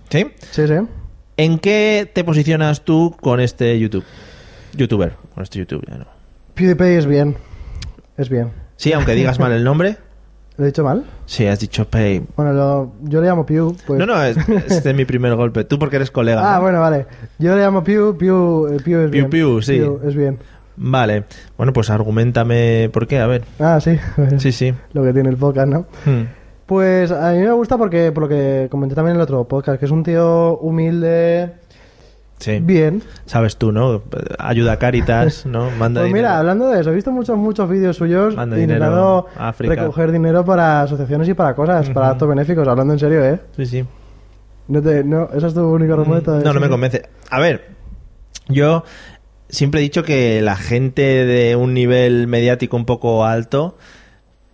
¿Sí? 0.09 0.27
Sí, 0.51 0.67
sí. 0.67 0.73
¿En 1.37 1.59
qué 1.59 2.09
te 2.13 2.23
posicionas 2.23 2.83
tú 2.85 3.15
con 3.19 3.39
este 3.39 3.79
YouTube? 3.79 4.03
YouTuber, 4.75 5.13
con 5.33 5.43
este 5.43 5.59
YouTube, 5.59 5.83
ya 5.89 5.97
no. 5.97 6.05
PewDiePie 6.53 6.97
es 6.97 7.05
bien. 7.07 7.37
Es 8.17 8.29
bien. 8.29 8.51
Sí, 8.75 8.93
aunque 8.93 9.13
digas 9.13 9.39
mal 9.39 9.51
el 9.51 9.63
nombre. 9.63 9.97
¿Lo 10.57 10.63
he 10.65 10.67
dicho 10.67 10.83
mal? 10.83 11.05
Sí, 11.25 11.45
has 11.45 11.59
dicho 11.59 11.85
Pay. 11.85 12.23
Bueno, 12.35 12.51
lo- 12.53 12.91
yo 13.03 13.21
le 13.21 13.27
llamo 13.27 13.45
Pew. 13.45 13.75
Pues... 13.85 13.99
No, 13.99 14.05
no, 14.07 14.23
es- 14.23 14.37
este 14.67 14.89
es 14.89 14.95
mi 14.95 15.05
primer 15.05 15.35
golpe. 15.35 15.63
Tú 15.65 15.77
porque 15.77 15.97
eres 15.97 16.09
colega. 16.11 16.41
Ah, 16.53 16.55
¿no? 16.57 16.61
bueno, 16.63 16.79
vale. 16.81 17.05
Yo 17.37 17.55
le 17.55 17.61
llamo 17.61 17.83
Pew, 17.83 18.17
Pew, 18.17 18.67
eh, 18.67 18.77
Pew 18.83 18.99
es 19.01 19.03
Pew, 19.03 19.09
bien. 19.11 19.29
Pew, 19.29 19.61
sí. 19.61 19.81
es 20.03 20.15
bien. 20.15 20.39
Vale. 20.77 21.25
Bueno, 21.57 21.73
pues 21.73 21.89
argumentame 21.89 22.89
por 22.91 23.07
qué, 23.07 23.19
a 23.19 23.27
ver. 23.27 23.43
Ah, 23.59 23.79
sí. 23.79 23.97
Sí, 24.39 24.51
sí. 24.51 24.73
Lo 24.93 25.03
que 25.03 25.13
tiene 25.13 25.29
el 25.29 25.37
podcast, 25.37 25.67
¿no? 25.67 25.85
Hmm. 26.05 26.23
Pues 26.65 27.11
a 27.11 27.31
mí 27.31 27.39
me 27.39 27.51
gusta 27.51 27.77
porque, 27.77 28.11
por 28.11 28.23
lo 28.23 28.29
que 28.29 28.67
comenté 28.69 28.93
también 28.93 29.11
en 29.15 29.21
el 29.21 29.23
otro 29.23 29.47
podcast, 29.47 29.79
que 29.79 29.85
es 29.85 29.91
un 29.91 30.03
tío 30.03 30.57
humilde, 30.57 31.51
Sí. 32.39 32.59
bien. 32.59 33.01
Sabes 33.25 33.57
tú, 33.57 33.71
¿no? 33.71 34.03
Ayuda 34.37 34.73
a 34.73 34.77
Caritas, 34.79 35.45
¿no? 35.47 35.71
Manda 35.71 36.01
Pues 36.01 36.09
dinero. 36.09 36.13
mira, 36.13 36.37
hablando 36.39 36.69
de 36.69 36.81
eso, 36.81 36.91
he 36.91 36.95
visto 36.95 37.11
muchos, 37.11 37.35
muchos 37.37 37.67
vídeos 37.69 37.97
suyos 37.97 38.35
Manda 38.35 38.59
intentando 38.59 39.27
dinero 39.59 39.75
recoger 39.75 40.11
dinero 40.11 40.45
para 40.45 40.81
asociaciones 40.83 41.27
y 41.29 41.33
para 41.33 41.55
cosas, 41.55 41.89
para 41.89 42.09
actos 42.09 42.29
benéficos, 42.29 42.67
hablando 42.67 42.93
en 42.93 42.99
serio, 42.99 43.25
¿eh? 43.25 43.39
Sí, 43.55 43.65
sí. 43.65 43.85
No 44.67 44.81
te, 44.81 45.03
no, 45.03 45.29
esa 45.33 45.47
es 45.47 45.53
tu 45.53 45.61
única 45.61 45.95
respuesta. 45.95 46.39
No, 46.43 46.53
no 46.53 46.59
me 46.59 46.69
convence. 46.69 47.09
A 47.29 47.39
ver, 47.39 47.69
yo 48.49 48.83
siempre 49.49 49.79
he 49.79 49.83
dicho 49.83 50.03
que 50.03 50.41
la 50.41 50.57
gente 50.57 51.01
de 51.25 51.55
un 51.55 51.73
nivel 51.73 52.27
mediático 52.27 52.75
un 52.75 52.85
poco 52.85 53.25
alto 53.25 53.77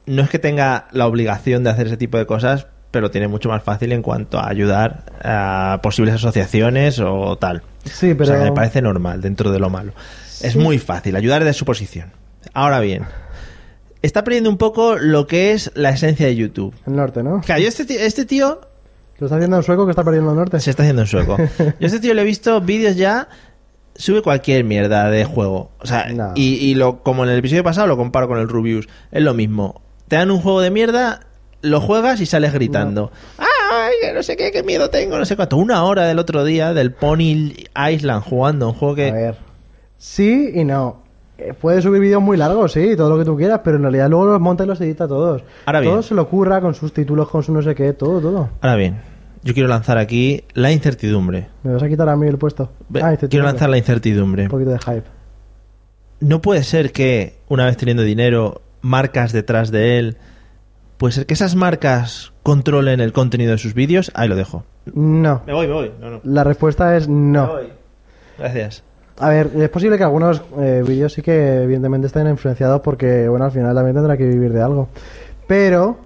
no 0.05 0.21
es 0.21 0.29
que 0.29 0.39
tenga 0.39 0.87
la 0.91 1.07
obligación 1.07 1.63
de 1.63 1.71
hacer 1.71 1.87
ese 1.87 1.97
tipo 1.97 2.17
de 2.17 2.25
cosas, 2.25 2.67
pero 2.91 3.09
tiene 3.09 3.27
mucho 3.27 3.49
más 3.49 3.63
fácil 3.63 3.91
en 3.91 4.03
cuanto 4.03 4.37
a 4.37 4.47
ayudar 4.47 5.05
a 5.23 5.79
posibles 5.81 6.13
asociaciones 6.13 6.99
o 6.99 7.35
tal. 7.37 7.63
Sí, 7.85 8.11
O 8.11 8.17
pero... 8.17 8.25
sea, 8.27 8.37
que 8.39 8.45
me 8.45 8.51
parece 8.53 8.81
normal 8.81 9.21
dentro 9.21 9.51
de 9.51 9.59
lo 9.59 9.69
malo. 9.69 9.93
Es 10.41 10.55
muy 10.55 10.79
fácil 10.79 11.15
ayudar 11.15 11.43
de 11.43 11.53
su 11.53 11.65
posición. 11.65 12.11
Ahora 12.53 12.79
bien, 12.79 13.03
está 14.01 14.23
perdiendo 14.23 14.49
un 14.49 14.57
poco 14.57 14.97
lo 14.97 15.27
que 15.27 15.51
es 15.53 15.71
la 15.75 15.89
esencia 15.91 16.25
de 16.25 16.35
YouTube. 16.35 16.75
El 16.85 16.95
norte, 16.95 17.23
¿no? 17.23 17.41
Claro, 17.41 17.61
yo 17.61 17.67
este 17.69 17.85
tío, 17.85 17.99
este 17.99 18.25
tío 18.25 18.59
Lo 19.19 19.27
está 19.27 19.37
haciendo 19.37 19.57
en 19.57 19.63
sueco 19.63 19.85
que 19.85 19.91
está 19.91 20.03
perdiendo 20.03 20.31
el 20.31 20.37
norte. 20.37 20.59
se 20.59 20.69
está 20.69 20.83
haciendo 20.83 21.03
en 21.03 21.07
sueco. 21.07 21.37
Yo 21.57 21.63
a 21.81 21.85
este 21.85 21.99
tío 21.99 22.13
le 22.13 22.21
he 22.21 22.25
visto 22.25 22.59
vídeos 22.61 22.95
ya. 22.95 23.27
Sube 23.95 24.21
cualquier 24.23 24.63
mierda 24.63 25.09
de 25.09 25.23
juego. 25.23 25.69
O 25.79 25.85
sea, 25.85 26.05
No. 26.11 26.31
y, 26.35 26.55
y 26.55 26.73
lo, 26.75 27.03
como 27.03 27.23
en 27.23 27.29
el 27.29 27.37
episodio 27.37 27.63
pasado 27.63 27.85
lo 27.87 27.95
comparo 27.95 28.27
con 28.27 28.39
el 28.39 28.49
Rubius. 28.49 28.87
Es 29.11 29.21
lo 29.21 29.33
mismo. 29.35 29.81
Te 30.07 30.15
dan 30.17 30.31
un 30.31 30.41
juego 30.41 30.61
de 30.61 30.71
mierda, 30.71 31.21
lo 31.61 31.79
juegas 31.79 32.19
y 32.19 32.25
sales 32.25 32.53
gritando. 32.53 33.11
¡Ay, 34.01 34.07
que 34.07 34.13
no 34.13 34.23
sé 34.23 34.35
qué, 34.37 34.51
qué 34.51 34.63
miedo 34.63 34.89
tengo! 34.89 35.17
No 35.17 35.25
sé 35.25 35.35
cuánto. 35.35 35.57
Una 35.57 35.83
hora 35.83 36.05
del 36.05 36.19
otro 36.19 36.43
día 36.43 36.73
del 36.73 36.91
Pony 36.91 37.53
Island 37.91 38.23
jugando. 38.23 38.69
Un 38.69 38.73
juego 38.73 38.95
que. 38.95 39.09
A 39.09 39.13
ver. 39.13 39.35
Sí 39.97 40.51
y 40.53 40.63
no. 40.63 41.01
Eh, 41.37 41.53
Puede 41.59 41.81
subir 41.81 42.01
vídeos 42.01 42.21
muy 42.21 42.37
largos, 42.37 42.73
sí, 42.73 42.95
todo 42.95 43.09
lo 43.09 43.17
que 43.17 43.25
tú 43.25 43.35
quieras, 43.35 43.61
pero 43.63 43.77
en 43.77 43.83
realidad 43.83 44.09
luego 44.09 44.25
los 44.27 44.39
monta 44.39 44.63
y 44.63 44.67
los 44.67 44.79
edita 44.81 45.07
todos. 45.07 45.43
Ahora 45.65 45.79
bien. 45.79 45.93
Todo 45.93 46.03
se 46.03 46.13
lo 46.13 46.21
ocurra 46.23 46.61
con 46.61 46.75
sus 46.75 46.93
títulos, 46.93 47.29
con 47.29 47.41
su 47.43 47.51
no 47.51 47.61
sé 47.61 47.73
qué, 47.73 47.93
todo, 47.93 48.19
todo. 48.19 48.49
Ahora 48.61 48.75
bien, 48.75 48.97
yo 49.43 49.53
quiero 49.53 49.67
lanzar 49.67 49.97
aquí 49.97 50.43
la 50.53 50.71
incertidumbre. 50.71 51.47
¿Me 51.63 51.73
vas 51.73 51.81
a 51.83 51.89
quitar 51.89 52.07
a 52.09 52.15
mí 52.15 52.27
el 52.27 52.37
puesto? 52.37 52.69
Ah, 53.01 53.15
quiero 53.29 53.45
lanzar 53.45 53.69
la 53.69 53.77
incertidumbre. 53.77 54.43
Un 54.43 54.49
poquito 54.49 54.71
de 54.71 54.79
hype. 54.79 55.03
no 56.19 56.41
puede 56.41 56.63
ser 56.63 56.91
que, 56.91 57.37
una 57.47 57.65
vez 57.65 57.77
teniendo 57.77 58.03
dinero, 58.03 58.61
marcas 58.81 59.31
detrás 59.31 59.71
de 59.71 59.97
él, 59.97 60.17
puede 61.03 61.11
ser 61.11 61.25
que 61.25 61.33
esas 61.33 61.55
marcas 61.55 62.31
controlen 62.43 63.01
el 63.01 63.11
contenido 63.11 63.51
de 63.51 63.57
sus 63.57 63.73
vídeos. 63.73 64.09
Ahí 64.15 64.29
lo 64.29 64.37
dejo. 64.37 64.63
No. 64.93 65.41
Me 65.45 65.51
voy, 65.51 65.67
me 65.67 65.73
voy. 65.73 65.91
No, 65.99 66.11
no. 66.11 66.21
La 66.23 66.45
respuesta 66.45 66.95
es 66.95 67.09
no. 67.09 67.57
Gracias. 68.39 68.83
A 69.19 69.27
ver, 69.27 69.51
es 69.53 69.67
posible 69.67 69.97
que 69.97 70.05
algunos 70.05 70.41
eh, 70.57 70.81
vídeos 70.87 71.11
sí 71.11 71.21
que 71.21 71.63
evidentemente 71.63 72.07
estén 72.07 72.25
influenciados 72.29 72.79
porque, 72.79 73.27
bueno, 73.27 73.43
al 73.43 73.51
final 73.51 73.75
también 73.75 73.97
tendrá 73.97 74.15
que 74.15 74.25
vivir 74.25 74.53
de 74.53 74.61
algo. 74.61 74.87
Pero 75.45 75.97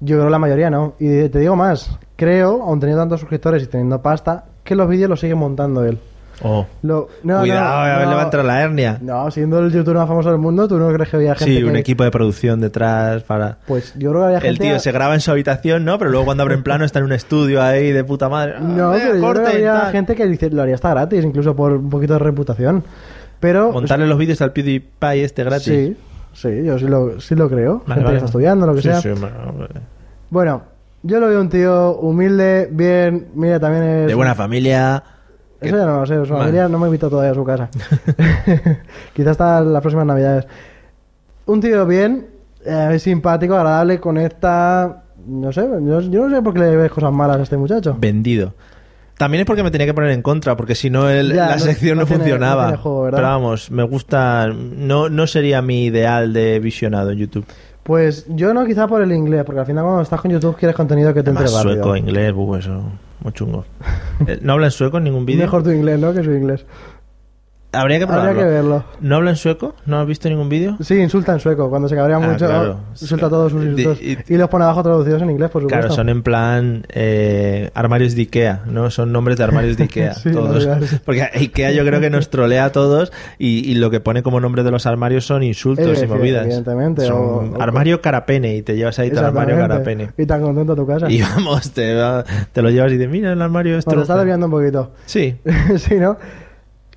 yo 0.00 0.16
creo 0.16 0.26
que 0.26 0.30
la 0.30 0.38
mayoría 0.40 0.68
no. 0.68 0.92
Y 0.98 1.30
te 1.30 1.38
digo 1.38 1.56
más, 1.56 1.98
creo, 2.16 2.64
aun 2.64 2.78
teniendo 2.78 3.00
tantos 3.00 3.20
suscriptores 3.20 3.62
y 3.62 3.66
teniendo 3.66 4.02
pasta, 4.02 4.44
que 4.62 4.76
los 4.76 4.90
vídeos 4.90 5.08
los 5.08 5.20
sigue 5.20 5.34
montando 5.34 5.82
él. 5.86 5.98
Oh. 6.42 6.66
Lo- 6.82 7.08
no, 7.22 7.40
Cuidado, 7.40 7.60
no, 7.64 7.66
a 7.76 7.86
ver, 7.96 8.04
no. 8.04 8.10
le 8.10 8.16
va 8.16 8.20
a 8.20 8.24
entrar 8.24 8.44
la 8.44 8.60
hernia. 8.62 8.98
No, 9.00 9.30
siendo 9.30 9.58
el 9.58 9.72
youtuber 9.72 9.96
más 9.96 10.06
famoso 10.08 10.28
del 10.30 10.38
mundo, 10.38 10.68
¿tú 10.68 10.78
no 10.78 10.92
crees 10.92 11.08
que 11.08 11.16
había 11.16 11.34
gente 11.34 11.54
Sí, 11.56 11.62
un 11.64 11.72
que- 11.72 11.78
equipo 11.78 12.04
de 12.04 12.10
producción 12.10 12.60
detrás 12.60 13.22
para... 13.22 13.56
Pues 13.66 13.94
yo 13.96 14.10
creo 14.10 14.20
que 14.22 14.26
había 14.26 14.38
El 14.38 14.44
gente... 14.56 14.64
tío 14.64 14.78
se 14.78 14.92
graba 14.92 15.14
en 15.14 15.20
su 15.20 15.30
habitación, 15.30 15.84
¿no? 15.86 15.98
Pero 15.98 16.10
luego 16.10 16.26
cuando 16.26 16.42
abre 16.42 16.54
en 16.54 16.62
plano 16.62 16.84
está 16.84 16.98
en 16.98 17.06
un 17.06 17.12
estudio 17.12 17.62
ahí 17.62 17.90
de 17.90 18.04
puta 18.04 18.28
madre. 18.28 18.54
Ah, 18.56 18.60
No, 18.60 18.90
venga, 18.90 19.04
pero 19.06 19.16
yo 19.18 19.30
creo 19.32 19.44
que 19.44 19.50
había 19.52 19.86
gente 19.92 20.14
que 20.14 20.26
dice, 20.26 20.50
lo 20.50 20.60
haría 20.62 20.74
hasta 20.74 20.90
gratis, 20.90 21.24
incluso 21.24 21.56
por 21.56 21.72
un 21.72 21.88
poquito 21.88 22.12
de 22.12 22.18
reputación. 22.18 22.84
Pero... 23.40 23.72
Montarle 23.72 24.06
los 24.06 24.18
vídeos 24.18 24.40
al 24.42 24.52
PewDiePie 24.52 25.24
este 25.24 25.42
gratis. 25.44 25.64
Sí, 25.66 25.96
sí, 26.34 26.64
yo 26.64 26.78
sí 26.78 26.84
lo, 26.86 27.18
sí 27.20 27.34
lo 27.34 27.48
creo. 27.48 27.82
Vale, 27.86 27.94
gente 27.94 28.04
vale. 28.04 28.10
que 28.10 28.16
está 28.16 28.26
estudiando, 28.26 28.66
lo 28.66 28.74
que 28.74 28.82
Sí, 28.82 28.88
sea. 28.88 29.00
sí, 29.00 29.08
vale. 29.08 29.34
Bueno, 30.28 30.62
yo 31.02 31.18
lo 31.20 31.28
veo 31.28 31.40
un 31.40 31.48
tío 31.48 31.96
humilde, 31.96 32.68
bien, 32.70 33.28
mira, 33.34 33.58
también 33.60 33.84
es... 33.84 34.06
De 34.08 34.14
buena 34.14 34.34
familia. 34.34 35.02
Eso 35.60 35.76
ya 35.76 35.86
no 35.86 36.00
lo 36.00 36.06
sé, 36.06 36.16
su 36.26 36.34
familia 36.34 36.68
no 36.68 36.78
me 36.78 36.86
invitó 36.86 37.08
todavía 37.08 37.32
a 37.32 37.34
su 37.34 37.44
casa. 37.44 37.68
Quizás 39.14 39.32
hasta 39.32 39.60
las 39.62 39.80
próximas 39.80 40.06
navidades. 40.06 40.46
Un 41.46 41.60
tío 41.60 41.86
bien, 41.86 42.26
eh, 42.64 42.98
simpático, 42.98 43.54
agradable, 43.56 44.00
conecta... 44.00 45.02
No 45.26 45.52
sé, 45.52 45.62
yo, 45.62 46.00
yo 46.02 46.28
no 46.28 46.36
sé 46.36 46.42
por 46.42 46.52
qué 46.54 46.60
le 46.60 46.76
ves 46.76 46.92
cosas 46.92 47.12
malas 47.12 47.38
a 47.38 47.42
este 47.42 47.56
muchacho. 47.56 47.96
vendido. 47.98 48.54
También 49.18 49.40
es 49.40 49.46
porque 49.46 49.62
me 49.62 49.70
tenía 49.70 49.86
que 49.86 49.94
poner 49.94 50.10
en 50.10 50.20
contra, 50.22 50.56
porque 50.56 50.74
si 50.74 50.90
no 50.90 51.08
la 51.10 51.58
sección 51.58 51.96
no, 51.96 52.02
no 52.02 52.06
tiene- 52.06 52.22
funcionaba. 52.22 52.70
Pero 53.10 53.22
vamos, 53.22 53.70
me 53.70 53.82
gusta. 53.82 54.48
No, 54.48 55.08
no 55.08 55.26
sería 55.26 55.62
mi 55.62 55.86
ideal 55.86 56.32
de 56.34 56.60
visionado 56.60 57.10
en 57.10 57.18
YouTube. 57.18 57.46
Pues 57.86 58.26
yo 58.28 58.52
no, 58.52 58.66
quizá 58.66 58.88
por 58.88 59.00
el 59.00 59.12
inglés, 59.12 59.44
porque 59.44 59.60
al 59.60 59.66
final 59.66 59.84
cuando 59.84 60.02
estás 60.02 60.20
con 60.20 60.28
YouTube 60.32 60.56
quieres 60.56 60.74
contenido 60.74 61.14
que 61.14 61.22
te 61.22 61.30
entre 61.30 61.44
rápido. 61.44 61.62
sueco, 61.62 61.96
inglés, 61.96 62.32
buh, 62.32 62.56
eso. 62.56 62.82
Muy 63.20 63.32
chungo. 63.32 63.64
Eh, 64.26 64.38
¿No 64.42 64.54
habla 64.54 64.66
en 64.66 64.70
sueco 64.72 64.98
en 64.98 65.04
ningún 65.04 65.24
vídeo? 65.24 65.42
Mejor 65.42 65.62
tu 65.62 65.70
inglés, 65.70 66.00
¿no? 66.00 66.12
Que 66.12 66.24
su 66.24 66.32
inglés. 66.32 66.66
Habría 67.76 67.98
que 67.98 68.04
Habría 68.04 68.06
probarlo. 68.20 68.40
que 68.40 68.46
verlo. 68.46 68.84
¿No 69.00 69.16
habla 69.16 69.30
en 69.30 69.36
sueco? 69.36 69.74
¿No 69.86 70.00
has 70.00 70.06
visto 70.06 70.28
ningún 70.28 70.48
vídeo? 70.48 70.76
Sí, 70.80 70.94
insulta 70.94 71.32
en 71.32 71.40
sueco. 71.40 71.68
Cuando 71.70 71.88
se 71.88 71.94
cabrea 71.96 72.16
Ah, 72.16 72.20
mucho, 72.20 72.46
claro. 72.46 72.80
insulta 72.92 73.28
todos 73.28 73.52
sus 73.52 73.64
insultos. 73.64 73.98
y- 74.02 74.16
Y, 74.28 74.36
los 74.36 74.48
pone 74.48 74.64
abajo 74.64 74.82
traducidos 74.82 75.22
en 75.22 75.30
inglés, 75.30 75.50
por 75.50 75.62
supuesto. 75.62 75.80
Claro, 75.80 75.94
son 75.94 76.08
en 76.08 76.22
plan 76.22 76.84
eh, 76.90 77.70
armarios 77.74 78.14
de 78.14 78.22
Ikea, 78.22 78.62
¿no? 78.66 78.90
Son 78.90 79.12
nombres 79.12 79.36
de 79.38 79.44
armarios 79.44 79.76
de 79.76 79.84
Ikea, 79.88 80.14
Sí, 80.14 80.30
todos. 80.32 80.66
Porque 81.04 81.22
Ikea 81.22 81.72
yo 81.72 81.84
creo 81.84 82.00
que 82.00 82.10
nos 82.10 82.30
trolea 82.30 82.66
a 82.66 82.72
todos 82.72 83.12
y, 83.38 83.70
y 83.70 83.74
lo 83.74 83.90
que 83.90 84.00
pone 84.00 84.22
como 84.22 84.40
nombre 84.40 84.62
de 84.62 84.70
los 84.70 84.86
armarios 84.86 85.26
son 85.26 85.42
insultos 85.42 86.00
Eh, 86.00 86.04
y 86.04 86.08
movidas. 86.08 86.44
evidentemente, 86.46 87.06
Son 87.06 87.16
o- 87.16 87.56
o- 87.56 87.62
armario 87.62 88.00
carapene 88.00 88.56
y 88.56 88.62
te 88.62 88.76
llevas 88.76 88.98
ahí 88.98 89.10
tu 89.10 89.18
armario 89.18 89.56
carapene. 89.56 90.10
Y 90.16 90.26
tan 90.26 90.42
contento 90.42 90.72
a 90.72 90.76
tu 90.76 90.86
casa. 90.86 91.10
Y 91.10 91.20
vamos, 91.20 91.70
te, 91.72 91.94
va- 91.94 92.24
te 92.52 92.62
lo 92.62 92.70
llevas 92.70 92.90
y 92.92 92.96
dices, 92.96 93.10
mira 93.10 93.32
el 93.32 93.42
armario 93.42 93.76
esto. 93.78 93.90
Bueno, 93.90 94.02
te 94.02 94.04
está 94.04 94.16
desviando 94.16 94.46
un 94.46 94.52
poquito. 94.52 94.92
Sí, 95.04 95.36
sí, 95.76 95.94
¿no? 95.96 96.16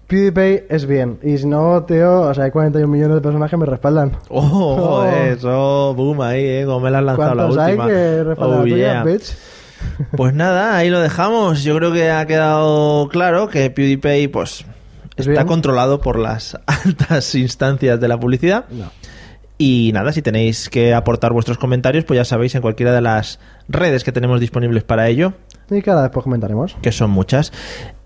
PewDiePie 0.10 0.66
es 0.70 0.86
bien. 0.86 1.20
Y 1.24 1.38
si 1.38 1.46
no, 1.48 1.84
tío, 1.86 2.22
o 2.22 2.34
sea, 2.34 2.46
hay 2.46 2.52
41 2.52 2.88
millones 2.92 3.16
de 3.16 3.22
personas 3.22 3.50
que 3.50 3.56
me 3.58 3.66
respaldan. 3.66 4.12
Oh, 4.30 4.42
joder, 4.42 5.38
eso, 5.38 5.94
boom, 5.96 6.20
ahí, 6.22 6.44
eh, 6.44 6.64
como 6.66 6.82
me 6.82 6.92
la 6.92 6.98
has 7.00 7.04
lanzado 7.06 7.36
la 7.36 7.44
¿Cuántos 7.44 7.58
hay 7.64 7.72
última. 7.74 7.88
que 7.88 8.24
respaldan 8.24 8.60
Oh, 8.60 8.66
yeah. 8.66 9.04
bitch? 9.04 9.34
Pues 10.18 10.34
nada, 10.34 10.76
ahí 10.76 10.90
lo 10.90 11.00
dejamos. 11.00 11.64
Yo 11.64 11.76
creo 11.78 11.94
que 11.94 12.10
ha 12.12 12.26
quedado 12.26 13.08
claro 13.10 13.48
que 13.48 13.70
PewDiePie, 13.70 14.28
pues, 14.30 14.66
¿Es 15.16 15.28
está 15.28 15.32
bien? 15.32 15.48
controlado 15.48 16.02
por 16.02 16.20
las 16.20 16.58
altas 16.66 17.34
instancias 17.36 18.00
de 18.02 18.08
la 18.08 18.20
publicidad. 18.20 18.66
No. 18.72 18.92
Y 19.58 19.92
nada, 19.94 20.12
si 20.14 20.22
tenéis 20.22 20.70
que 20.70 20.94
aportar 20.94 21.34
vuestros 21.34 21.58
comentarios, 21.58 22.06
pues 22.06 22.18
ya 22.18 22.26
sabéis, 22.26 22.56
en 22.56 22.62
cualquiera 22.62 22.94
de 22.94 23.02
las 23.02 23.40
redes 23.68 24.04
que 24.06 24.12
tenemos 24.14 24.40
disponibles 24.40 24.84
para 24.84 25.08
ello, 25.10 25.34
Y 25.72 25.82
cada 25.82 26.04
después 26.04 26.24
comentaremos. 26.24 26.76
que 26.82 26.92
son 26.92 27.12
muchas. 27.12 27.52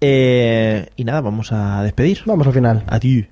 Eh, 0.01 0.87
y 0.95 1.05
nada, 1.05 1.21
vamos 1.21 1.51
a 1.51 1.81
despedir. 1.83 2.19
Vamos 2.25 2.47
al 2.47 2.53
final. 2.53 2.83
Adiós. 2.87 3.27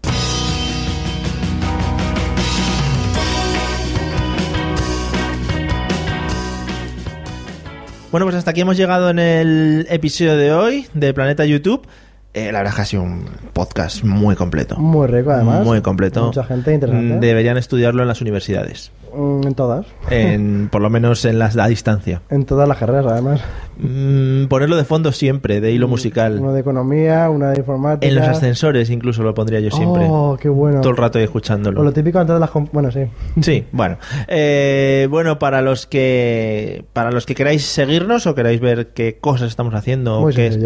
Bueno, 8.11 8.25
pues 8.25 8.35
hasta 8.35 8.51
aquí 8.51 8.59
hemos 8.59 8.75
llegado 8.75 9.09
en 9.09 9.19
el 9.19 9.87
episodio 9.89 10.35
de 10.35 10.51
hoy 10.51 10.85
de 10.93 11.13
Planeta 11.13 11.45
YouTube. 11.45 11.87
Eh, 12.33 12.51
la 12.51 12.59
verdad 12.59 12.69
es 12.71 12.75
que 12.75 12.81
ha 12.81 12.85
sido 12.85 13.03
un 13.03 13.25
podcast 13.51 14.03
muy 14.05 14.35
completo. 14.35 14.77
Muy 14.77 15.05
rico, 15.07 15.31
además. 15.31 15.65
Muy 15.65 15.81
completo. 15.81 16.27
Mucha 16.27 16.45
gente 16.45 16.73
interesante. 16.73 17.15
Mm, 17.15 17.19
Deberían 17.19 17.57
estudiarlo 17.57 18.03
en 18.03 18.07
las 18.07 18.21
universidades. 18.21 18.91
Mm, 19.13 19.47
En 19.47 19.53
todas. 19.53 19.85
En, 20.09 20.69
por 20.71 20.81
lo 20.81 20.89
menos 20.89 21.25
en 21.25 21.39
las 21.39 21.57
a 21.57 21.67
distancia. 21.67 22.21
En 22.29 22.45
todas 22.45 22.69
las 22.69 22.77
carreras, 22.77 23.05
además. 23.05 23.41
Mm, 23.77 24.45
ponerlo 24.45 24.77
de 24.77 24.85
fondo 24.85 25.11
siempre, 25.11 25.59
de 25.59 25.73
hilo 25.73 25.89
musical. 25.89 26.39
Una 26.39 26.53
de 26.53 26.61
economía, 26.61 27.29
una 27.29 27.49
de 27.51 27.59
informática. 27.59 28.07
En 28.07 28.15
los 28.15 28.25
ascensores 28.25 28.89
incluso 28.89 29.23
lo 29.23 29.33
pondría 29.33 29.59
yo 29.59 29.71
siempre. 29.71 30.05
Oh, 30.09 30.37
qué 30.39 30.47
bueno. 30.47 30.79
Todo 30.79 30.91
el 30.91 30.97
rato 30.97 31.17
ahí 31.17 31.23
O 31.23 31.25
escuchándolo. 31.25 31.83
lo 31.83 31.91
típico 31.91 32.19
antes 32.19 32.33
de 32.33 32.39
las... 32.39 32.49
Bueno, 32.71 32.91
sí. 32.91 33.01
Sí, 33.41 33.65
bueno. 33.73 33.97
Eh, 34.29 35.07
bueno, 35.09 35.37
para 35.37 35.61
los 35.61 35.85
que 35.85 36.85
para 36.93 37.11
los 37.11 37.25
que 37.25 37.35
queráis 37.35 37.65
seguirnos 37.65 38.25
o 38.25 38.35
queráis 38.35 38.61
ver 38.61 38.93
qué 38.93 39.17
cosas 39.19 39.49
estamos 39.49 39.73
haciendo 39.73 40.21
Muy 40.21 40.31
o 40.31 40.35
qué, 40.35 40.47
es. 40.47 40.59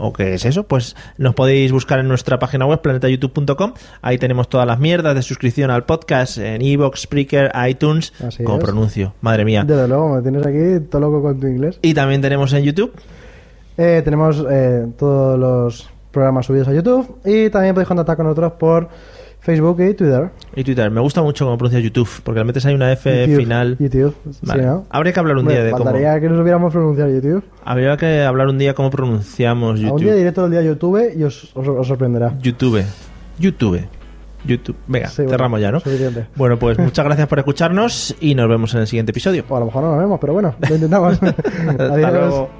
O 0.00 0.12
qué 0.12 0.34
es 0.34 0.44
eso, 0.44 0.64
pues 0.64 0.96
nos 1.18 1.34
podéis 1.34 1.72
buscar 1.72 1.98
en 2.00 2.08
nuestra 2.08 2.38
página 2.38 2.66
web 2.66 2.80
planetayoutube.com. 2.80 3.74
Ahí 4.02 4.18
tenemos 4.18 4.48
todas 4.48 4.66
las 4.66 4.78
mierdas 4.78 5.14
de 5.14 5.22
suscripción 5.22 5.70
al 5.70 5.84
podcast 5.84 6.38
en 6.38 6.62
Evox, 6.62 7.02
Spreaker, 7.02 7.52
iTunes, 7.68 8.12
Así 8.26 8.44
como 8.44 8.58
es. 8.58 8.64
pronuncio, 8.64 9.14
madre 9.20 9.44
mía. 9.44 9.64
Desde 9.66 9.86
luego, 9.88 10.16
me 10.16 10.22
tienes 10.22 10.46
aquí 10.46 10.86
todo 10.90 11.02
loco 11.02 11.22
con 11.22 11.38
tu 11.40 11.46
inglés. 11.46 11.78
Y 11.82 11.94
también 11.94 12.20
tenemos 12.20 12.52
en 12.52 12.64
YouTube. 12.64 12.92
Eh, 13.76 14.02
tenemos 14.04 14.44
eh, 14.50 14.86
todos 14.98 15.38
los 15.38 15.88
programas 16.10 16.46
subidos 16.46 16.68
a 16.68 16.72
YouTube 16.74 17.18
y 17.24 17.50
también 17.50 17.74
podéis 17.74 17.88
contactar 17.88 18.16
con 18.16 18.26
nosotros 18.26 18.52
por 18.58 18.88
Facebook 19.50 19.80
y 19.80 19.94
Twitter. 19.94 20.30
Y 20.54 20.64
Twitter. 20.64 20.90
Me 20.90 21.00
gusta 21.00 21.22
mucho 21.22 21.44
cómo 21.44 21.58
pronuncia 21.58 21.80
YouTube, 21.80 22.08
porque 22.22 22.40
le 22.40 22.44
metes 22.44 22.64
ahí 22.66 22.74
una 22.74 22.92
F 22.92 23.26
YouTube, 23.26 23.36
final. 23.36 23.76
YouTube. 23.78 24.14
Vale. 24.42 24.62
Sí, 24.62 24.66
¿no? 24.68 24.86
Habría 24.90 25.12
que 25.12 25.20
hablar 25.20 25.36
un 25.36 25.48
día 25.48 25.62
de 25.64 25.70
cómo. 25.72 25.92
que 25.92 26.28
no 26.28 26.36
supiéramos 26.38 26.72
pronunciar 26.72 27.08
YouTube. 27.10 27.42
Habría 27.64 27.96
que 27.96 28.22
hablar 28.22 28.48
un 28.48 28.58
día 28.58 28.74
cómo 28.74 28.90
pronunciamos 28.90 29.70
A 29.70 29.72
un 29.72 29.76
día 29.76 29.88
YouTube. 29.90 30.14
diré 30.16 30.32
todo 30.32 30.44
el 30.46 30.50
día 30.52 30.62
YouTube 30.62 31.12
y 31.16 31.22
os, 31.24 31.50
os- 31.54 31.68
os 31.68 31.86
sorprenderá. 31.86 32.34
YouTube. 32.40 32.82
YouTube. 33.38 33.80
YouTube. 34.44 34.76
Venga, 34.86 35.08
Sí, 35.08 35.16
bueno, 35.22 35.30
cerramos 35.32 35.60
ya, 35.60 35.70
¿no? 35.70 35.80
suficiente. 35.80 36.26
Bueno, 36.34 36.58
pues 36.58 36.78
muchas 36.78 37.04
gracias 37.04 37.28
por 37.28 37.38
escucharnos 37.38 38.16
y 38.20 38.34
nos 38.34 38.48
vemos 38.48 38.72
en 38.74 38.80
el 38.80 38.86
siguiente 38.86 39.10
episodio. 39.10 39.44
O 39.48 39.56
a 39.56 39.60
lo 39.60 39.66
mejor 39.66 39.82
no 39.82 39.90
nos 39.90 39.98
vemos, 40.00 40.18
pero 40.20 40.32
bueno, 40.32 40.54
lo 40.66 40.74
intentamos. 40.74 41.22
Hasta 41.22 41.84
Adiós. 41.94 42.12
luego. 42.12 42.59